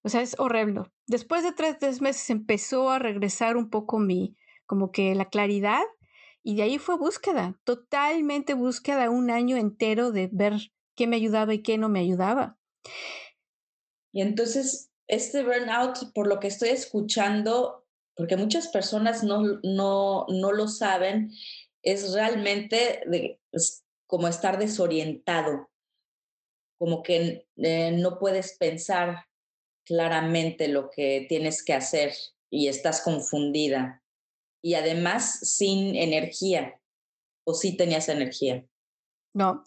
O 0.04 0.10
sea, 0.10 0.22
es 0.22 0.38
horrible. 0.38 0.84
Después 1.08 1.44
de 1.44 1.54
tres, 1.54 1.78
tres 1.80 2.02
meses 2.02 2.30
empezó 2.30 2.90
a 2.90 3.00
regresar 3.00 3.58
un 3.58 3.70
poco 3.70 4.00
mi, 4.00 4.36
como 4.66 4.92
que 4.92 5.16
la 5.16 5.30
claridad 5.30 5.84
y 6.44 6.56
de 6.56 6.64
ahí 6.64 6.78
fue 6.78 6.98
búsqueda, 6.98 7.58
totalmente 7.64 8.54
búsqueda, 8.54 9.10
un 9.10 9.32
año 9.32 9.56
entero 9.56 10.12
de 10.12 10.30
ver 10.32 10.54
qué 10.96 11.08
me 11.08 11.16
ayudaba 11.16 11.54
y 11.54 11.64
qué 11.64 11.78
no 11.78 11.88
me 11.88 12.02
ayudaba. 12.02 12.58
Y 14.12 14.22
entonces, 14.22 14.92
este 15.08 15.44
burnout, 15.44 16.12
por 16.14 16.28
lo 16.28 16.42
que 16.42 16.48
estoy 16.48 16.70
escuchando, 16.70 17.86
porque 18.16 18.36
muchas 18.36 18.68
personas 18.68 19.24
no, 19.24 19.42
no, 19.64 20.26
no 20.28 20.52
lo 20.52 20.68
saben, 20.68 21.32
es 21.82 22.14
realmente 22.14 23.02
de, 23.08 23.40
es 23.54 23.86
como 24.06 24.28
estar 24.28 24.60
desorientado, 24.60 25.70
como 26.78 27.04
que 27.04 27.48
eh, 27.56 27.92
no 27.92 28.20
puedes 28.20 28.58
pensar 28.58 29.28
claramente 29.86 30.68
lo 30.68 30.90
que 30.90 31.26
tienes 31.28 31.64
que 31.64 31.74
hacer 31.74 32.14
y 32.50 32.68
estás 32.68 33.02
confundida. 33.02 34.04
Y 34.62 34.76
además 34.76 35.40
sin 35.42 35.96
energía, 35.96 36.80
o 37.46 37.54
sí 37.54 37.76
tenías 37.76 38.10
energía. 38.10 38.66
No, 39.36 39.64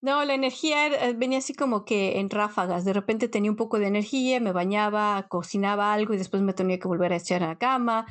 no, 0.00 0.24
la 0.24 0.34
energía 0.34 0.86
eh, 0.86 1.12
venía 1.12 1.38
así 1.38 1.52
como 1.52 1.84
que 1.84 2.20
en 2.20 2.30
ráfagas. 2.30 2.84
De 2.84 2.92
repente 2.92 3.28
tenía 3.28 3.50
un 3.50 3.56
poco 3.56 3.80
de 3.80 3.88
energía, 3.88 4.38
me 4.38 4.52
bañaba, 4.52 5.26
cocinaba 5.28 5.92
algo 5.92 6.14
y 6.14 6.18
después 6.18 6.40
me 6.40 6.52
tenía 6.52 6.78
que 6.78 6.86
volver 6.86 7.12
a 7.12 7.16
echar 7.16 7.42
a 7.42 7.48
la 7.48 7.58
cama. 7.58 8.06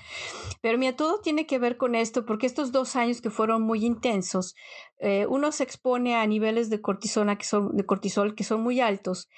Pero 0.60 0.78
mira, 0.78 0.98
todo 0.98 1.22
tiene 1.22 1.46
que 1.48 1.60
ver 1.60 1.78
con 1.78 1.96
esto 1.96 2.26
porque 2.26 2.46
estos 2.46 2.74
dos 2.74 2.98
años 2.98 3.22
que 3.22 3.30
fueron 3.30 3.62
muy 3.62 3.86
intensos, 3.86 4.54
eh, 5.00 5.26
uno 5.30 5.54
se 5.54 5.64
expone 5.64 6.16
a 6.16 6.28
niveles 6.28 6.70
de 6.70 6.82
cortisona 6.82 7.38
que 7.38 7.46
son, 7.46 7.78
de 7.78 7.86
cortisol 7.86 8.36
que 8.36 8.44
son 8.44 8.62
muy 8.62 8.82
altos. 8.82 9.30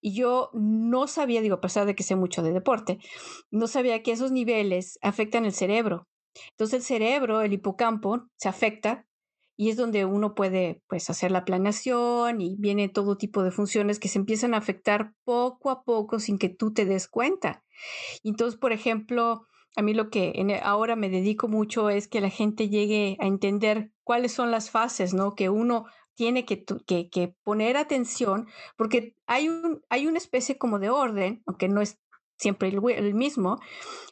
Y 0.00 0.14
yo 0.14 0.50
no 0.54 1.08
sabía, 1.08 1.40
digo, 1.40 1.56
a 1.56 1.60
pesar 1.60 1.86
de 1.86 1.96
que 1.96 2.04
sé 2.04 2.14
mucho 2.14 2.44
de 2.44 2.52
deporte, 2.52 2.98
no 3.50 3.66
sabía 3.66 4.02
que 4.04 4.12
esos 4.12 4.30
niveles 4.30 4.96
afectan 5.02 5.44
el 5.44 5.52
cerebro. 5.52 6.06
Entonces 6.50 6.80
el 6.80 6.82
cerebro, 6.84 7.40
el 7.40 7.52
hipocampo, 7.52 8.28
se 8.36 8.48
afecta 8.48 9.06
y 9.56 9.70
es 9.70 9.76
donde 9.76 10.04
uno 10.04 10.34
puede 10.34 10.82
pues 10.86 11.08
hacer 11.10 11.30
la 11.30 11.44
planeación 11.44 12.40
y 12.40 12.56
viene 12.58 12.88
todo 12.88 13.16
tipo 13.16 13.42
de 13.42 13.50
funciones 13.50 13.98
que 13.98 14.08
se 14.08 14.18
empiezan 14.18 14.54
a 14.54 14.58
afectar 14.58 15.14
poco 15.24 15.70
a 15.70 15.82
poco 15.82 16.18
sin 16.20 16.38
que 16.38 16.48
tú 16.48 16.72
te 16.72 16.84
des 16.84 17.08
cuenta. 17.08 17.64
Entonces, 18.22 18.58
por 18.58 18.72
ejemplo, 18.72 19.46
a 19.76 19.82
mí 19.82 19.94
lo 19.94 20.10
que 20.10 20.32
en, 20.36 20.50
ahora 20.62 20.96
me 20.96 21.08
dedico 21.08 21.48
mucho 21.48 21.90
es 21.90 22.08
que 22.08 22.20
la 22.20 22.30
gente 22.30 22.68
llegue 22.68 23.16
a 23.20 23.26
entender 23.26 23.90
cuáles 24.04 24.32
son 24.32 24.50
las 24.50 24.70
fases, 24.70 25.14
¿no? 25.14 25.34
Que 25.34 25.48
uno 25.48 25.86
tiene 26.14 26.44
que, 26.46 26.64
que, 26.64 27.10
que 27.10 27.34
poner 27.42 27.76
atención 27.76 28.48
porque 28.76 29.14
hay, 29.26 29.48
un, 29.48 29.82
hay 29.90 30.06
una 30.06 30.18
especie 30.18 30.58
como 30.58 30.78
de 30.78 30.90
orden, 30.90 31.42
aunque 31.46 31.68
no 31.68 31.80
es 31.80 31.98
siempre 32.38 32.68
el, 32.68 33.14
mismo, 33.14 33.60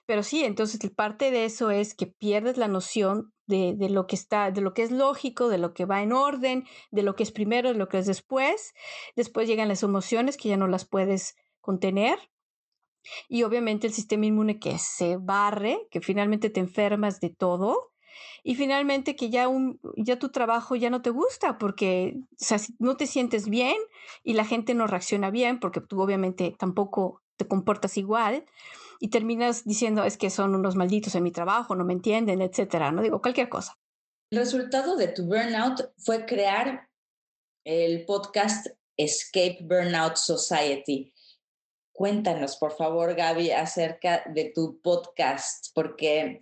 pero 0.07 0.23
sí, 0.23 0.45
entonces 0.45 0.81
parte 0.95 1.31
de 1.31 1.45
eso 1.45 1.71
es 1.71 1.95
que 1.95 2.07
pierdes 2.07 2.57
la 2.57 2.69
noción 2.69 3.33
de, 3.47 3.75
de, 3.77 3.91
lo 3.91 4.07
que 4.07 4.17
está, 4.17 4.51
de 4.51 4.61
lo 4.61 4.75
que 4.75 4.83
es 4.83 4.91
lógico, 4.91 5.49
de 5.49 5.59
lo 5.59 5.75
que 5.75 5.85
va 5.85 6.03
en 6.03 6.13
orden, 6.13 6.67
de 6.91 7.03
lo 7.03 7.15
que 7.15 7.23
es 7.23 7.33
primero, 7.33 7.73
de 7.73 7.79
lo 7.79 7.89
que 7.89 7.99
es 7.99 8.07
después. 8.07 8.75
Después 9.17 9.49
llegan 9.49 9.69
las 9.69 9.83
emociones 9.83 10.37
que 10.37 10.49
ya 10.49 10.57
no 10.57 10.67
las 10.67 10.85
puedes 10.85 11.37
contener. 11.61 12.19
Y 13.29 13.43
obviamente 13.43 13.87
el 13.87 13.93
sistema 13.93 14.27
inmune 14.27 14.59
que 14.59 14.79
se 14.79 15.17
barre, 15.19 15.87
que 15.91 16.01
finalmente 16.01 16.51
te 16.51 16.61
enfermas 16.61 17.21
de 17.21 17.31
todo. 17.31 17.93
Y 18.43 18.55
finalmente 18.55 19.17
que 19.17 19.31
ya, 19.31 19.49
un, 19.49 19.81
ya 19.97 20.19
tu 20.19 20.31
trabajo 20.31 20.77
ya 20.77 20.91
no 20.91 21.03
te 21.03 21.11
gusta 21.11 21.59
porque 21.59 22.15
o 22.17 22.37
sea, 22.37 22.59
no 22.79 22.97
te 22.97 23.07
sientes 23.07 23.49
bien 23.49 23.77
y 24.23 24.35
la 24.35 24.45
gente 24.45 24.75
no 24.75 24.87
reacciona 24.87 25.31
bien 25.31 25.59
porque 25.59 25.81
tú 25.81 26.01
obviamente 26.01 26.55
tampoco 26.57 27.24
te 27.37 27.47
comportas 27.47 27.97
igual 27.97 28.45
y 29.01 29.09
terminas 29.09 29.65
diciendo 29.65 30.05
es 30.05 30.17
que 30.17 30.31
son 30.31 30.55
unos 30.55 30.77
malditos 30.77 31.15
en 31.15 31.23
mi 31.23 31.31
trabajo, 31.31 31.75
no 31.75 31.85
me 31.85 31.93
entienden, 31.93 32.41
etcétera, 32.41 32.93
no 32.93 33.03
digo 33.03 33.21
cualquier 33.21 33.49
cosa. 33.49 33.77
El 34.31 34.39
resultado 34.39 34.97
de 34.97 35.09
tu 35.09 35.27
burnout 35.27 35.93
fue 35.99 36.27
crear 36.27 36.89
el 37.65 38.05
podcast 38.05 38.67
Escape 38.97 39.59
Burnout 39.63 40.17
Society. 40.17 41.13
Cuéntanos, 41.93 42.57
por 42.57 42.73
favor, 42.73 43.15
Gaby, 43.15 43.53
acerca 43.53 44.25
de 44.27 44.53
tu 44.55 44.81
podcast, 44.81 45.67
porque 45.75 46.41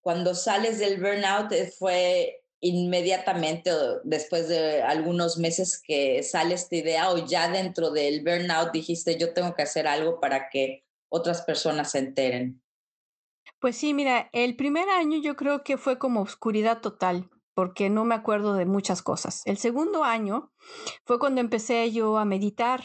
cuando 0.00 0.34
sales 0.34 0.78
del 0.78 1.00
burnout 1.00 1.52
fue 1.78 2.41
inmediatamente 2.62 3.70
después 4.04 4.48
de 4.48 4.82
algunos 4.82 5.36
meses 5.36 5.82
que 5.84 6.22
sale 6.22 6.54
esta 6.54 6.76
idea 6.76 7.10
o 7.10 7.26
ya 7.26 7.50
dentro 7.50 7.90
del 7.90 8.22
burnout 8.24 8.72
dijiste 8.72 9.18
yo 9.18 9.34
tengo 9.34 9.54
que 9.54 9.62
hacer 9.62 9.86
algo 9.86 10.20
para 10.20 10.48
que 10.48 10.84
otras 11.08 11.42
personas 11.42 11.90
se 11.90 11.98
enteren? 11.98 12.62
Pues 13.58 13.76
sí, 13.76 13.94
mira, 13.94 14.30
el 14.32 14.56
primer 14.56 14.88
año 14.88 15.18
yo 15.20 15.36
creo 15.36 15.62
que 15.62 15.76
fue 15.76 15.98
como 15.98 16.22
oscuridad 16.22 16.80
total, 16.80 17.30
porque 17.54 17.90
no 17.90 18.04
me 18.04 18.14
acuerdo 18.14 18.54
de 18.54 18.64
muchas 18.64 19.02
cosas. 19.02 19.42
El 19.44 19.58
segundo 19.58 20.04
año 20.04 20.52
fue 21.04 21.18
cuando 21.18 21.40
empecé 21.40 21.90
yo 21.92 22.16
a 22.16 22.24
meditar 22.24 22.82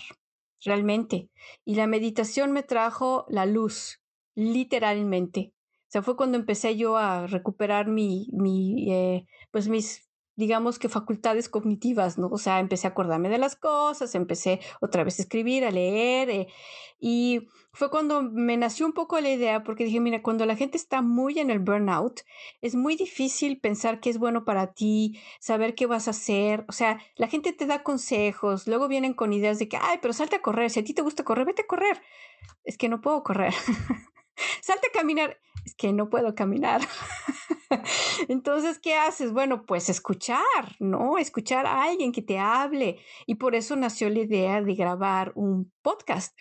realmente 0.64 1.30
y 1.66 1.76
la 1.76 1.88
meditación 1.88 2.52
me 2.52 2.64
trajo 2.64 3.26
la 3.30 3.46
luz, 3.46 4.02
literalmente. 4.36 5.54
O 5.88 5.90
sea, 5.90 6.02
fue 6.02 6.18
cuando 6.18 6.38
empecé 6.38 6.76
yo 6.76 6.98
a 6.98 7.28
recuperar 7.28 7.88
mi, 7.88 8.28
mi 8.34 8.92
eh, 8.92 9.26
pues 9.58 9.70
mis 9.70 10.08
digamos 10.36 10.78
que 10.78 10.88
facultades 10.88 11.50
cognitivas, 11.50 12.20
¿no? 12.20 12.28
O 12.28 12.38
sea, 12.38 12.60
empecé 12.60 12.86
a 12.86 12.92
acordarme 12.92 13.28
de 13.28 13.40
las 13.40 13.56
cosas, 13.56 14.14
empecé 14.14 14.60
otra 14.82 15.04
vez 15.04 15.18
a 15.18 15.24
escribir, 15.24 15.66
a 15.66 15.72
leer, 15.72 16.30
eh, 16.30 16.48
y 17.00 17.48
fue 17.74 17.90
cuando 17.90 18.22
me 18.22 18.56
nació 18.56 18.86
un 18.86 18.94
poco 18.94 19.20
la 19.20 19.32
idea, 19.32 19.64
porque 19.64 19.84
dije, 19.86 20.00
mira, 20.00 20.22
cuando 20.22 20.46
la 20.46 20.56
gente 20.56 20.78
está 20.78 21.02
muy 21.02 21.40
en 21.40 21.50
el 21.50 21.58
burnout, 21.58 22.22
es 22.62 22.76
muy 22.76 22.96
difícil 22.96 23.60
pensar 23.60 24.00
qué 24.00 24.12
es 24.12 24.20
bueno 24.20 24.46
para 24.46 24.74
ti, 24.74 25.20
saber 25.40 25.74
qué 25.74 25.88
vas 25.88 26.08
a 26.08 26.12
hacer, 26.12 26.66
o 26.68 26.72
sea, 26.72 27.00
la 27.16 27.28
gente 27.28 27.52
te 27.52 27.66
da 27.66 27.82
consejos, 27.82 28.68
luego 28.68 28.88
vienen 28.88 29.16
con 29.16 29.34
ideas 29.34 29.58
de 29.58 29.68
que, 29.68 29.78
ay, 29.78 29.98
pero 30.04 30.14
salte 30.14 30.36
a 30.36 30.44
correr, 30.44 30.70
si 30.70 30.82
a 30.82 30.84
ti 30.84 30.94
te 30.94 31.02
gusta 31.02 31.24
correr, 31.24 31.48
vete 31.48 31.64
a 31.64 31.68
correr. 31.68 32.00
Es 32.64 32.78
que 32.78 32.90
no 32.90 33.02
puedo 33.02 33.24
correr. 33.24 33.56
salte 34.62 34.88
a 34.88 34.98
caminar, 34.98 35.40
es 35.66 35.76
que 35.76 35.94
no 35.94 36.10
puedo 36.10 36.36
caminar. 36.36 36.82
Entonces, 38.28 38.80
¿qué 38.80 38.96
haces? 38.96 39.32
Bueno, 39.34 39.66
pues 39.66 39.90
escuchar, 39.90 40.46
¿no? 40.80 41.18
Escuchar 41.18 41.66
a 41.66 41.84
alguien 41.84 42.12
que 42.12 42.22
te 42.22 42.40
hable. 42.40 43.00
Y 43.26 43.36
por 43.36 43.56
eso 43.56 43.76
nació 43.76 44.10
la 44.10 44.20
idea 44.20 44.62
de 44.62 44.76
grabar 44.76 45.34
un 45.36 45.72
podcast 45.82 46.38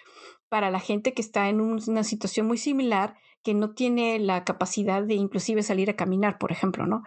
para 0.49 0.71
la 0.71 0.81
gente 0.81 1.13
que 1.13 1.23
está 1.23 1.49
en 1.49 1.61
una 1.61 2.05
situación 2.05 2.47
muy 2.47 2.59
similar, 2.59 3.17
que 3.43 3.55
no 3.55 3.75
tiene 3.75 4.19
la 4.19 4.45
capacidad 4.45 5.03
de 5.03 5.15
inclusive 5.15 5.63
salir 5.63 5.91
a 5.91 5.97
caminar, 5.97 6.39
por 6.39 6.53
ejemplo, 6.53 6.87
¿no? 6.87 7.03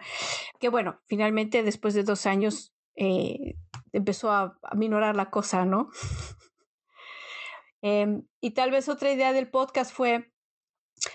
Que 0.58 0.68
bueno, 0.68 1.00
finalmente 1.06 1.62
después 1.62 1.94
de 1.94 2.04
dos 2.04 2.26
años 2.26 2.74
eh, 2.96 3.56
empezó 3.92 4.30
a, 4.30 4.58
a 4.62 4.74
minorar 4.74 5.16
la 5.16 5.30
cosa, 5.30 5.64
¿no? 5.64 5.90
Em, 7.82 8.26
y 8.42 8.50
tal 8.50 8.70
vez 8.70 8.90
otra 8.90 9.10
idea 9.10 9.32
del 9.32 9.50
podcast 9.50 9.90
fue 9.90 10.30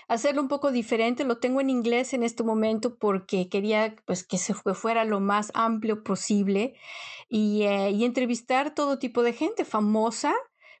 hacerlo 0.08 0.42
un 0.42 0.48
poco 0.48 0.70
diferente. 0.70 1.24
Lo 1.24 1.38
tengo 1.38 1.60
en 1.60 1.70
inglés 1.70 2.14
en 2.14 2.22
este 2.22 2.42
momento 2.42 2.96
porque 2.98 3.48
quería 3.48 3.96
pues, 4.04 4.24
que 4.24 4.38
se 4.38 4.54
fuera 4.54 5.04
lo 5.04 5.20
más 5.20 5.50
amplio 5.54 6.02
posible 6.02 6.74
y, 7.28 7.62
eh, 7.62 7.90
y 7.90 8.04
entrevistar 8.04 8.74
todo 8.74 8.98
tipo 8.98 9.22
de 9.22 9.32
gente 9.32 9.64
famosa, 9.64 10.34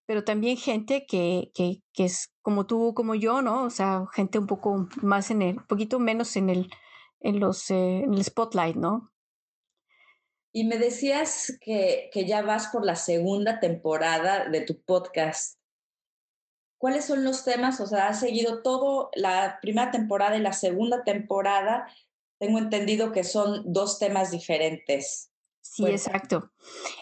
pero 0.06 0.24
también 0.24 0.56
gente 0.56 1.06
que, 1.06 1.50
que, 1.54 1.82
que, 1.92 2.04
es 2.04 2.32
como 2.42 2.66
tú, 2.66 2.94
como 2.94 3.14
yo, 3.14 3.42
¿no? 3.42 3.64
O 3.64 3.70
sea, 3.70 4.04
gente 4.12 4.38
un 4.38 4.46
poco 4.46 4.88
más 5.02 5.30
en 5.30 5.42
el, 5.42 5.58
un 5.58 5.66
poquito 5.66 5.98
menos 5.98 6.36
en 6.36 6.50
el, 6.50 6.70
en 7.20 7.40
los, 7.40 7.70
eh, 7.70 8.04
en 8.04 8.14
el 8.14 8.22
spotlight, 8.22 8.76
¿no? 8.76 9.12
Y 10.52 10.64
me 10.64 10.78
decías 10.78 11.58
que, 11.60 12.08
que 12.12 12.24
ya 12.24 12.40
vas 12.40 12.68
por 12.68 12.84
la 12.84 12.96
segunda 12.96 13.60
temporada 13.60 14.48
de 14.48 14.62
tu 14.62 14.80
podcast. 14.80 15.58
¿Cuáles 16.78 17.06
son 17.06 17.24
los 17.24 17.44
temas? 17.44 17.80
O 17.80 17.86
sea, 17.86 18.08
has 18.08 18.20
seguido 18.20 18.62
todo 18.62 19.10
la 19.14 19.58
primera 19.62 19.90
temporada 19.90 20.36
y 20.36 20.40
la 20.40 20.52
segunda 20.52 21.04
temporada. 21.04 21.86
Tengo 22.38 22.58
entendido 22.58 23.12
que 23.12 23.24
son 23.24 23.62
dos 23.64 23.98
temas 23.98 24.30
diferentes. 24.30 25.30
Sí, 25.62 25.86
exacto. 25.86 26.52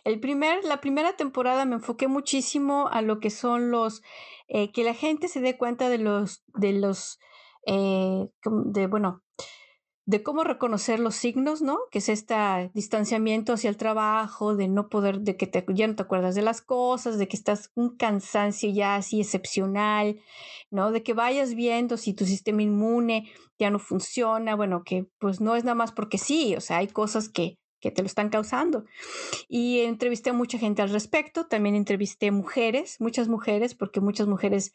El 0.05 0.21
primer, 0.21 0.65
la 0.65 0.81
primera 0.81 1.17
temporada 1.17 1.65
me 1.65 1.77
enfoqué 1.77 2.09
muchísimo 2.09 2.89
a 2.89 3.03
lo 3.03 3.21
que 3.21 3.31
son 3.31 3.71
los, 3.71 4.03
eh, 4.49 4.73
que 4.73 4.85
la 4.85 4.95
gente 4.95 5.29
se 5.29 5.41
dé 5.41 5.59
cuenta 5.59 5.89
de 5.89 5.99
los, 5.99 6.45
de 6.55 6.73
los, 6.73 7.19
eh, 7.67 8.29
de, 8.45 8.87
bueno, 8.87 9.24
de 10.07 10.23
cómo 10.23 10.45
reconocer 10.45 11.01
los 11.01 11.15
signos, 11.15 11.63
¿no? 11.63 11.79
Que 11.91 11.99
es 11.99 12.11
este 12.11 12.35
distanciamiento 12.75 13.55
hacia 13.55 13.71
el 13.71 13.79
trabajo, 13.79 14.55
de 14.55 14.69
no 14.69 14.89
poder, 14.89 15.21
de 15.21 15.37
que 15.37 15.47
te, 15.47 15.65
ya 15.69 15.87
no 15.87 15.97
te 15.97 16.03
acuerdas 16.03 16.35
de 16.35 16.43
las 16.43 16.61
cosas, 16.61 17.19
de 17.19 17.27
que 17.27 17.37
estás 17.37 17.71
un 17.75 17.97
cansancio 17.97 18.71
ya 18.71 18.97
así 18.97 19.21
excepcional, 19.21 20.21
¿no? 20.71 20.93
De 20.93 21.03
que 21.03 21.15
vayas 21.15 21.55
viendo 21.55 21.97
si 21.97 22.13
tu 22.13 22.27
sistema 22.27 22.63
inmune 22.63 23.33
ya 23.59 23.71
no 23.71 23.79
funciona, 23.79 24.55
bueno, 24.57 24.83
que 24.85 25.07
pues 25.19 25.41
no 25.41 25.57
es 25.57 25.65
nada 25.65 25.75
más 25.75 25.93
porque 25.93 26.19
sí, 26.19 26.55
o 26.55 26.61
sea, 26.61 26.79
hay 26.79 26.89
cosas 26.89 27.31
que, 27.31 27.59
que 27.81 27.91
te 27.91 28.03
lo 28.03 28.07
están 28.07 28.29
causando. 28.29 28.85
Y 29.49 29.81
entrevisté 29.81 30.31
a 30.31 30.35
mucha 30.35 30.59
gente 30.59 30.83
al 30.83 30.91
respecto, 30.91 31.47
también 31.47 31.77
entrevisté 31.77 32.31
mujeres, 32.31 33.01
muchas 33.01 33.29
mujeres, 33.29 33.75
porque 33.75 34.03
muchas 34.03 34.27
mujeres, 34.27 34.75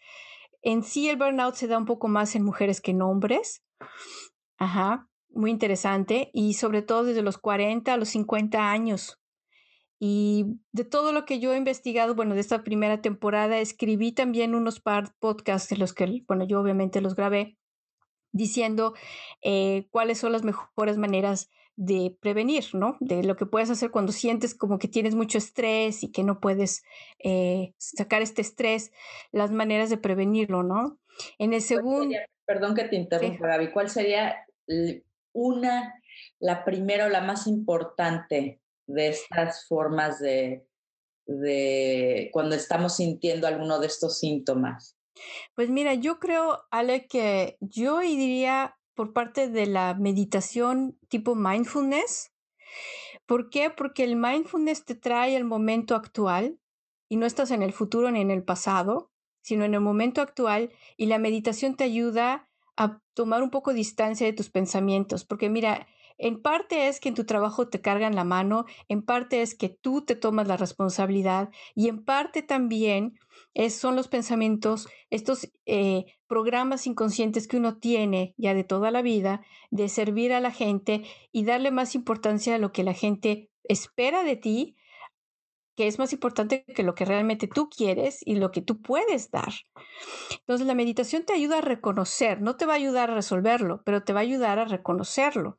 en 0.63 0.83
sí 0.83 1.07
el 1.07 1.17
burnout 1.17 1.53
se 1.53 1.67
da 1.67 1.77
un 1.77 1.85
poco 1.85 2.07
más 2.07 2.35
en 2.35 2.43
mujeres 2.43 2.81
que 2.81 2.91
en 2.91 3.03
hombres. 3.03 3.61
Ajá 4.57 5.09
muy 5.29 5.51
interesante 5.51 6.29
y 6.33 6.53
sobre 6.53 6.81
todo 6.81 7.03
desde 7.03 7.21
los 7.21 7.37
40 7.37 7.93
a 7.93 7.97
los 7.97 8.09
50 8.09 8.71
años. 8.71 9.19
Y 9.99 10.45
de 10.71 10.85
todo 10.85 11.11
lo 11.11 11.25
que 11.25 11.39
yo 11.39 11.53
he 11.53 11.57
investigado, 11.57 12.15
bueno, 12.15 12.33
de 12.33 12.39
esta 12.39 12.63
primera 12.63 13.01
temporada, 13.01 13.59
escribí 13.59 14.13
también 14.13 14.55
unos 14.55 14.79
par 14.79 15.13
podcasts 15.19 15.77
los 15.77 15.93
que, 15.93 16.23
bueno, 16.25 16.47
yo 16.47 16.61
obviamente 16.61 17.01
los 17.01 17.15
grabé, 17.15 17.57
diciendo 18.31 18.93
eh, 19.41 19.87
cuáles 19.91 20.19
son 20.19 20.31
las 20.31 20.43
mejores 20.43 20.97
maneras 20.97 21.49
de 21.75 22.15
prevenir, 22.21 22.65
¿no? 22.73 22.97
De 22.99 23.23
lo 23.23 23.35
que 23.35 23.45
puedes 23.45 23.69
hacer 23.69 23.91
cuando 23.91 24.11
sientes 24.11 24.55
como 24.55 24.79
que 24.79 24.87
tienes 24.87 25.15
mucho 25.15 25.37
estrés 25.37 26.03
y 26.03 26.11
que 26.11 26.23
no 26.23 26.39
puedes 26.39 26.83
eh, 27.23 27.73
sacar 27.77 28.21
este 28.21 28.41
estrés, 28.41 28.91
las 29.31 29.51
maneras 29.51 29.89
de 29.89 29.97
prevenirlo, 29.97 30.63
¿no? 30.63 30.99
En 31.37 31.53
el 31.53 31.61
segundo... 31.61 32.15
Perdón 32.45 32.73
que 32.73 32.85
te 32.85 32.95
interrumpa, 32.95 33.47
Gaby. 33.47 33.71
¿Cuál 33.71 33.89
sería 33.89 34.35
una, 35.33 36.01
la 36.39 36.63
primera 36.65 37.05
o 37.05 37.09
la 37.09 37.21
más 37.21 37.47
importante 37.47 38.61
de 38.87 39.07
estas 39.07 39.67
formas 39.67 40.19
de, 40.19 40.65
de 41.25 42.29
cuando 42.31 42.55
estamos 42.55 42.95
sintiendo 42.95 43.47
alguno 43.47 43.79
de 43.79 43.87
estos 43.87 44.19
síntomas? 44.19 44.97
Pues 45.55 45.69
mira, 45.69 45.93
yo 45.93 46.19
creo, 46.19 46.63
Ale, 46.71 47.07
que 47.07 47.57
yo 47.59 47.99
diría 47.99 48.77
por 48.95 49.13
parte 49.13 49.47
de 49.47 49.65
la 49.65 49.93
meditación 49.93 50.97
tipo 51.07 51.35
mindfulness. 51.35 52.33
¿Por 53.25 53.49
qué? 53.49 53.69
Porque 53.69 54.03
el 54.03 54.15
mindfulness 54.15 54.85
te 54.85 54.95
trae 54.95 55.35
el 55.35 55.45
momento 55.45 55.95
actual 55.95 56.59
y 57.07 57.15
no 57.15 57.25
estás 57.25 57.51
en 57.51 57.63
el 57.63 57.71
futuro 57.71 58.11
ni 58.11 58.21
en 58.21 58.31
el 58.31 58.43
pasado, 58.43 59.11
sino 59.41 59.63
en 59.63 59.73
el 59.73 59.81
momento 59.81 60.21
actual 60.21 60.71
y 60.97 61.05
la 61.05 61.17
meditación 61.17 61.75
te 61.75 61.85
ayuda 61.85 62.48
a 62.79 63.01
tomar 63.13 63.43
un 63.43 63.49
poco 63.49 63.73
distancia 63.73 64.25
de 64.25 64.33
tus 64.33 64.49
pensamientos, 64.49 65.25
porque 65.25 65.49
mira, 65.49 65.85
en 66.17 66.41
parte 66.41 66.87
es 66.87 67.01
que 67.01 67.09
en 67.09 67.15
tu 67.15 67.25
trabajo 67.25 67.67
te 67.67 67.81
cargan 67.81 68.15
la 68.15 68.23
mano, 68.23 68.65
en 68.87 69.03
parte 69.03 69.41
es 69.41 69.53
que 69.53 69.67
tú 69.67 70.05
te 70.05 70.15
tomas 70.15 70.47
la 70.47 70.55
responsabilidad 70.55 71.49
y 71.75 71.89
en 71.89 72.03
parte 72.03 72.41
también 72.41 73.19
es, 73.53 73.75
son 73.75 73.97
los 73.97 74.07
pensamientos, 74.07 74.87
estos 75.09 75.49
eh, 75.65 76.05
programas 76.27 76.87
inconscientes 76.87 77.47
que 77.49 77.57
uno 77.57 77.77
tiene 77.77 78.33
ya 78.37 78.53
de 78.53 78.63
toda 78.63 78.91
la 78.91 79.01
vida 79.01 79.41
de 79.71 79.89
servir 79.89 80.31
a 80.31 80.39
la 80.39 80.51
gente 80.51 81.03
y 81.33 81.43
darle 81.43 81.71
más 81.71 81.95
importancia 81.95 82.55
a 82.55 82.59
lo 82.59 82.71
que 82.71 82.83
la 82.83 82.93
gente 82.93 83.49
espera 83.63 84.23
de 84.23 84.37
ti 84.37 84.77
que 85.79 85.87
es 85.87 85.97
más 85.97 86.11
importante 86.11 86.65
que 86.65 86.83
lo 86.83 86.93
que 86.93 87.05
realmente 87.05 87.47
tú 87.47 87.69
quieres 87.69 88.19
y 88.25 88.35
lo 88.35 88.51
que 88.51 88.61
tú 88.61 88.81
puedes 88.81 89.31
dar. 89.31 89.53
Entonces 90.29 90.67
la 90.67 90.75
meditación 90.75 91.23
te 91.23 91.31
ayuda 91.31 91.59
a 91.59 91.61
reconocer, 91.61 92.41
no 92.41 92.57
te 92.57 92.65
va 92.65 92.73
a 92.73 92.75
ayudar 92.75 93.09
a 93.09 93.15
resolverlo, 93.15 93.81
pero 93.85 94.03
te 94.03 94.11
va 94.11 94.19
a 94.19 94.23
ayudar 94.23 94.59
a 94.59 94.65
reconocerlo. 94.65 95.55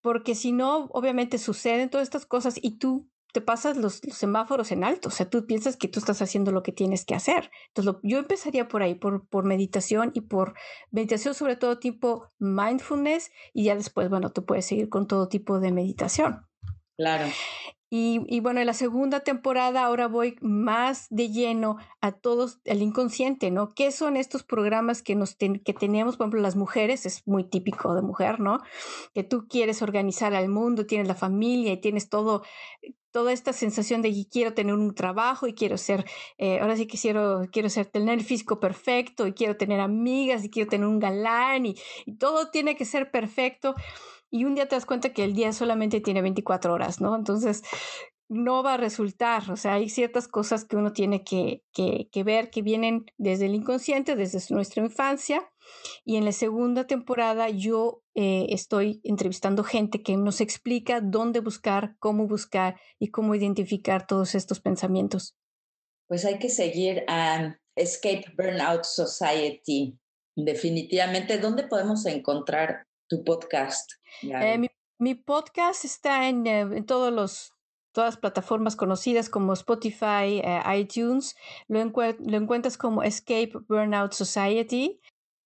Porque 0.00 0.34
si 0.34 0.52
no, 0.52 0.86
obviamente 0.86 1.36
suceden 1.36 1.90
todas 1.90 2.06
estas 2.06 2.24
cosas 2.24 2.54
y 2.62 2.78
tú 2.78 3.10
te 3.34 3.42
pasas 3.42 3.76
los, 3.76 3.96
semáforos 3.96 4.72
en 4.72 4.84
alto, 4.84 5.08
o 5.08 5.12
sea, 5.12 5.28
tú 5.28 5.44
piensas 5.44 5.76
que 5.76 5.88
tú 5.88 6.00
estás 6.00 6.22
haciendo 6.22 6.50
lo 6.50 6.62
que 6.62 6.72
tienes 6.72 7.04
que 7.04 7.14
hacer. 7.14 7.50
Entonces, 7.74 8.00
yo 8.02 8.18
empezaría 8.18 8.68
por 8.68 8.82
ahí, 8.82 8.94
por, 8.94 9.28
por 9.28 9.44
meditación 9.44 10.12
y 10.14 10.22
por 10.22 10.54
meditación 10.90 11.34
sobre 11.34 11.56
todo 11.56 11.78
tipo 11.78 12.30
mindfulness 12.38 13.30
y 13.52 13.64
ya 13.64 13.74
después, 13.74 14.08
bueno, 14.08 14.32
tú 14.32 14.46
puedes 14.46 14.64
seguir 14.64 14.88
con 14.88 15.06
todo 15.06 15.28
tipo 15.28 15.60
de 15.60 15.72
meditación. 15.72 16.46
Claro. 16.96 17.26
Y, 17.88 18.40
bueno, 18.40 18.60
en 18.60 18.66
la 18.66 18.74
segunda 18.74 19.20
temporada 19.20 19.84
ahora 19.84 20.08
voy 20.08 20.36
más 20.40 21.06
de 21.10 21.30
lleno 21.30 21.76
a 22.00 22.10
todos, 22.10 22.58
el 22.64 22.82
inconsciente, 22.82 23.52
¿no? 23.52 23.68
¿Qué 23.68 23.92
son 23.92 24.16
estos 24.16 24.42
programas 24.42 25.02
que, 25.02 25.14
nos 25.14 25.36
que 25.36 25.74
tenemos, 25.78 26.16
por 26.16 26.24
ejemplo, 26.24 26.40
las 26.40 26.56
mujeres? 26.56 27.06
Es 27.06 27.24
muy 27.26 27.44
típico 27.44 27.94
de 27.94 28.02
mujer, 28.02 28.40
¿no? 28.40 28.58
Que 29.14 29.22
tú 29.22 29.46
quieres 29.48 29.82
organizar 29.82 30.34
al 30.34 30.48
mundo, 30.48 30.86
tienes 30.86 31.06
la 31.06 31.14
familia 31.14 31.72
y 31.72 31.80
tienes 31.80 32.08
todo, 32.08 32.42
toda 33.12 33.32
esta 33.32 33.52
sensación 33.52 34.02
de 34.02 34.26
quiero 34.30 34.52
tener 34.52 34.74
un 34.74 34.94
trabajo 34.94 35.46
y 35.46 35.54
quiero 35.54 35.78
ser, 35.78 36.04
eh, 36.38 36.58
ahora 36.60 36.76
sí 36.76 36.86
que 36.86 36.98
quiero, 36.98 37.44
ser, 37.70 37.86
tener 37.86 38.18
el 38.18 38.24
físico 38.24 38.60
perfecto 38.60 39.26
y 39.26 39.32
quiero 39.32 39.56
tener 39.56 39.80
amigas 39.80 40.44
y 40.44 40.50
quiero 40.50 40.68
tener 40.68 40.86
un 40.86 40.98
galán 40.98 41.66
y, 41.66 41.76
y 42.04 42.18
todo 42.18 42.50
tiene 42.50 42.76
que 42.76 42.84
ser 42.84 43.10
perfecto. 43.10 43.74
Y 44.30 44.44
un 44.44 44.54
día 44.54 44.68
te 44.68 44.76
das 44.76 44.86
cuenta 44.86 45.12
que 45.12 45.24
el 45.24 45.34
día 45.34 45.52
solamente 45.52 46.00
tiene 46.00 46.22
24 46.22 46.72
horas, 46.72 47.00
¿no? 47.00 47.14
Entonces, 47.14 47.62
no 48.28 48.62
va 48.62 48.74
a 48.74 48.76
resultar. 48.76 49.50
O 49.50 49.56
sea, 49.56 49.74
hay 49.74 49.88
ciertas 49.88 50.28
cosas 50.28 50.64
que 50.64 50.76
uno 50.76 50.92
tiene 50.92 51.24
que, 51.24 51.62
que, 51.72 52.24
ver 52.24 52.50
que 52.50 52.62
vienen 52.62 53.06
desde 53.16 53.46
el 53.46 53.54
inconsciente, 53.54 54.16
desde 54.16 54.54
nuestra 54.54 54.82
infancia. 54.82 55.48
Y 56.04 56.16
en 56.16 56.24
la 56.24 56.32
segunda 56.32 56.86
temporada 56.86 57.48
yo 57.48 58.02
eh, 58.14 58.46
estoy 58.50 59.00
entrevistando 59.04 59.64
gente 59.64 60.02
que 60.02 60.16
nos 60.16 60.40
explica 60.40 61.00
dónde 61.00 61.40
buscar, 61.40 61.96
cómo 61.98 62.26
buscar 62.26 62.80
y 62.98 63.10
cómo 63.10 63.34
identificar 63.34 64.06
todos 64.06 64.34
estos 64.34 64.60
pensamientos. 64.60 65.36
Pues 66.08 66.24
hay 66.24 66.38
que 66.38 66.48
seguir 66.48 67.04
a 67.08 67.58
Escape 67.74 68.26
Burnout 68.36 68.84
Society. 68.84 69.98
Definitivamente, 70.36 71.38
¿dónde 71.38 71.64
podemos 71.64 72.06
encontrar 72.06 72.86
tu 73.08 73.24
podcast? 73.24 73.90
Eh, 74.22 74.58
mi, 74.58 74.68
mi, 74.98 75.14
podcast 75.14 75.84
está 75.84 76.28
en, 76.28 76.46
eh, 76.46 76.60
en 76.60 76.86
todos 76.86 77.12
los 77.12 77.52
todas 77.96 78.14
las 78.14 78.20
plataformas 78.20 78.76
conocidas 78.76 79.30
como 79.30 79.54
Spotify, 79.54 80.42
eh, 80.44 80.60
iTunes. 80.76 81.34
Lo, 81.66 81.82
lo, 81.82 82.36
encuentras 82.36 82.76
como 82.76 83.02
Escape 83.02 83.52
Burnout 83.68 84.12
Society. 84.12 85.00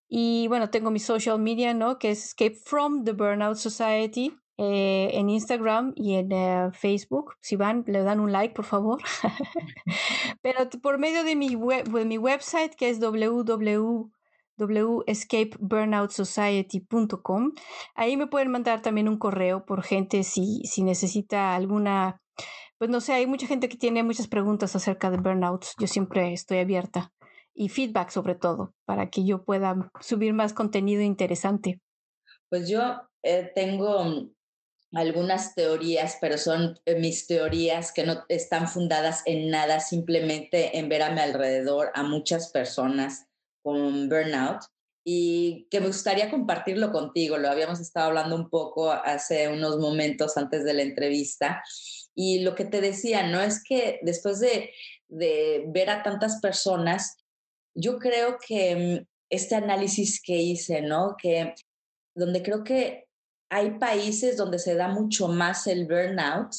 Y 0.09 0.49
bueno, 0.49 0.69
tengo 0.69 0.91
mi 0.91 0.99
social 0.99 1.39
media, 1.39 1.73
¿no? 1.73 1.97
Que 1.97 2.11
es 2.11 2.25
Escape 2.25 2.55
from 2.55 3.05
the 3.05 3.13
Burnout 3.13 3.55
Society. 3.55 4.35
Eh, 4.57 5.09
en 5.13 5.29
Instagram 5.29 5.93
y 5.95 6.15
en 6.15 6.31
eh, 6.31 6.69
Facebook. 6.73 7.35
Si 7.41 7.55
van, 7.55 7.83
le 7.87 8.03
dan 8.03 8.19
un 8.19 8.31
like, 8.31 8.53
por 8.53 8.65
favor. 8.65 9.01
Pero 10.43 10.69
por 10.81 10.99
medio 10.99 11.23
de 11.23 11.35
mi, 11.35 11.55
web, 11.55 11.87
de 11.87 12.05
mi 12.05 12.17
website, 12.17 12.75
que 12.75 12.89
es 12.89 12.99
www.escapeburnoutsociety.com. 14.57 17.51
Ahí 17.95 18.17
me 18.17 18.27
pueden 18.27 18.51
mandar 18.51 18.81
también 18.81 19.07
un 19.09 19.17
correo 19.17 19.65
por 19.65 19.83
gente 19.83 20.23
si, 20.23 20.61
si 20.65 20.83
necesita 20.83 21.55
alguna 21.55 22.21
pues 22.81 22.89
no 22.89 22.99
sé, 22.99 23.13
hay 23.13 23.27
mucha 23.27 23.45
gente 23.45 23.69
que 23.69 23.77
tiene 23.77 24.01
muchas 24.01 24.27
preguntas 24.27 24.75
acerca 24.75 25.11
de 25.11 25.17
burnouts. 25.17 25.75
Yo 25.77 25.85
siempre 25.85 26.33
estoy 26.33 26.57
abierta 26.57 27.13
y 27.53 27.69
feedback 27.69 28.09
sobre 28.09 28.33
todo 28.33 28.73
para 28.85 29.11
que 29.11 29.23
yo 29.23 29.43
pueda 29.43 29.91
subir 29.99 30.33
más 30.33 30.53
contenido 30.53 31.03
interesante. 31.03 31.79
Pues 32.49 32.67
yo 32.67 33.03
eh, 33.21 33.51
tengo 33.53 34.31
algunas 34.93 35.53
teorías, 35.53 36.17
pero 36.19 36.39
son 36.39 36.79
eh, 36.85 36.99
mis 36.99 37.27
teorías 37.27 37.93
que 37.93 38.03
no 38.03 38.25
están 38.29 38.67
fundadas 38.67 39.21
en 39.25 39.51
nada, 39.51 39.79
simplemente 39.79 40.79
en 40.79 40.89
ver 40.89 41.03
a 41.03 41.11
mi 41.11 41.21
alrededor 41.21 41.91
a 41.93 42.01
muchas 42.01 42.51
personas 42.51 43.27
con 43.61 44.09
burnout 44.09 44.61
y 45.03 45.67
que 45.71 45.79
me 45.79 45.87
gustaría 45.87 46.29
compartirlo 46.29 46.91
contigo. 46.91 47.37
Lo 47.37 47.49
habíamos 47.49 47.79
estado 47.79 48.07
hablando 48.07 48.35
un 48.35 48.49
poco 48.49 48.91
hace 48.91 49.47
unos 49.47 49.77
momentos 49.77 50.37
antes 50.37 50.63
de 50.63 50.73
la 50.73 50.83
entrevista 50.83 51.63
y 52.13 52.41
lo 52.41 52.55
que 52.55 52.65
te 52.65 52.81
decía, 52.81 53.27
¿no? 53.27 53.41
Es 53.41 53.63
que 53.63 53.99
después 54.03 54.39
de, 54.39 54.71
de 55.07 55.65
ver 55.67 55.89
a 55.89 56.03
tantas 56.03 56.39
personas, 56.39 57.17
yo 57.73 57.97
creo 57.99 58.37
que 58.45 58.75
mm, 58.75 59.07
este 59.29 59.55
análisis 59.55 60.21
que 60.21 60.35
hice, 60.35 60.81
¿no? 60.81 61.15
Que 61.17 61.55
donde 62.15 62.43
creo 62.43 62.63
que 62.63 63.07
hay 63.49 63.71
países 63.79 64.37
donde 64.37 64.59
se 64.59 64.75
da 64.75 64.87
mucho 64.87 65.27
más 65.27 65.67
el 65.67 65.85
burnout 65.85 66.53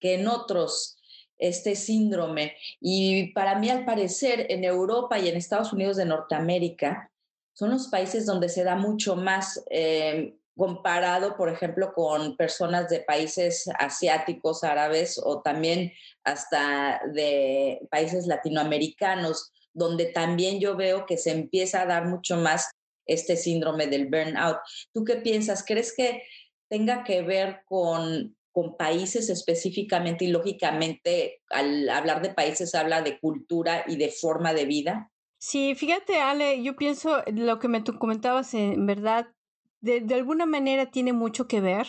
que 0.00 0.14
en 0.14 0.28
otros 0.28 0.97
este 1.38 1.76
síndrome. 1.76 2.56
Y 2.80 3.32
para 3.32 3.58
mí, 3.58 3.70
al 3.70 3.84
parecer, 3.84 4.46
en 4.50 4.64
Europa 4.64 5.18
y 5.18 5.28
en 5.28 5.36
Estados 5.36 5.72
Unidos 5.72 5.96
de 5.96 6.04
Norteamérica, 6.04 7.10
son 7.52 7.70
los 7.70 7.88
países 7.88 8.24
donde 8.24 8.48
se 8.48 8.64
da 8.64 8.76
mucho 8.76 9.16
más 9.16 9.64
eh, 9.70 10.36
comparado, 10.56 11.36
por 11.36 11.48
ejemplo, 11.48 11.92
con 11.92 12.36
personas 12.36 12.88
de 12.88 13.00
países 13.00 13.68
asiáticos, 13.78 14.64
árabes 14.64 15.20
o 15.22 15.40
también 15.40 15.92
hasta 16.24 17.00
de 17.12 17.80
países 17.90 18.26
latinoamericanos, 18.26 19.52
donde 19.72 20.06
también 20.06 20.58
yo 20.58 20.76
veo 20.76 21.06
que 21.06 21.16
se 21.16 21.30
empieza 21.30 21.82
a 21.82 21.86
dar 21.86 22.06
mucho 22.06 22.36
más 22.36 22.70
este 23.06 23.36
síndrome 23.36 23.86
del 23.86 24.06
burnout. 24.06 24.58
¿Tú 24.92 25.04
qué 25.04 25.16
piensas? 25.16 25.64
¿Crees 25.64 25.94
que 25.96 26.22
tenga 26.68 27.04
que 27.04 27.22
ver 27.22 27.62
con, 27.64 28.36
con 28.58 28.76
países 28.76 29.30
específicamente 29.30 30.24
y 30.24 30.32
lógicamente 30.32 31.42
al 31.48 31.88
hablar 31.88 32.22
de 32.22 32.34
países 32.34 32.74
habla 32.74 33.02
de 33.02 33.20
cultura 33.20 33.84
y 33.86 33.94
de 33.94 34.10
forma 34.10 34.52
de 34.52 34.64
vida? 34.64 35.12
Sí, 35.38 35.76
fíjate, 35.76 36.16
Ale, 36.16 36.60
yo 36.64 36.74
pienso 36.74 37.22
lo 37.32 37.60
que 37.60 37.68
me 37.68 37.84
comentabas, 37.84 38.54
en 38.54 38.84
verdad, 38.84 39.28
de, 39.80 40.00
de, 40.00 40.16
alguna 40.16 40.44
manera 40.44 40.90
tiene 40.90 41.12
mucho 41.12 41.46
que 41.46 41.60
ver, 41.60 41.86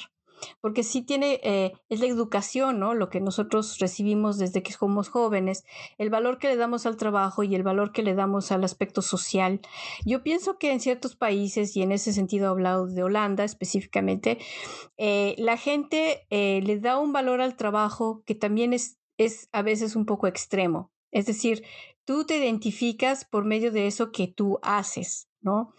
porque 0.62 0.84
sí 0.84 1.02
tiene, 1.02 1.40
eh, 1.44 1.74
es 1.90 2.00
la 2.00 2.08
educación, 2.08 2.80
¿no? 2.80 2.94
Lo 2.94 3.10
que 3.10 3.22
nosotros 3.22 3.78
recibimos 3.80 4.38
desde 4.38 4.64
que 4.64 4.74
somos 4.74 5.10
jóvenes, 5.10 5.64
el 5.98 6.10
valor 6.10 6.38
que 6.38 6.48
le 6.48 6.56
damos 6.56 6.86
al 6.86 6.98
trabajo 6.98 7.44
y 7.44 7.56
el 7.56 7.64
valor 7.64 7.92
que 7.92 8.04
le 8.04 8.16
damos 8.16 8.52
al 8.52 8.64
aspecto 8.64 9.02
social. 9.02 9.62
Yo 10.06 10.24
pienso 10.24 10.58
que 10.58 10.72
en 10.72 10.80
ciertos 10.80 11.16
países, 11.16 11.76
y 11.76 11.82
en 11.82 11.92
ese 11.92 12.14
sentido 12.14 12.46
he 12.46 12.50
hablado 12.50 12.88
de 12.88 13.04
Holanda 13.04 13.44
específicamente, 13.44 14.40
eh, 14.98 15.36
la 15.38 15.58
gente 15.58 16.26
eh, 16.30 16.62
le 16.64 16.80
da 16.80 16.98
un 16.98 17.14
valor 17.14 17.42
al 17.42 17.56
trabajo 17.56 18.24
que 18.26 18.36
también 18.36 18.74
es, 18.74 19.00
es 19.18 19.50
a 19.52 19.62
veces 19.62 19.96
un 19.96 20.06
poco 20.06 20.28
extremo. 20.28 20.92
Es 21.12 21.26
decir, 21.26 21.64
tú 22.06 22.26
te 22.26 22.38
identificas 22.38 23.26
por 23.26 23.46
medio 23.46 23.72
de 23.72 23.88
eso 23.88 24.12
que 24.12 24.28
tú 24.28 24.60
haces. 24.62 25.29
¿No? 25.42 25.74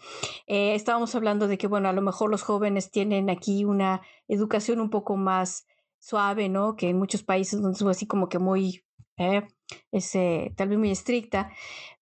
Eh, 0.47 0.75
estábamos 0.75 1.13
hablando 1.15 1.47
de 1.47 1.57
que, 1.57 1.67
bueno, 1.67 1.89
a 1.89 1.93
lo 1.93 2.01
mejor 2.01 2.29
los 2.29 2.43
jóvenes 2.43 2.91
tienen 2.91 3.29
aquí 3.29 3.65
una 3.65 4.01
educación 4.27 4.79
un 4.81 4.89
poco 4.89 5.17
más 5.17 5.67
suave, 5.99 6.49
¿no? 6.49 6.75
Que 6.75 6.89
en 6.89 6.97
muchos 6.97 7.23
países 7.23 7.61
donde 7.61 7.77
es 7.77 7.83
así 7.83 8.07
como 8.07 8.29
que 8.29 8.39
muy, 8.39 8.83
eh, 9.17 9.47
es, 9.91 10.15
eh, 10.15 10.53
tal 10.57 10.69
vez 10.69 10.79
muy 10.79 10.91
estricta, 10.91 11.51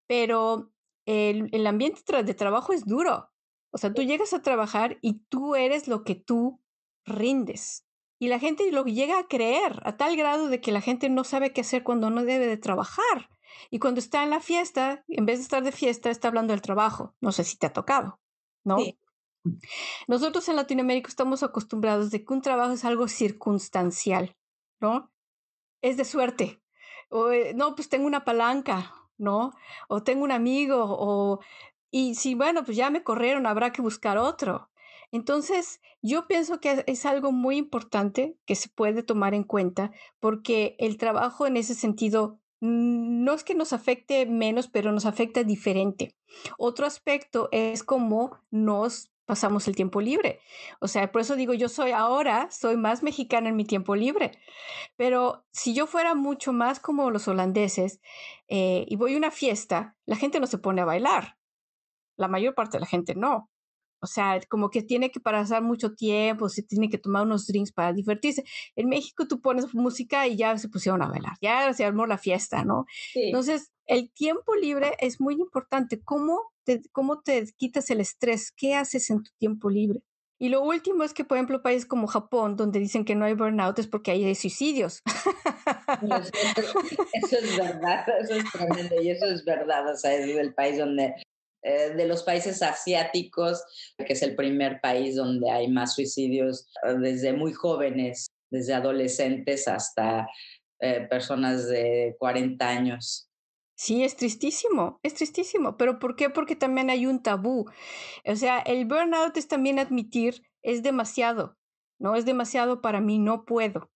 pero 0.07 0.71
el, 1.05 1.49
el 1.51 1.67
ambiente 1.67 2.23
de 2.23 2.33
trabajo 2.33 2.73
es 2.73 2.85
duro. 2.85 3.29
O 3.71 3.77
sea, 3.77 3.93
tú 3.93 4.01
llegas 4.01 4.33
a 4.33 4.41
trabajar 4.41 4.97
y 5.01 5.19
tú 5.29 5.55
eres 5.55 5.87
lo 5.87 6.03
que 6.03 6.15
tú 6.15 6.59
rindes. 7.05 7.85
Y 8.19 8.27
la 8.27 8.39
gente 8.39 8.69
lo 8.71 8.83
llega 8.83 9.17
a 9.19 9.27
creer 9.27 9.81
a 9.83 9.95
tal 9.95 10.17
grado 10.17 10.49
de 10.49 10.59
que 10.59 10.71
la 10.71 10.81
gente 10.81 11.09
no 11.09 11.23
sabe 11.23 11.53
qué 11.53 11.61
hacer 11.61 11.83
cuando 11.83 12.09
no 12.09 12.25
debe 12.25 12.47
de 12.47 12.57
trabajar. 12.57 13.29
Y 13.69 13.79
cuando 13.79 13.99
está 13.99 14.23
en 14.23 14.29
la 14.29 14.39
fiesta, 14.39 15.03
en 15.07 15.25
vez 15.25 15.37
de 15.37 15.43
estar 15.43 15.63
de 15.63 15.71
fiesta, 15.71 16.09
está 16.09 16.27
hablando 16.27 16.53
del 16.53 16.61
trabajo. 16.61 17.15
No 17.21 17.31
sé 17.31 17.43
si 17.43 17.57
te 17.57 17.67
ha 17.67 17.73
tocado, 17.73 18.19
¿no? 18.63 18.77
Sí. 18.77 18.97
Nosotros 20.07 20.47
en 20.49 20.55
Latinoamérica 20.55 21.07
estamos 21.07 21.43
acostumbrados 21.43 22.11
de 22.11 22.23
que 22.23 22.33
un 22.33 22.41
trabajo 22.41 22.73
es 22.73 22.85
algo 22.85 23.07
circunstancial, 23.07 24.35
¿no? 24.79 25.11
Es 25.81 25.97
de 25.97 26.05
suerte. 26.05 26.61
O, 27.09 27.31
eh, 27.31 27.53
no, 27.53 27.75
pues 27.75 27.89
tengo 27.89 28.05
una 28.05 28.25
palanca, 28.25 28.93
¿no? 29.17 29.53
O 29.87 30.03
tengo 30.03 30.23
un 30.23 30.31
amigo, 30.31 30.85
o... 30.87 31.39
Y 31.91 32.15
si, 32.15 32.35
bueno, 32.35 32.63
pues 32.63 32.77
ya 32.77 32.89
me 32.89 33.03
corrieron, 33.03 33.47
habrá 33.47 33.71
que 33.71 33.81
buscar 33.81 34.17
otro. 34.17 34.69
Entonces, 35.11 35.81
yo 36.01 36.27
pienso 36.27 36.59
que 36.59 36.83
es 36.85 37.05
algo 37.05 37.31
muy 37.31 37.57
importante 37.57 38.37
que 38.45 38.55
se 38.55 38.69
puede 38.69 39.01
tomar 39.01 39.33
en 39.33 39.43
cuenta 39.43 39.91
porque 40.19 40.75
el 40.77 40.97
trabajo 40.97 41.47
en 41.47 41.57
ese 41.57 41.73
sentido 41.73 42.39
no 42.61 43.33
es 43.33 43.43
que 43.43 43.55
nos 43.55 43.73
afecte 43.73 44.25
menos, 44.25 44.67
pero 44.67 44.91
nos 44.91 45.05
afecta 45.05 45.43
diferente. 45.43 46.15
Otro 46.57 46.85
aspecto 46.85 47.49
es 47.51 47.83
cómo 47.83 48.37
nos 48.51 49.11
pasamos 49.29 49.67
el 49.67 49.75
tiempo 49.75 50.01
libre. 50.01 50.39
O 50.79 50.87
sea, 50.87 51.11
por 51.11 51.21
eso 51.21 51.35
digo, 51.35 51.53
yo 51.53 51.69
soy 51.69 51.91
ahora, 51.91 52.49
soy 52.49 52.77
más 52.77 53.03
mexicana 53.03 53.49
en 53.49 53.55
mi 53.55 53.63
tiempo 53.63 53.95
libre. 53.95 54.31
Pero 54.95 55.45
si 55.51 55.75
yo 55.75 55.85
fuera 55.85 56.15
mucho 56.15 56.51
más 56.51 56.79
como 56.79 57.11
los 57.11 57.27
holandeses 57.27 58.01
eh, 58.47 58.85
y 58.87 58.95
voy 58.95 59.13
a 59.13 59.17
una 59.17 59.29
fiesta, 59.29 59.95
la 60.07 60.15
gente 60.15 60.39
no 60.39 60.47
se 60.47 60.57
pone 60.57 60.81
a 60.81 60.85
bailar. 60.85 61.37
La 62.17 62.27
mayor 62.27 62.55
parte 62.55 62.77
de 62.77 62.81
la 62.81 62.87
gente 62.87 63.13
no. 63.13 63.51
O 64.01 64.07
sea, 64.07 64.39
como 64.49 64.69
que 64.69 64.81
tiene 64.81 65.11
que 65.11 65.19
pasar 65.19 65.61
mucho 65.61 65.93
tiempo, 65.93 66.49
se 66.49 66.63
tiene 66.63 66.89
que 66.89 66.97
tomar 66.97 67.23
unos 67.23 67.47
drinks 67.47 67.71
para 67.71 67.93
divertirse. 67.93 68.43
En 68.75 68.89
México 68.89 69.27
tú 69.27 69.41
pones 69.41 69.73
música 69.73 70.27
y 70.27 70.37
ya 70.37 70.57
se 70.57 70.69
pusieron 70.69 71.01
a 71.01 71.09
bailar, 71.09 71.33
ya 71.41 71.73
se 71.73 71.85
armó 71.85 72.05
la 72.05 72.17
fiesta, 72.17 72.63
¿no? 72.63 72.85
Sí. 73.13 73.23
Entonces, 73.25 73.71
el 73.85 74.11
tiempo 74.11 74.55
libre 74.55 74.95
es 74.99 75.19
muy 75.19 75.35
importante. 75.35 76.01
¿Cómo 76.03 76.39
te, 76.63 76.81
¿Cómo 76.91 77.21
te 77.21 77.45
quitas 77.57 77.89
el 77.89 78.01
estrés? 78.01 78.51
¿Qué 78.55 78.75
haces 78.75 79.09
en 79.09 79.23
tu 79.23 79.31
tiempo 79.37 79.69
libre? 79.69 80.01
Y 80.41 80.47
lo 80.47 80.61
último 80.63 81.03
es 81.03 81.13
que, 81.13 81.25
por 81.25 81.37
ejemplo, 81.37 81.61
países 81.61 81.85
como 81.85 82.07
Japón, 82.07 82.55
donde 82.55 82.79
dicen 82.79 83.03
que 83.03 83.13
no 83.13 83.25
hay 83.25 83.33
burnout, 83.33 83.77
es 83.77 83.87
porque 83.87 84.11
hay 84.11 84.35
suicidios. 84.35 85.01
Eso, 86.55 86.79
eso 87.13 87.37
es 87.39 87.57
verdad, 87.57 88.05
eso 88.21 88.35
es 88.35 88.49
tremendo 88.49 89.01
y 89.01 89.09
eso 89.09 89.25
es 89.25 89.43
verdad. 89.43 89.91
O 89.91 89.97
sea, 89.97 90.13
es 90.13 90.25
el 90.25 90.53
país 90.53 90.77
donde 90.77 91.15
eh, 91.61 91.93
de 91.95 92.07
los 92.07 92.23
países 92.23 92.61
asiáticos, 92.61 93.61
que 93.97 94.13
es 94.13 94.21
el 94.21 94.35
primer 94.35 94.79
país 94.81 95.15
donde 95.15 95.51
hay 95.51 95.67
más 95.67 95.95
suicidios 95.95 96.67
eh, 96.83 96.95
desde 96.99 97.33
muy 97.33 97.51
jóvenes, 97.53 98.27
desde 98.49 98.73
adolescentes 98.73 99.67
hasta 99.67 100.27
eh, 100.79 101.07
personas 101.09 101.67
de 101.67 102.15
40 102.17 102.67
años. 102.67 103.29
Sí, 103.75 104.03
es 104.03 104.15
tristísimo, 104.15 104.99
es 105.03 105.13
tristísimo. 105.15 105.77
¿Pero 105.77 105.99
por 105.99 106.15
qué? 106.15 106.29
Porque 106.29 106.55
también 106.55 106.89
hay 106.89 107.05
un 107.05 107.21
tabú. 107.21 107.69
O 108.25 108.35
sea, 108.35 108.59
el 108.59 108.85
burnout 108.85 109.35
es 109.37 109.47
también 109.47 109.79
admitir, 109.79 110.43
es 110.61 110.83
demasiado. 110.83 111.57
no 111.97 112.15
es 112.15 112.23
demasiado 112.25 112.81
para 112.81 113.01
mí, 113.01 113.19
no 113.19 113.43
puedo. 113.43 113.91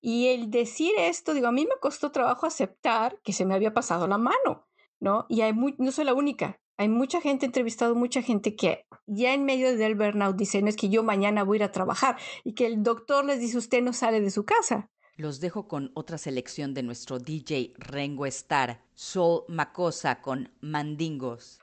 Y 0.00 0.28
el 0.28 0.50
decir 0.50 0.92
esto, 0.98 1.34
digo, 1.34 1.48
a 1.48 1.52
mí 1.52 1.66
me 1.66 1.78
costó 1.80 2.12
trabajo 2.12 2.46
aceptar 2.46 3.20
que 3.24 3.32
se 3.32 3.44
me 3.44 3.54
había 3.54 3.74
pasado 3.74 4.06
la 4.06 4.18
mano, 4.18 4.68
¿no? 5.00 5.26
Y 5.28 5.40
hay 5.40 5.52
muy, 5.52 5.74
no 5.78 5.90
soy 5.90 6.04
la 6.04 6.14
única, 6.14 6.61
hay 6.76 6.88
mucha 6.88 7.20
gente, 7.20 7.46
he 7.46 7.48
entrevistado 7.48 7.94
mucha 7.94 8.22
gente 8.22 8.56
que 8.56 8.86
ya 9.06 9.34
en 9.34 9.44
medio 9.44 9.76
del 9.76 9.94
burnout 9.94 10.36
dicen 10.36 10.68
es 10.68 10.76
que 10.76 10.88
yo 10.88 11.02
mañana 11.02 11.44
voy 11.44 11.56
a 11.56 11.58
ir 11.58 11.64
a 11.64 11.72
trabajar 11.72 12.16
y 12.44 12.54
que 12.54 12.66
el 12.66 12.82
doctor 12.82 13.24
les 13.24 13.40
dice 13.40 13.58
usted 13.58 13.82
no 13.82 13.92
sale 13.92 14.20
de 14.20 14.30
su 14.30 14.44
casa. 14.44 14.90
Los 15.16 15.40
dejo 15.40 15.68
con 15.68 15.92
otra 15.94 16.18
selección 16.18 16.74
de 16.74 16.82
nuestro 16.82 17.18
DJ 17.18 17.74
Rengo 17.76 18.26
Star, 18.26 18.82
Soul 18.94 19.44
Macosa 19.48 20.22
con 20.22 20.50
Mandingos. 20.60 21.61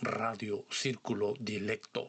Radio 0.00 0.64
Círculo 0.70 1.34
Directo. 1.40 2.08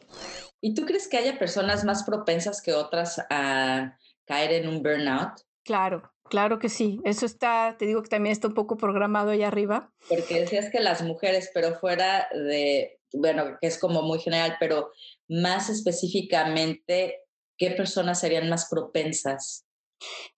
¿Y 0.60 0.74
tú 0.74 0.84
crees 0.84 1.08
que 1.08 1.16
haya 1.16 1.38
personas 1.38 1.84
más 1.84 2.04
propensas 2.04 2.62
que 2.62 2.72
otras 2.72 3.20
a 3.30 3.98
caer 4.26 4.52
en 4.52 4.68
un 4.68 4.82
burnout? 4.82 5.40
Claro, 5.64 6.12
claro 6.28 6.58
que 6.58 6.68
sí. 6.68 7.00
Eso 7.04 7.26
está, 7.26 7.76
te 7.78 7.86
digo 7.86 8.02
que 8.02 8.08
también 8.08 8.32
está 8.32 8.48
un 8.48 8.54
poco 8.54 8.76
programado 8.76 9.30
ahí 9.30 9.42
arriba. 9.42 9.92
Porque 10.08 10.40
decías 10.40 10.70
que 10.70 10.80
las 10.80 11.02
mujeres, 11.02 11.50
pero 11.52 11.78
fuera 11.78 12.28
de, 12.32 13.00
bueno, 13.12 13.58
que 13.60 13.66
es 13.66 13.78
como 13.78 14.02
muy 14.02 14.20
general, 14.20 14.56
pero 14.60 14.92
más 15.28 15.68
específicamente, 15.68 17.22
¿qué 17.56 17.70
personas 17.72 18.20
serían 18.20 18.48
más 18.48 18.68
propensas? 18.68 19.66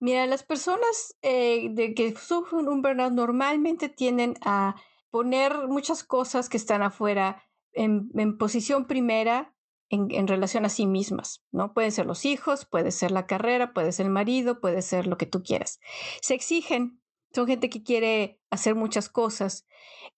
Mira, 0.00 0.26
las 0.26 0.42
personas 0.42 1.14
eh, 1.22 1.68
de 1.70 1.94
que 1.94 2.16
sufren 2.16 2.68
un 2.68 2.82
burnout 2.82 3.12
normalmente 3.12 3.88
tienden 3.88 4.34
a 4.42 4.74
poner 5.12 5.68
muchas 5.68 6.02
cosas 6.02 6.48
que 6.48 6.56
están 6.56 6.82
afuera 6.82 7.44
en, 7.72 8.10
posición 8.38 8.86
primera 8.86 9.54
en, 9.88 10.26
relación 10.26 10.64
a 10.64 10.70
sí 10.70 10.86
mismas, 10.86 11.44
¿no? 11.52 11.74
Pueden 11.74 11.92
ser 11.92 12.06
los 12.06 12.24
hijos, 12.24 12.64
puede 12.64 12.90
ser 12.90 13.12
la 13.12 13.26
carrera, 13.26 13.74
puede 13.74 13.92
ser 13.92 14.06
el 14.06 14.12
marido, 14.12 14.60
puede 14.60 14.82
ser 14.82 15.06
lo 15.06 15.18
que 15.18 15.26
tú 15.26 15.42
quieras. 15.42 15.80
Se 16.22 16.34
exigen, 16.34 17.00
son 17.32 17.46
gente 17.46 17.68
que 17.68 17.82
quiere 17.82 18.40
hacer 18.50 18.74
muchas 18.74 19.08
cosas 19.08 19.66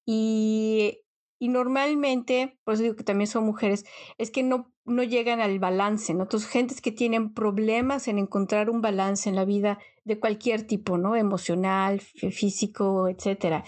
y 0.07 1.05
y 1.45 1.49
normalmente, 1.49 2.59
por 2.65 2.75
eso 2.75 2.85
digo 2.85 2.97
que 2.97 3.05
también 3.05 3.29
son 3.29 3.45
mujeres, 3.45 3.85
es 4.17 4.31
que 4.31 4.43
no, 4.43 4.73
no 4.85 5.03
llegan 5.03 5.41
al 5.41 5.59
balance, 5.59 6.13
¿no? 6.15 6.25
Entonces, 6.25 6.49
gentes 6.49 6.81
que 6.81 6.93
tienen 6.93 7.33
problemas 7.33 8.07
en 8.09 8.19
encontrar 8.19 8.69
un 8.69 8.83
balance 8.83 9.29
en 9.29 9.37
la 9.37 9.45
vida 9.45 9.79
de 10.05 10.21
cualquier 10.21 10.67
tipo, 10.67 10.99
¿no? 10.99 11.17
Emocional, 11.17 12.01
físico, 12.01 13.09
etcétera. 13.09 13.65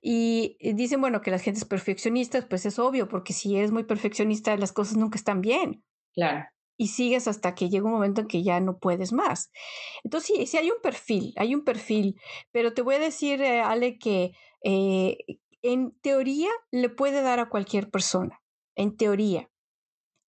Y 0.00 0.56
dicen, 0.74 1.00
bueno, 1.00 1.20
que 1.20 1.32
las 1.32 1.42
gentes 1.42 1.64
perfeccionistas, 1.64 2.46
pues 2.46 2.64
es 2.66 2.78
obvio, 2.78 3.08
porque 3.08 3.32
si 3.32 3.56
eres 3.56 3.72
muy 3.72 3.84
perfeccionista, 3.84 4.56
las 4.56 4.72
cosas 4.72 4.96
nunca 4.96 5.18
están 5.18 5.40
bien. 5.40 5.82
Claro. 6.14 6.46
Y 6.76 6.88
sigues 6.88 7.28
hasta 7.28 7.54
que 7.54 7.68
llega 7.68 7.86
un 7.86 7.92
momento 7.92 8.22
en 8.22 8.28
que 8.28 8.42
ya 8.42 8.60
no 8.60 8.78
puedes 8.78 9.12
más. 9.12 9.50
Entonces, 10.04 10.36
sí, 10.36 10.46
sí 10.46 10.56
hay 10.56 10.70
un 10.70 10.80
perfil, 10.82 11.34
hay 11.36 11.54
un 11.54 11.64
perfil, 11.64 12.18
pero 12.52 12.72
te 12.72 12.82
voy 12.82 12.94
a 12.94 13.00
decir, 13.00 13.42
eh, 13.42 13.60
Ale, 13.60 13.98
que 13.98 14.32
eh, 14.62 15.18
en 15.62 15.92
teoría 16.00 16.48
le 16.70 16.88
puede 16.88 17.22
dar 17.22 17.40
a 17.40 17.48
cualquier 17.48 17.90
persona, 17.90 18.40
en 18.76 18.96
teoría. 18.96 19.49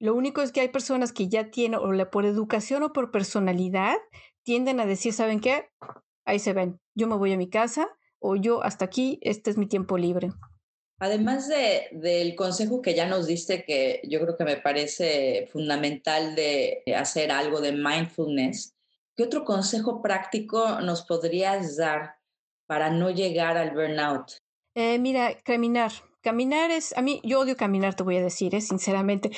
Lo 0.01 0.15
único 0.15 0.41
es 0.41 0.51
que 0.51 0.61
hay 0.61 0.69
personas 0.69 1.13
que 1.13 1.27
ya 1.27 1.51
tienen, 1.51 1.79
o 1.79 2.09
por 2.09 2.25
educación 2.25 2.81
o 2.81 2.91
por 2.91 3.11
personalidad, 3.11 3.97
tienden 4.41 4.79
a 4.79 4.87
decir, 4.87 5.13
¿saben 5.13 5.39
qué? 5.39 5.69
Ahí 6.25 6.39
se 6.39 6.53
ven, 6.53 6.79
yo 6.95 7.07
me 7.07 7.15
voy 7.15 7.33
a 7.33 7.37
mi 7.37 7.51
casa 7.51 7.87
o 8.17 8.35
yo 8.35 8.63
hasta 8.63 8.83
aquí, 8.83 9.19
este 9.21 9.51
es 9.51 9.59
mi 9.59 9.67
tiempo 9.67 9.99
libre. 9.99 10.31
Además 10.97 11.47
de, 11.47 11.87
del 11.91 12.33
consejo 12.35 12.81
que 12.81 12.95
ya 12.95 13.07
nos 13.07 13.27
diste, 13.27 13.63
que 13.63 14.01
yo 14.09 14.19
creo 14.21 14.37
que 14.37 14.43
me 14.43 14.57
parece 14.57 15.47
fundamental 15.51 16.33
de 16.33 16.81
hacer 16.97 17.31
algo 17.31 17.61
de 17.61 17.71
mindfulness, 17.71 18.73
¿qué 19.15 19.21
otro 19.21 19.45
consejo 19.45 20.01
práctico 20.01 20.81
nos 20.81 21.03
podrías 21.03 21.77
dar 21.77 22.15
para 22.65 22.89
no 22.89 23.11
llegar 23.11 23.55
al 23.55 23.69
burnout? 23.69 24.31
Eh, 24.73 24.97
mira, 24.97 25.37
caminar. 25.43 25.91
Caminar 26.21 26.69
es, 26.71 26.95
a 26.97 27.01
mí, 27.01 27.19
yo 27.23 27.39
odio 27.39 27.57
caminar, 27.57 27.95
te 27.95 28.03
voy 28.03 28.17
a 28.17 28.23
decir, 28.23 28.53
eh, 28.53 28.61
sinceramente, 28.61 29.31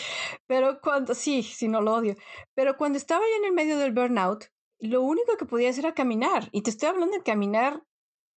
pero 0.48 0.82
cuando, 0.82 1.16
sí, 1.16 1.42
sí, 1.42 1.68
no 1.68 1.82
lo 1.82 1.94
odio, 1.96 2.16
pero 2.54 2.76
cuando 2.78 2.98
estaba 2.98 3.22
yo 3.22 3.38
en 3.38 3.46
el 3.46 3.54
medio 3.54 3.78
del 3.78 3.94
burnout, 3.94 4.46
lo 4.80 5.02
único 5.02 5.38
que 5.38 5.46
podía 5.46 5.70
hacer 5.70 5.86
era 5.86 5.94
caminar, 5.94 6.50
y 6.52 6.62
te 6.62 6.70
estoy 6.70 6.90
hablando 6.90 7.16
de 7.16 7.24
caminar 7.24 7.84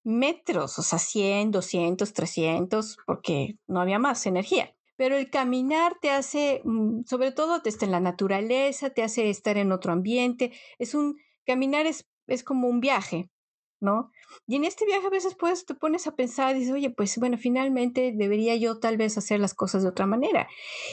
metros, 0.05 0.79
o 0.79 0.83
sea, 0.83 1.01
100, 1.01 1.51
200, 1.51 2.13
300, 2.13 2.99
porque 3.07 3.59
no 3.67 3.81
había 3.81 3.99
más 3.99 4.25
energía. 4.27 4.73
Pero 4.97 5.17
el 5.17 5.29
caminar 5.31 5.97
te 6.01 6.11
hace, 6.11 6.63
mm, 6.65 7.03
sobre 7.05 7.33
todo, 7.33 7.61
te 7.61 7.69
está 7.69 7.85
en 7.85 7.91
la 7.93 8.01
naturaleza, 8.01 8.91
te 8.91 9.03
hace 9.03 9.29
estar 9.29 9.59
en 9.59 9.73
otro 9.73 9.93
ambiente. 9.93 10.53
Es 10.79 10.95
un, 10.95 11.19
caminar 11.45 11.87
es, 11.87 12.07
es 12.29 12.45
como 12.45 12.69
un 12.69 12.81
viaje. 12.81 13.29
¿No? 13.81 14.11
Y 14.47 14.57
en 14.57 14.65
este 14.65 14.85
viaje 14.85 15.07
a 15.07 15.11
veces 15.11 15.35
pues 15.35 15.67
te 15.67 15.75
pones 15.75 16.07
a 16.07 16.15
pensar 16.15 16.57
y 16.57 16.61
dices, 16.61 16.75
oye, 16.75 16.91
pues 16.91 17.17
bueno, 17.19 17.39
finalmente 17.39 18.13
debería 18.15 18.57
yo 18.57 18.79
tal 18.79 18.97
vez 18.97 19.19
hacer 19.19 19.41
las 19.41 19.55
cosas 19.55 19.83
de 19.83 19.89
otra 19.89 20.07
manera. 20.07 20.49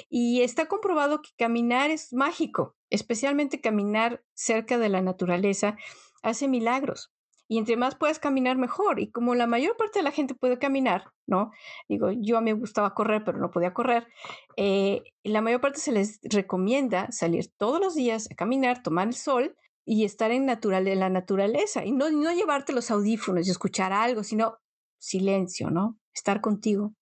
Y 0.10 0.42
está 0.42 0.68
comprobado 0.68 1.22
que 1.22 1.30
caminar 1.38 1.92
es 1.92 2.14
mágico, 2.14 2.76
especialmente 2.90 3.62
caminar 3.62 4.24
cerca 4.34 4.78
de 4.78 4.90
la 4.90 5.02
naturaleza 5.02 5.78
hace 6.22 6.48
milagros. 6.48 7.12
Y 7.48 7.58
entre 7.58 7.78
más 7.78 7.96
puedes 7.96 8.20
caminar, 8.20 8.58
mejor. 8.58 9.00
Y 9.00 9.12
como 9.12 9.36
la 9.36 9.48
mayor 9.48 9.76
parte 9.78 10.00
de 10.00 10.04
la 10.04 10.12
gente 10.12 10.34
puede 10.34 10.58
caminar, 10.58 11.12
¿no? 11.28 11.52
Digo, 11.90 12.10
yo 12.12 12.38
a 12.38 12.42
mí 12.42 12.54
me 12.54 12.60
gustaba 12.60 12.94
correr, 12.94 13.24
pero 13.24 13.38
no 13.38 13.52
podía 13.52 13.74
correr. 13.74 14.08
Eh, 14.56 15.04
la 15.24 15.42
mayor 15.42 15.62
parte 15.62 15.80
se 15.80 15.92
les 15.92 16.20
recomienda 16.24 17.12
salir 17.12 17.52
todos 17.58 17.80
los 17.80 17.96
días 17.96 18.30
a 18.32 18.36
caminar, 18.36 18.82
tomar 18.82 19.08
el 19.08 19.14
sol 19.14 19.56
y 19.86 20.06
estar 20.06 20.32
en, 20.32 20.46
natural, 20.46 20.88
en 20.88 21.00
la 21.00 21.10
naturaleza 21.10 21.86
y 21.86 21.92
no, 21.92 22.10
no 22.10 22.34
llevarte 22.34 22.74
los 22.74 22.92
audífonos 22.92 23.48
y 23.48 23.52
escuchar 23.52 23.92
algo, 23.92 24.24
sino 24.24 24.58
silencio, 25.00 25.70
¿no? 25.70 26.00
Estar 26.14 26.42
contigo. 26.42 26.94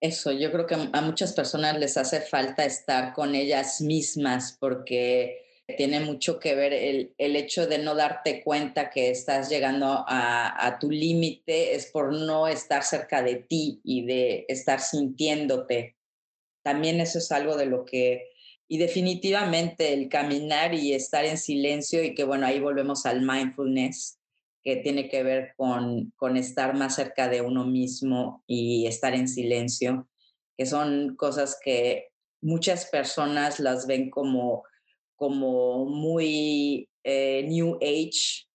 Eso, 0.00 0.32
yo 0.32 0.50
creo 0.52 0.66
que 0.66 0.74
a 0.92 1.00
muchas 1.00 1.32
personas 1.32 1.78
les 1.78 1.96
hace 1.96 2.20
falta 2.20 2.64
estar 2.64 3.14
con 3.14 3.34
ellas 3.34 3.80
mismas 3.80 4.56
porque 4.60 5.44
tiene 5.78 6.00
mucho 6.00 6.38
que 6.38 6.54
ver 6.54 6.74
el, 6.74 7.14
el 7.16 7.36
hecho 7.36 7.66
de 7.66 7.78
no 7.78 7.94
darte 7.94 8.42
cuenta 8.42 8.90
que 8.90 9.10
estás 9.10 9.48
llegando 9.48 10.04
a, 10.06 10.66
a 10.66 10.78
tu 10.78 10.90
límite 10.90 11.74
es 11.74 11.86
por 11.86 12.12
no 12.12 12.48
estar 12.48 12.82
cerca 12.82 13.22
de 13.22 13.36
ti 13.36 13.80
y 13.82 14.04
de 14.04 14.44
estar 14.48 14.80
sintiéndote. 14.80 15.96
También 16.62 17.00
eso 17.00 17.18
es 17.18 17.32
algo 17.32 17.56
de 17.56 17.66
lo 17.66 17.86
que 17.86 18.33
y 18.74 18.76
definitivamente 18.76 19.92
el 19.92 20.08
caminar 20.08 20.74
y 20.74 20.94
estar 20.94 21.24
en 21.24 21.38
silencio 21.38 22.02
y 22.02 22.12
que 22.12 22.24
bueno, 22.24 22.44
ahí 22.44 22.58
volvemos 22.58 23.06
al 23.06 23.20
mindfulness, 23.20 24.18
que 24.64 24.74
tiene 24.74 25.08
que 25.08 25.22
ver 25.22 25.54
con, 25.56 26.12
con 26.16 26.36
estar 26.36 26.74
más 26.74 26.96
cerca 26.96 27.28
de 27.28 27.40
uno 27.40 27.64
mismo 27.64 28.42
y 28.48 28.88
estar 28.88 29.14
en 29.14 29.28
silencio, 29.28 30.08
que 30.58 30.66
son 30.66 31.14
cosas 31.14 31.56
que 31.62 32.08
muchas 32.40 32.86
personas 32.86 33.60
las 33.60 33.86
ven 33.86 34.10
como, 34.10 34.64
como 35.14 35.84
muy 35.84 36.88
eh, 37.04 37.44
New 37.46 37.76
Age 37.80 38.48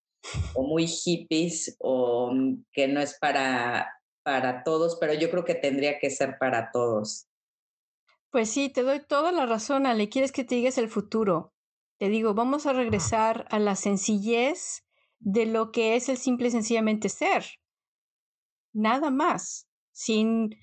o 0.53 0.63
muy 0.63 0.86
hippies 0.86 1.78
o 1.80 2.34
que 2.74 2.89
no 2.89 2.99
es 2.99 3.17
para, 3.22 3.89
para 4.22 4.65
todos, 4.65 4.97
pero 4.99 5.13
yo 5.13 5.32
creo 5.32 5.45
que 5.45 5.55
tendría 5.55 5.97
que 5.97 6.09
ser 6.09 6.38
para 6.38 6.72
todos. 6.74 7.28
Pues 8.32 8.51
sí, 8.51 8.69
te 8.69 8.84
doy 8.84 9.01
toda 9.07 9.32
la 9.32 9.45
razón, 9.45 9.86
Ale. 9.86 10.09
Quieres 10.09 10.32
que 10.32 10.43
te 10.43 10.55
digas 10.55 10.77
el 10.77 10.89
futuro. 10.89 11.53
Te 11.97 12.09
digo, 12.09 12.34
vamos 12.34 12.65
a 12.65 12.73
regresar 12.73 13.47
a 13.49 13.59
la 13.59 13.75
sencillez 13.75 14.86
de 15.19 15.45
lo 15.45 15.71
que 15.71 15.95
es 15.95 16.09
el 16.09 16.17
simple 16.17 16.47
y 16.47 16.51
sencillamente 16.51 17.09
ser. 17.09 17.45
Nada 18.71 19.09
más. 19.09 19.67
Sin, 19.91 20.55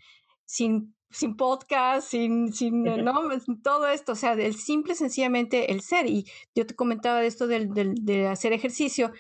sin, 0.44 0.94
sin 1.10 1.36
podcast, 1.36 2.08
sin, 2.08 2.52
sin 2.52 2.86
eh, 2.86 3.02
no, 3.02 3.14
todo 3.62 3.88
esto. 3.88 4.12
O 4.12 4.16
sea, 4.16 4.34
el 4.34 4.54
simple 4.54 4.92
y 4.92 4.96
sencillamente 4.96 5.72
el 5.72 5.80
ser. 5.80 6.06
Y 6.06 6.24
yo 6.54 6.66
te 6.66 6.76
comentaba 6.76 7.20
de 7.20 7.26
esto 7.26 7.48
del, 7.48 7.74
del, 7.74 7.94
de 7.96 8.28
hacer 8.28 8.52
ejercicio. 8.52 9.12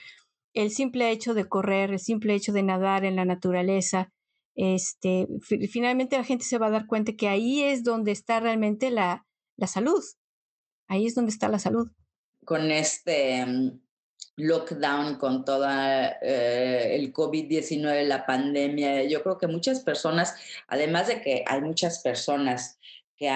El 0.54 0.70
simple 0.70 1.10
hecho 1.10 1.34
de 1.34 1.48
correr, 1.48 1.90
el 1.90 1.98
simple 1.98 2.34
hecho 2.34 2.52
de 2.52 2.62
nadar 2.62 3.04
en 3.04 3.16
la 3.16 3.24
naturaleza, 3.24 4.12
este, 4.56 5.28
finalmente 5.70 6.16
la 6.16 6.24
gente 6.24 6.44
se 6.44 6.58
va 6.58 6.66
a 6.66 6.70
dar 6.70 6.86
cuenta 6.86 7.12
que 7.12 7.28
ahí 7.28 7.62
es 7.62 7.84
donde 7.84 8.10
está 8.10 8.40
realmente 8.40 8.90
la, 8.90 9.26
la 9.56 9.66
salud. 9.66 10.02
Ahí 10.88 11.06
es 11.06 11.14
donde 11.14 11.30
está 11.30 11.48
la 11.48 11.58
salud. 11.58 11.90
Con 12.44 12.70
este 12.70 13.44
mm, 13.44 13.80
lockdown, 14.36 15.16
con 15.16 15.44
toda 15.44 16.18
eh, 16.22 16.94
el 16.94 17.12
COVID-19, 17.12 18.04
la 18.04 18.24
pandemia, 18.24 19.04
yo 19.04 19.22
creo 19.22 19.36
que 19.36 19.46
muchas 19.46 19.80
personas, 19.80 20.34
además 20.68 21.08
de 21.08 21.20
que 21.20 21.44
hay 21.46 21.60
muchas 21.60 22.00
personas 22.00 22.78
que, 23.16 23.28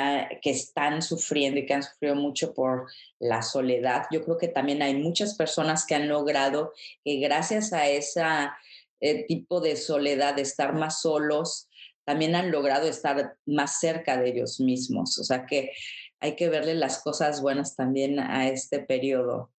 que 0.43 0.51
están 0.51 1.03
sufriendo 1.03 1.61
y 1.61 1.67
que 1.67 1.75
han 1.75 1.83
sufrido 1.83 2.15
mucho 2.15 2.55
por 2.55 2.87
la 3.19 3.43
soledad, 3.43 4.07
yo 4.11 4.25
creo 4.25 4.39
que 4.39 4.49
también 4.49 4.81
hay 4.83 4.95
muchas 4.95 5.35
personas 5.35 5.85
que 5.87 5.95
han 5.95 6.09
logrado 6.09 6.73
que 7.05 7.17
gracias 7.17 7.73
a 7.73 7.89
esa 7.89 8.57
eh, 9.01 9.25
tipo 9.27 9.61
de 9.61 9.77
soledad, 9.77 10.35
de 10.35 10.43
estar 10.43 10.75
más 10.75 11.01
solos, 11.01 11.69
también 12.05 12.35
han 12.35 12.51
logrado 12.51 12.89
estar 12.89 13.37
más 13.47 13.79
cerca 13.79 14.17
de 14.17 14.31
ellos 14.31 14.61
mismos. 14.61 15.19
O 15.19 15.25
sea 15.25 15.47
que 15.47 15.71
hay 16.19 16.37
que 16.37 16.49
verle 16.49 16.75
las 16.75 17.03
cosas 17.03 17.41
buenas 17.41 17.77
también 17.77 18.19
a 18.19 18.49
este 18.49 18.81
periodo. 18.81 19.53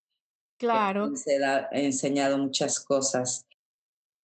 Claro. 0.58 1.16
Se 1.16 1.42
ha 1.44 1.68
enseñado 1.72 2.38
muchas 2.38 2.78
cosas. 2.78 3.46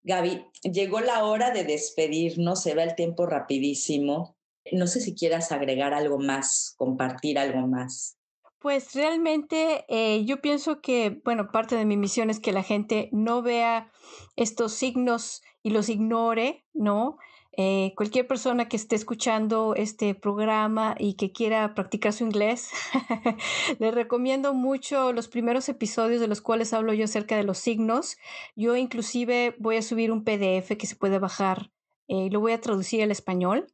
Gaby, 0.03 0.47
llegó 0.63 1.01
la 1.01 1.25
hora 1.25 1.51
de 1.51 1.65
despedirnos, 1.65 2.63
se 2.63 2.75
va 2.75 2.85
el 2.85 2.95
tiempo 2.95 3.27
rapidísimo. 3.27 4.37
No 4.73 4.87
sé 4.87 5.01
si 5.01 5.15
quieras 5.15 5.51
agregar 5.51 5.95
algo 5.95 6.19
más, 6.19 6.75
compartir 6.77 7.39
algo 7.39 7.67
más. 7.67 8.18
Pues 8.61 8.95
realmente 8.95 9.85
eh, 9.89 10.25
yo 10.25 10.41
pienso 10.41 10.81
que, 10.81 11.21
bueno, 11.25 11.53
parte 11.53 11.77
de 11.77 11.85
mi 11.85 11.97
misión 11.97 12.29
es 12.29 12.41
que 12.41 12.53
la 12.53 12.65
gente 12.65 13.09
no 13.13 13.41
vea 13.41 13.93
estos 14.35 14.73
signos 14.73 15.43
y 15.63 15.71
los 15.71 15.89
ignore, 15.89 16.65
¿no? 16.75 17.19
Eh, 17.61 17.93
cualquier 17.97 18.27
persona 18.27 18.69
que 18.69 18.77
esté 18.77 18.95
escuchando 18.95 19.75
este 19.75 20.15
programa 20.15 20.95
y 20.99 21.15
que 21.15 21.33
quiera 21.33 21.75
practicar 21.75 22.13
su 22.13 22.25
inglés, 22.25 22.71
le 23.81 23.91
recomiendo 23.91 24.55
mucho 24.55 25.13
los 25.13 25.29
primeros 25.29 25.69
episodios 25.69 26.21
de 26.21 26.29
los 26.29 26.41
cuales 26.41 26.73
hablo 26.73 26.93
yo 26.93 27.05
acerca 27.05 27.37
de 27.37 27.43
los 27.43 27.59
signos. 27.59 28.17
Yo 28.57 28.77
inclusive 28.77 29.57
voy 29.59 29.77
a 29.77 29.83
subir 29.83 30.13
un 30.13 30.25
PDF 30.25 30.77
que 30.77 30.87
se 30.87 30.97
puede 30.97 31.19
bajar 31.19 31.71
y 32.07 32.27
eh, 32.27 32.31
lo 32.31 32.41
voy 32.41 32.53
a 32.53 32.61
traducir 32.61 33.03
al 33.03 33.11
español 33.11 33.67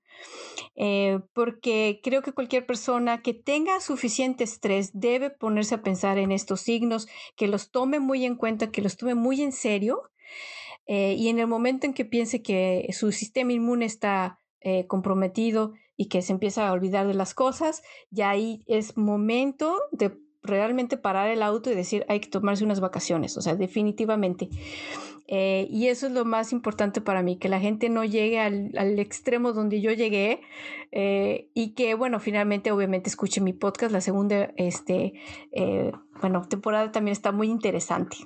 eh, 0.76 1.20
porque 1.32 2.00
creo 2.02 2.22
que 2.22 2.32
cualquier 2.32 2.66
persona 2.66 3.22
que 3.22 3.34
tenga 3.34 3.80
suficiente 3.80 4.44
estrés 4.44 4.90
debe 4.92 5.30
ponerse 5.30 5.76
a 5.76 5.82
pensar 5.82 6.18
en 6.18 6.32
estos 6.32 6.60
signos, 6.60 7.06
que 7.36 7.46
los 7.46 7.70
tome 7.70 8.00
muy 8.00 8.24
en 8.24 8.36
cuenta, 8.36 8.70
que 8.70 8.82
los 8.82 8.96
tome 8.96 9.14
muy 9.14 9.42
en 9.42 9.52
serio 9.52 10.10
eh, 10.86 11.14
y 11.16 11.28
en 11.28 11.38
el 11.38 11.46
momento 11.46 11.86
en 11.86 11.94
que 11.94 12.04
piense 12.04 12.42
que 12.42 12.88
su 12.92 13.12
sistema 13.12 13.52
inmune 13.52 13.86
está 13.86 14.40
eh, 14.60 14.86
comprometido 14.86 15.74
y 15.96 16.08
que 16.08 16.22
se 16.22 16.32
empieza 16.32 16.66
a 16.66 16.72
olvidar 16.72 17.06
de 17.06 17.14
las 17.14 17.34
cosas, 17.34 17.82
ya 18.10 18.30
ahí 18.30 18.64
es 18.66 18.96
momento 18.96 19.80
de 19.92 20.18
realmente 20.42 20.96
parar 20.96 21.30
el 21.30 21.42
auto 21.42 21.70
y 21.70 21.74
decir 21.74 22.04
hay 22.08 22.20
que 22.20 22.28
tomarse 22.28 22.64
unas 22.64 22.80
vacaciones, 22.80 23.36
o 23.36 23.42
sea, 23.42 23.54
definitivamente. 23.54 24.50
Eh, 25.26 25.66
y 25.70 25.88
eso 25.88 26.06
es 26.06 26.12
lo 26.12 26.24
más 26.24 26.52
importante 26.52 27.00
para 27.00 27.22
mí, 27.22 27.38
que 27.38 27.48
la 27.48 27.60
gente 27.60 27.88
no 27.88 28.04
llegue 28.04 28.40
al, 28.40 28.98
extremo 28.98 29.52
donde 29.52 29.80
yo 29.80 29.92
llegué 29.92 30.42
eh, 30.92 31.48
y 31.54 31.74
que, 31.74 31.94
bueno, 31.94 32.20
finalmente 32.20 32.72
obviamente 32.72 33.08
escuche 33.08 33.40
mi 33.40 33.52
podcast. 33.52 33.92
La 33.92 34.00
segunda, 34.00 34.52
este, 34.56 35.14
eh, 35.52 35.92
bueno, 36.20 36.46
temporada 36.48 36.92
también 36.92 37.12
está 37.12 37.32
muy 37.32 37.48
interesante. 37.48 38.16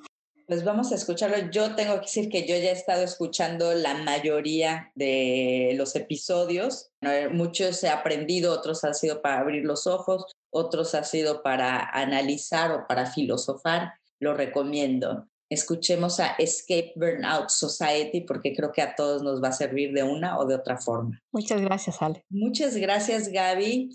Pues 0.46 0.64
vamos 0.64 0.92
a 0.92 0.94
escucharlo. 0.94 1.50
Yo 1.50 1.74
tengo 1.74 1.94
que 1.96 2.06
decir 2.06 2.30
que 2.30 2.46
yo 2.46 2.56
ya 2.56 2.70
he 2.70 2.72
estado 2.72 3.02
escuchando 3.02 3.74
la 3.74 3.94
mayoría 4.02 4.90
de 4.94 5.74
los 5.76 5.94
episodios. 5.94 6.90
Muchos 7.32 7.84
he 7.84 7.90
aprendido, 7.90 8.54
otros 8.54 8.82
han 8.82 8.94
sido 8.94 9.20
para 9.20 9.40
abrir 9.40 9.66
los 9.66 9.86
ojos, 9.86 10.24
otros 10.50 10.94
ha 10.94 11.04
sido 11.04 11.42
para 11.42 11.90
analizar 11.90 12.72
o 12.72 12.86
para 12.88 13.04
filosofar. 13.04 13.92
Lo 14.20 14.32
recomiendo 14.32 15.28
escuchemos 15.50 16.20
a 16.20 16.34
Escape 16.38 16.92
Burnout 16.96 17.48
Society 17.50 18.22
porque 18.22 18.54
creo 18.54 18.72
que 18.72 18.82
a 18.82 18.94
todos 18.94 19.22
nos 19.22 19.42
va 19.42 19.48
a 19.48 19.52
servir 19.52 19.92
de 19.92 20.02
una 20.02 20.38
o 20.38 20.46
de 20.46 20.54
otra 20.54 20.78
forma. 20.78 21.20
Muchas 21.32 21.60
gracias, 21.60 22.00
Ale. 22.00 22.24
Muchas 22.28 22.76
gracias, 22.76 23.28
Gaby. 23.28 23.90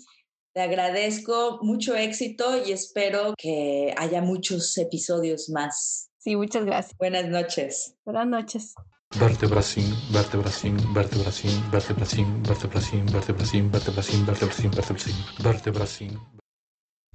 Te 0.52 0.60
agradezco 0.60 1.58
mucho 1.62 1.96
éxito 1.96 2.64
y 2.64 2.72
espero 2.72 3.34
que 3.36 3.92
haya 3.96 4.22
muchos 4.22 4.78
episodios 4.78 5.48
más. 5.48 6.10
Sí, 6.18 6.36
muchas 6.36 6.64
gracias. 6.64 6.96
Buenas 6.96 7.28
noches. 7.28 7.96
Buenas 8.04 8.26
noches. 8.26 8.74
Vertebracín, 9.18 9.94
vertebracín, 10.12 10.76
vertebracín, 10.92 11.70
vertebracín, 11.70 12.42
vertebracín, 12.42 13.06
vertebracín, 13.06 13.70
vertebracín, 13.70 14.26
vertebracín, 14.26 14.70
vertebracín, 14.70 15.14
vertebracín. 15.42 16.43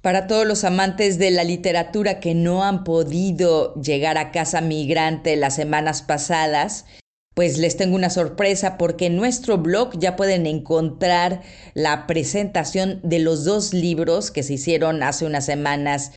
Para 0.02 0.26
todos 0.26 0.46
los 0.46 0.64
amantes 0.64 1.18
de 1.18 1.30
la 1.30 1.44
literatura 1.44 2.20
que 2.20 2.34
no 2.34 2.64
han 2.64 2.84
podido 2.84 3.74
llegar 3.74 4.16
a 4.16 4.30
casa 4.30 4.62
migrante 4.62 5.36
las 5.36 5.56
semanas 5.56 6.00
pasadas, 6.00 6.86
pues 7.34 7.58
les 7.58 7.76
tengo 7.76 7.96
una 7.96 8.08
sorpresa 8.08 8.78
porque 8.78 9.06
en 9.06 9.16
nuestro 9.16 9.58
blog 9.58 9.98
ya 9.98 10.16
pueden 10.16 10.46
encontrar 10.46 11.42
la 11.74 12.06
presentación 12.06 13.00
de 13.02 13.18
los 13.18 13.44
dos 13.44 13.74
libros 13.74 14.30
que 14.30 14.42
se 14.42 14.54
hicieron 14.54 15.02
hace 15.02 15.26
unas 15.26 15.44
semanas. 15.44 16.12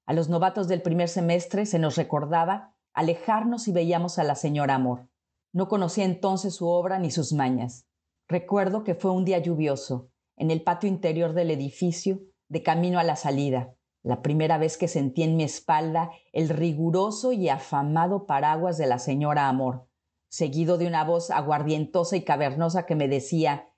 A 0.07 0.12
los 0.12 0.28
novatos 0.28 0.66
del 0.66 0.83
primer 0.83 1.09
semestre 1.09 1.66
se 1.66 1.78
nos 1.78 1.97
recordaba 1.97 2.74
alejarnos 2.93 3.68
y 3.68 3.72
veíamos 3.72 4.18
a 4.18 4.24
la 4.24 4.35
señora 4.35 4.74
Amor. 4.74 5.09
No 5.53 5.68
conocía 5.68 6.05
entonces 6.05 6.55
su 6.55 6.66
obra 6.66 6.99
ni 6.99 7.11
sus 7.11 7.33
mañas. 7.33 7.87
Recuerdo 8.28 8.83
que 8.83 8.95
fue 8.95 9.12
un 9.12 9.24
día 9.24 9.39
lluvioso, 9.39 10.11
en 10.37 10.51
el 10.51 10.62
patio 10.62 10.89
interior 10.89 11.33
del 11.33 11.51
edificio, 11.51 12.20
de 12.49 12.62
camino 12.62 12.99
a 12.99 13.05
la 13.05 13.14
salida, 13.14 13.74
la 14.03 14.22
primera 14.22 14.59
vez 14.59 14.78
que 14.78 14.88
sentí 14.88 15.22
en 15.22 15.36
mi 15.36 15.44
espalda 15.44 16.11
el 16.32 16.48
riguroso 16.48 17.32
y 17.32 17.48
afamado 17.48 18.26
paraguas 18.26 18.78
de 18.78 18.86
la 18.86 18.98
señora 18.98 19.48
Amor, 19.48 19.86
seguido 20.28 20.78
de 20.78 20.86
una 20.86 21.05
voz 21.05 21.30
aguardientosa 21.30 22.16
y 22.16 22.24
cavernosa 22.24 22.86
que 22.86 22.94
me 22.94 23.09
decía 23.09 23.68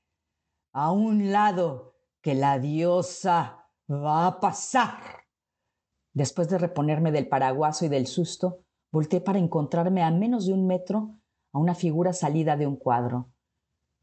A 0.72 0.92
un 0.92 1.32
lado, 1.32 1.96
que 2.20 2.34
la 2.34 2.58
diosa 2.58 3.68
va 3.90 4.26
a 4.26 4.40
pasar. 4.40 5.24
Después 6.14 6.48
de 6.48 6.58
reponerme 6.58 7.10
del 7.10 7.28
paraguaso 7.28 7.84
y 7.84 7.88
del 7.88 8.06
susto, 8.06 8.64
volteé 8.92 9.20
para 9.20 9.38
encontrarme 9.38 10.02
a 10.02 10.10
menos 10.10 10.46
de 10.46 10.52
un 10.52 10.66
metro 10.66 11.16
a 11.52 11.58
una 11.58 11.74
figura 11.74 12.12
salida 12.12 12.56
de 12.56 12.66
un 12.66 12.76
cuadro. 12.76 13.32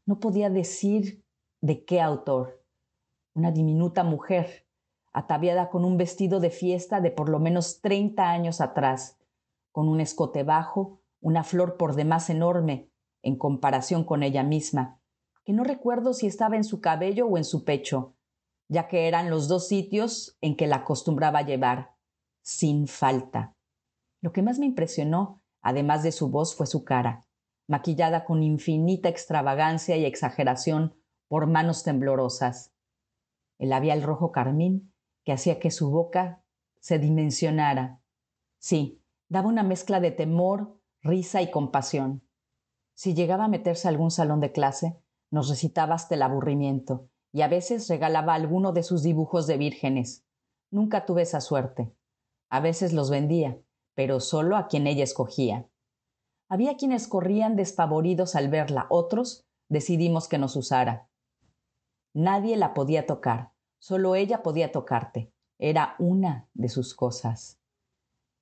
No 0.06 0.20
podía 0.20 0.50
decir 0.50 1.24
de 1.60 1.84
qué 1.84 2.00
autor. 2.00 2.64
Una 3.34 3.52
diminuta 3.52 4.02
mujer, 4.04 4.66
ataviada 5.12 5.70
con 5.70 5.84
un 5.84 5.96
vestido 5.96 6.40
de 6.40 6.50
fiesta 6.50 7.00
de 7.00 7.10
por 7.10 7.28
lo 7.28 7.38
menos 7.38 7.80
treinta 7.80 8.30
años 8.30 8.60
atrás, 8.60 9.18
con 9.72 9.88
un 9.88 10.00
escote 10.00 10.42
bajo, 10.42 11.00
una 11.20 11.44
flor 11.44 11.76
por 11.76 11.94
demás 11.94 12.30
enorme, 12.30 12.90
en 13.22 13.36
comparación 13.36 14.04
con 14.04 14.22
ella 14.22 14.42
misma, 14.42 15.00
que 15.44 15.52
no 15.52 15.64
recuerdo 15.64 16.14
si 16.14 16.26
estaba 16.26 16.56
en 16.56 16.64
su 16.64 16.80
cabello 16.80 17.26
o 17.26 17.36
en 17.36 17.44
su 17.44 17.64
pecho, 17.64 18.14
ya 18.68 18.88
que 18.88 19.08
eran 19.08 19.30
los 19.30 19.48
dos 19.48 19.68
sitios 19.68 20.36
en 20.40 20.56
que 20.56 20.66
la 20.66 20.76
acostumbraba 20.76 21.42
llevar, 21.42 21.96
sin 22.42 22.86
falta. 22.86 23.56
Lo 24.20 24.32
que 24.32 24.42
más 24.42 24.58
me 24.58 24.66
impresionó, 24.66 25.42
además 25.60 26.02
de 26.02 26.12
su 26.12 26.30
voz, 26.30 26.54
fue 26.54 26.66
su 26.66 26.84
cara, 26.84 27.26
maquillada 27.66 28.24
con 28.24 28.42
infinita 28.42 29.08
extravagancia 29.08 29.96
y 29.96 30.04
exageración 30.04 30.94
por 31.28 31.46
manos 31.46 31.82
temblorosas. 31.82 32.72
El 33.58 33.70
labial 33.70 34.02
rojo 34.02 34.32
carmín 34.32 34.89
que 35.24 35.32
hacía 35.32 35.58
que 35.58 35.70
su 35.70 35.90
boca 35.90 36.44
se 36.80 36.98
dimensionara. 36.98 38.02
Sí, 38.58 39.02
daba 39.28 39.48
una 39.48 39.62
mezcla 39.62 40.00
de 40.00 40.10
temor, 40.10 40.80
risa 41.02 41.42
y 41.42 41.50
compasión. 41.50 42.22
Si 42.94 43.14
llegaba 43.14 43.44
a 43.44 43.48
meterse 43.48 43.88
a 43.88 43.90
algún 43.90 44.10
salón 44.10 44.40
de 44.40 44.52
clase, 44.52 45.00
nos 45.30 45.48
recitaba 45.48 45.94
hasta 45.94 46.14
el 46.14 46.22
aburrimiento, 46.22 47.08
y 47.32 47.42
a 47.42 47.48
veces 47.48 47.88
regalaba 47.88 48.34
alguno 48.34 48.72
de 48.72 48.82
sus 48.82 49.02
dibujos 49.02 49.46
de 49.46 49.56
vírgenes. 49.56 50.26
Nunca 50.70 51.06
tuve 51.06 51.22
esa 51.22 51.40
suerte. 51.40 51.94
A 52.50 52.60
veces 52.60 52.92
los 52.92 53.10
vendía, 53.10 53.60
pero 53.94 54.20
solo 54.20 54.56
a 54.56 54.66
quien 54.66 54.86
ella 54.86 55.04
escogía. 55.04 55.68
Había 56.48 56.76
quienes 56.76 57.06
corrían 57.06 57.54
despavoridos 57.54 58.34
al 58.34 58.48
verla, 58.48 58.86
otros 58.90 59.46
decidimos 59.68 60.26
que 60.26 60.38
nos 60.38 60.56
usara. 60.56 61.08
Nadie 62.12 62.56
la 62.56 62.74
podía 62.74 63.06
tocar, 63.06 63.49
Solo 63.80 64.14
ella 64.14 64.42
podía 64.42 64.72
tocarte. 64.72 65.32
Era 65.58 65.96
una 65.98 66.48
de 66.54 66.68
sus 66.68 66.94
cosas. 66.94 67.58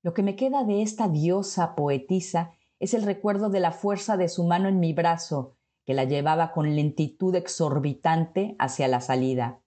Lo 0.03 0.13
que 0.13 0.23
me 0.23 0.37
queda 0.37 0.65
de 0.65 0.83
esta 0.83 1.09
diosa 1.09 1.75
poetisa 1.75 2.53
es 2.81 2.93
el 2.93 3.05
recuerdo 3.05 3.49
de 3.49 3.61
la 3.61 3.73
fuerza 3.73 4.17
de 4.17 4.29
su 4.29 4.45
mano 4.45 4.69
en 4.69 4.81
mi 4.81 4.93
brazo, 4.93 5.57
que 5.85 5.95
la 5.95 6.05
llevaba 6.05 6.53
con 6.53 6.77
lentitud 6.77 7.35
exorbitante 7.35 8.57
hacia 8.59 8.89
la 8.89 9.01
salida, 9.01 9.63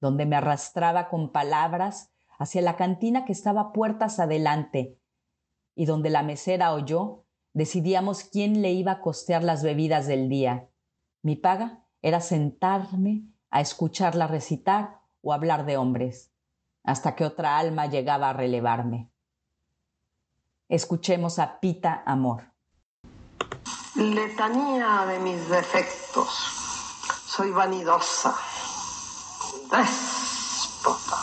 donde 0.00 0.26
me 0.26 0.36
arrastraba 0.36 1.08
con 1.08 1.30
palabras 1.30 2.10
hacia 2.38 2.62
la 2.62 2.76
cantina 2.76 3.24
que 3.24 3.32
estaba 3.32 3.72
puertas 3.72 4.18
adelante, 4.18 4.98
y 5.74 5.84
donde 5.84 6.10
la 6.10 6.22
mesera 6.22 6.74
o 6.74 6.84
yo 6.84 7.24
decidíamos 7.52 8.24
quién 8.24 8.60
le 8.60 8.72
iba 8.72 8.92
a 8.92 9.00
costear 9.00 9.44
las 9.44 9.62
bebidas 9.62 10.06
del 10.06 10.28
día. 10.28 10.68
Mi 11.22 11.36
paga 11.36 11.86
era 12.02 12.20
sentarme 12.20 13.24
a 13.50 13.60
escucharla 13.60 14.26
recitar 14.26 15.00
o 15.22 15.32
hablar 15.32 15.66
de 15.66 15.76
hombres, 15.76 16.30
hasta 16.84 17.14
que 17.14 17.24
otra 17.24 17.58
alma 17.58 17.86
llegaba 17.86 18.30
a 18.30 18.32
relevarme. 18.32 19.10
Escuchemos 20.68 21.38
a 21.38 21.60
Pita 21.60 22.02
Amor. 22.06 22.44
Letanía 23.94 25.06
de 25.06 25.18
mis 25.18 25.48
defectos. 25.48 26.28
Soy 27.26 27.50
vanidosa, 27.50 28.34
déspota, 29.70 31.16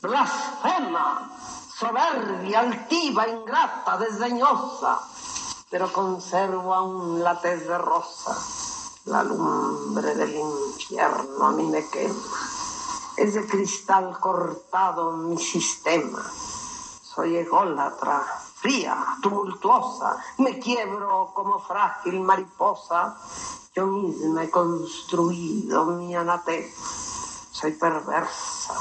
blasfema, 0.00 1.30
soberbia, 1.78 2.60
altiva, 2.60 3.28
ingrata, 3.28 3.98
desdeñosa, 3.98 5.00
pero 5.70 5.92
conservo 5.92 6.74
aún 6.74 7.22
la 7.22 7.40
tez 7.40 7.66
de 7.66 7.78
rosa 7.78 8.63
la 9.06 9.22
lumbre 9.22 10.14
del 10.14 10.34
infierno 10.34 11.46
a 11.46 11.52
mí 11.52 11.64
me 11.64 11.86
quema. 11.88 12.14
Es 13.16 13.34
de 13.34 13.46
cristal 13.46 14.18
cortado 14.18 15.12
mi 15.12 15.36
sistema. 15.36 16.22
Soy 17.02 17.36
ególatra, 17.36 18.24
fría, 18.56 19.18
tumultuosa. 19.22 20.16
Me 20.38 20.58
quiebro 20.58 21.32
como 21.34 21.60
frágil 21.60 22.20
mariposa. 22.20 23.16
Yo 23.74 23.86
misma 23.86 24.44
he 24.44 24.50
construido 24.50 25.84
mi 25.86 26.14
anatema. 26.14 26.72
Soy 27.52 27.72
perversa, 27.72 28.74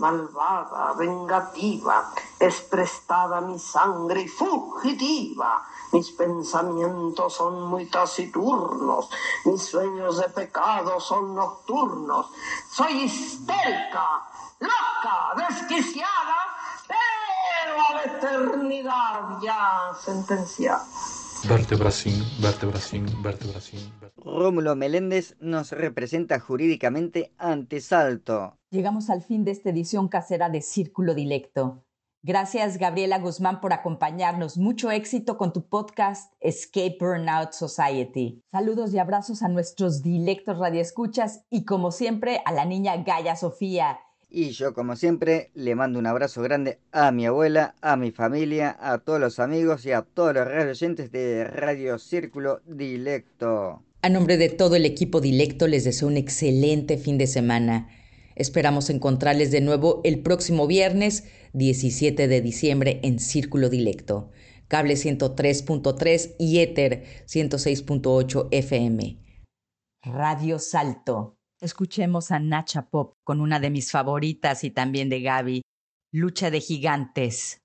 malvada, 0.00 0.94
vengativa. 0.94 2.10
Es 2.38 2.60
prestada 2.62 3.40
mi 3.40 3.58
sangre 3.58 4.22
y 4.22 4.28
fugitiva 4.28 5.62
mis 5.92 6.12
pensamientos 6.12 7.34
son 7.34 7.62
muy 7.68 7.86
taciturnos, 7.86 9.10
mis 9.44 9.62
sueños 9.62 10.18
de 10.18 10.28
pecado 10.28 11.00
son 11.00 11.34
nocturnos. 11.34 12.26
Soy 12.70 13.04
histérica, 13.04 14.22
loca, 14.60 15.48
desquiciada, 15.48 16.36
pero 16.86 17.88
a 17.88 17.94
la 17.94 18.04
eternidad 18.04 19.40
ya 19.42 19.92
sentenciada. 20.00 20.86
Vértebra 21.48 21.90
sin, 21.90 22.22
vértebra 22.40 22.78
sin, 22.78 23.06
vértebra 23.22 23.60
sin. 23.60 23.80
Rómulo 24.16 24.76
Meléndez 24.76 25.36
nos 25.40 25.72
representa 25.72 26.38
jurídicamente 26.38 27.32
ante 27.38 27.80
Salto. 27.80 28.58
Llegamos 28.70 29.08
al 29.08 29.22
fin 29.22 29.44
de 29.44 29.52
esta 29.52 29.70
edición 29.70 30.08
casera 30.08 30.50
de 30.50 30.60
Círculo 30.60 31.14
Dilecto. 31.14 31.82
Gracias, 32.22 32.76
Gabriela 32.76 33.18
Guzmán, 33.18 33.62
por 33.62 33.72
acompañarnos. 33.72 34.58
Mucho 34.58 34.90
éxito 34.90 35.38
con 35.38 35.54
tu 35.54 35.66
podcast 35.66 36.34
Escape 36.40 36.98
Burnout 37.00 37.52
Society. 37.52 38.44
Saludos 38.50 38.92
y 38.92 38.98
abrazos 38.98 39.42
a 39.42 39.48
nuestros 39.48 40.02
dilectos 40.02 40.58
radioescuchas 40.58 41.46
y, 41.48 41.64
como 41.64 41.90
siempre, 41.90 42.42
a 42.44 42.52
la 42.52 42.66
niña 42.66 42.98
Gaya 42.98 43.36
Sofía. 43.36 44.00
Y 44.32 44.50
yo, 44.50 44.74
como 44.74 44.94
siempre, 44.94 45.50
le 45.54 45.74
mando 45.74 45.98
un 45.98 46.06
abrazo 46.06 46.40
grande 46.40 46.78
a 46.92 47.10
mi 47.10 47.26
abuela, 47.26 47.74
a 47.80 47.96
mi 47.96 48.12
familia, 48.12 48.76
a 48.80 48.98
todos 48.98 49.18
los 49.18 49.40
amigos 49.40 49.84
y 49.84 49.90
a 49.90 50.02
todos 50.02 50.34
los 50.34 50.46
radio 50.46 50.70
oyentes 50.70 51.10
de 51.10 51.42
Radio 51.44 51.98
Círculo 51.98 52.60
Dilecto. 52.64 53.82
A 54.02 54.08
nombre 54.08 54.36
de 54.36 54.48
todo 54.48 54.76
el 54.76 54.86
equipo 54.86 55.20
Dilecto, 55.20 55.66
les 55.66 55.82
deseo 55.82 56.06
un 56.06 56.16
excelente 56.16 56.96
fin 56.96 57.18
de 57.18 57.26
semana. 57.26 57.88
Esperamos 58.36 58.88
encontrarles 58.88 59.50
de 59.50 59.60
nuevo 59.60 60.00
el 60.04 60.20
próximo 60.20 60.68
viernes 60.68 61.24
17 61.54 62.28
de 62.28 62.40
diciembre 62.40 63.00
en 63.02 63.18
Círculo 63.18 63.68
Dilecto, 63.68 64.30
cable 64.68 64.94
103.3 64.94 66.36
y 66.38 66.60
Ether 66.60 67.02
106.8 67.26 68.46
FM. 68.52 69.18
Radio 70.04 70.60
Salto. 70.60 71.39
Escuchemos 71.60 72.30
a 72.30 72.38
Nacha 72.38 72.88
Pop 72.88 73.16
con 73.22 73.42
una 73.42 73.60
de 73.60 73.68
mis 73.68 73.90
favoritas 73.90 74.64
y 74.64 74.70
también 74.70 75.10
de 75.10 75.20
Gaby, 75.20 75.62
Lucha 76.10 76.50
de 76.50 76.60
Gigantes. 76.60 77.60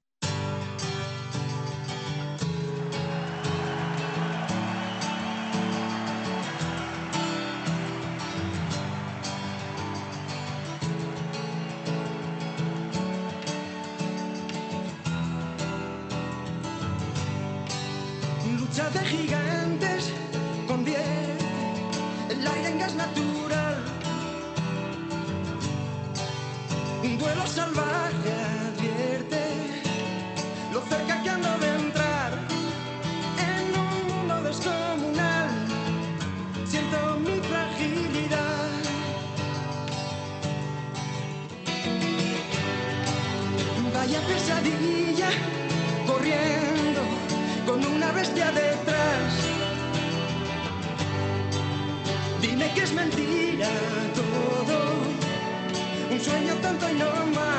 L'aire 22.45 22.85
es 22.85 22.95
natural, 22.95 23.77
un 27.03 27.17
vuelo 27.17 27.45
salvaje 27.47 28.33
advierte 28.67 29.41
lo 30.71 30.79
cerca 30.81 31.23
que 31.23 31.29
ando 31.29 31.57
de 31.57 31.69
entrar 31.83 32.31
en 33.49 33.63
un 33.81 33.93
mundo 34.09 34.35
descomunal. 34.43 35.49
Siento 36.71 36.97
mi 37.25 37.39
fragilidad. 37.49 38.69
Vaya 43.93 44.19
pesadilla 44.27 45.29
corriendo 46.05 47.01
con 47.65 47.83
una 47.85 48.11
bestia 48.11 48.51
de 48.51 48.74
es 52.85 52.93
mentira 52.93 53.67
todo, 54.13 54.77
un 56.11 56.19
sueño 56.19 56.53
tonto 56.61 56.89
y 56.89 56.93
no 56.93 57.25
más. 57.33 57.54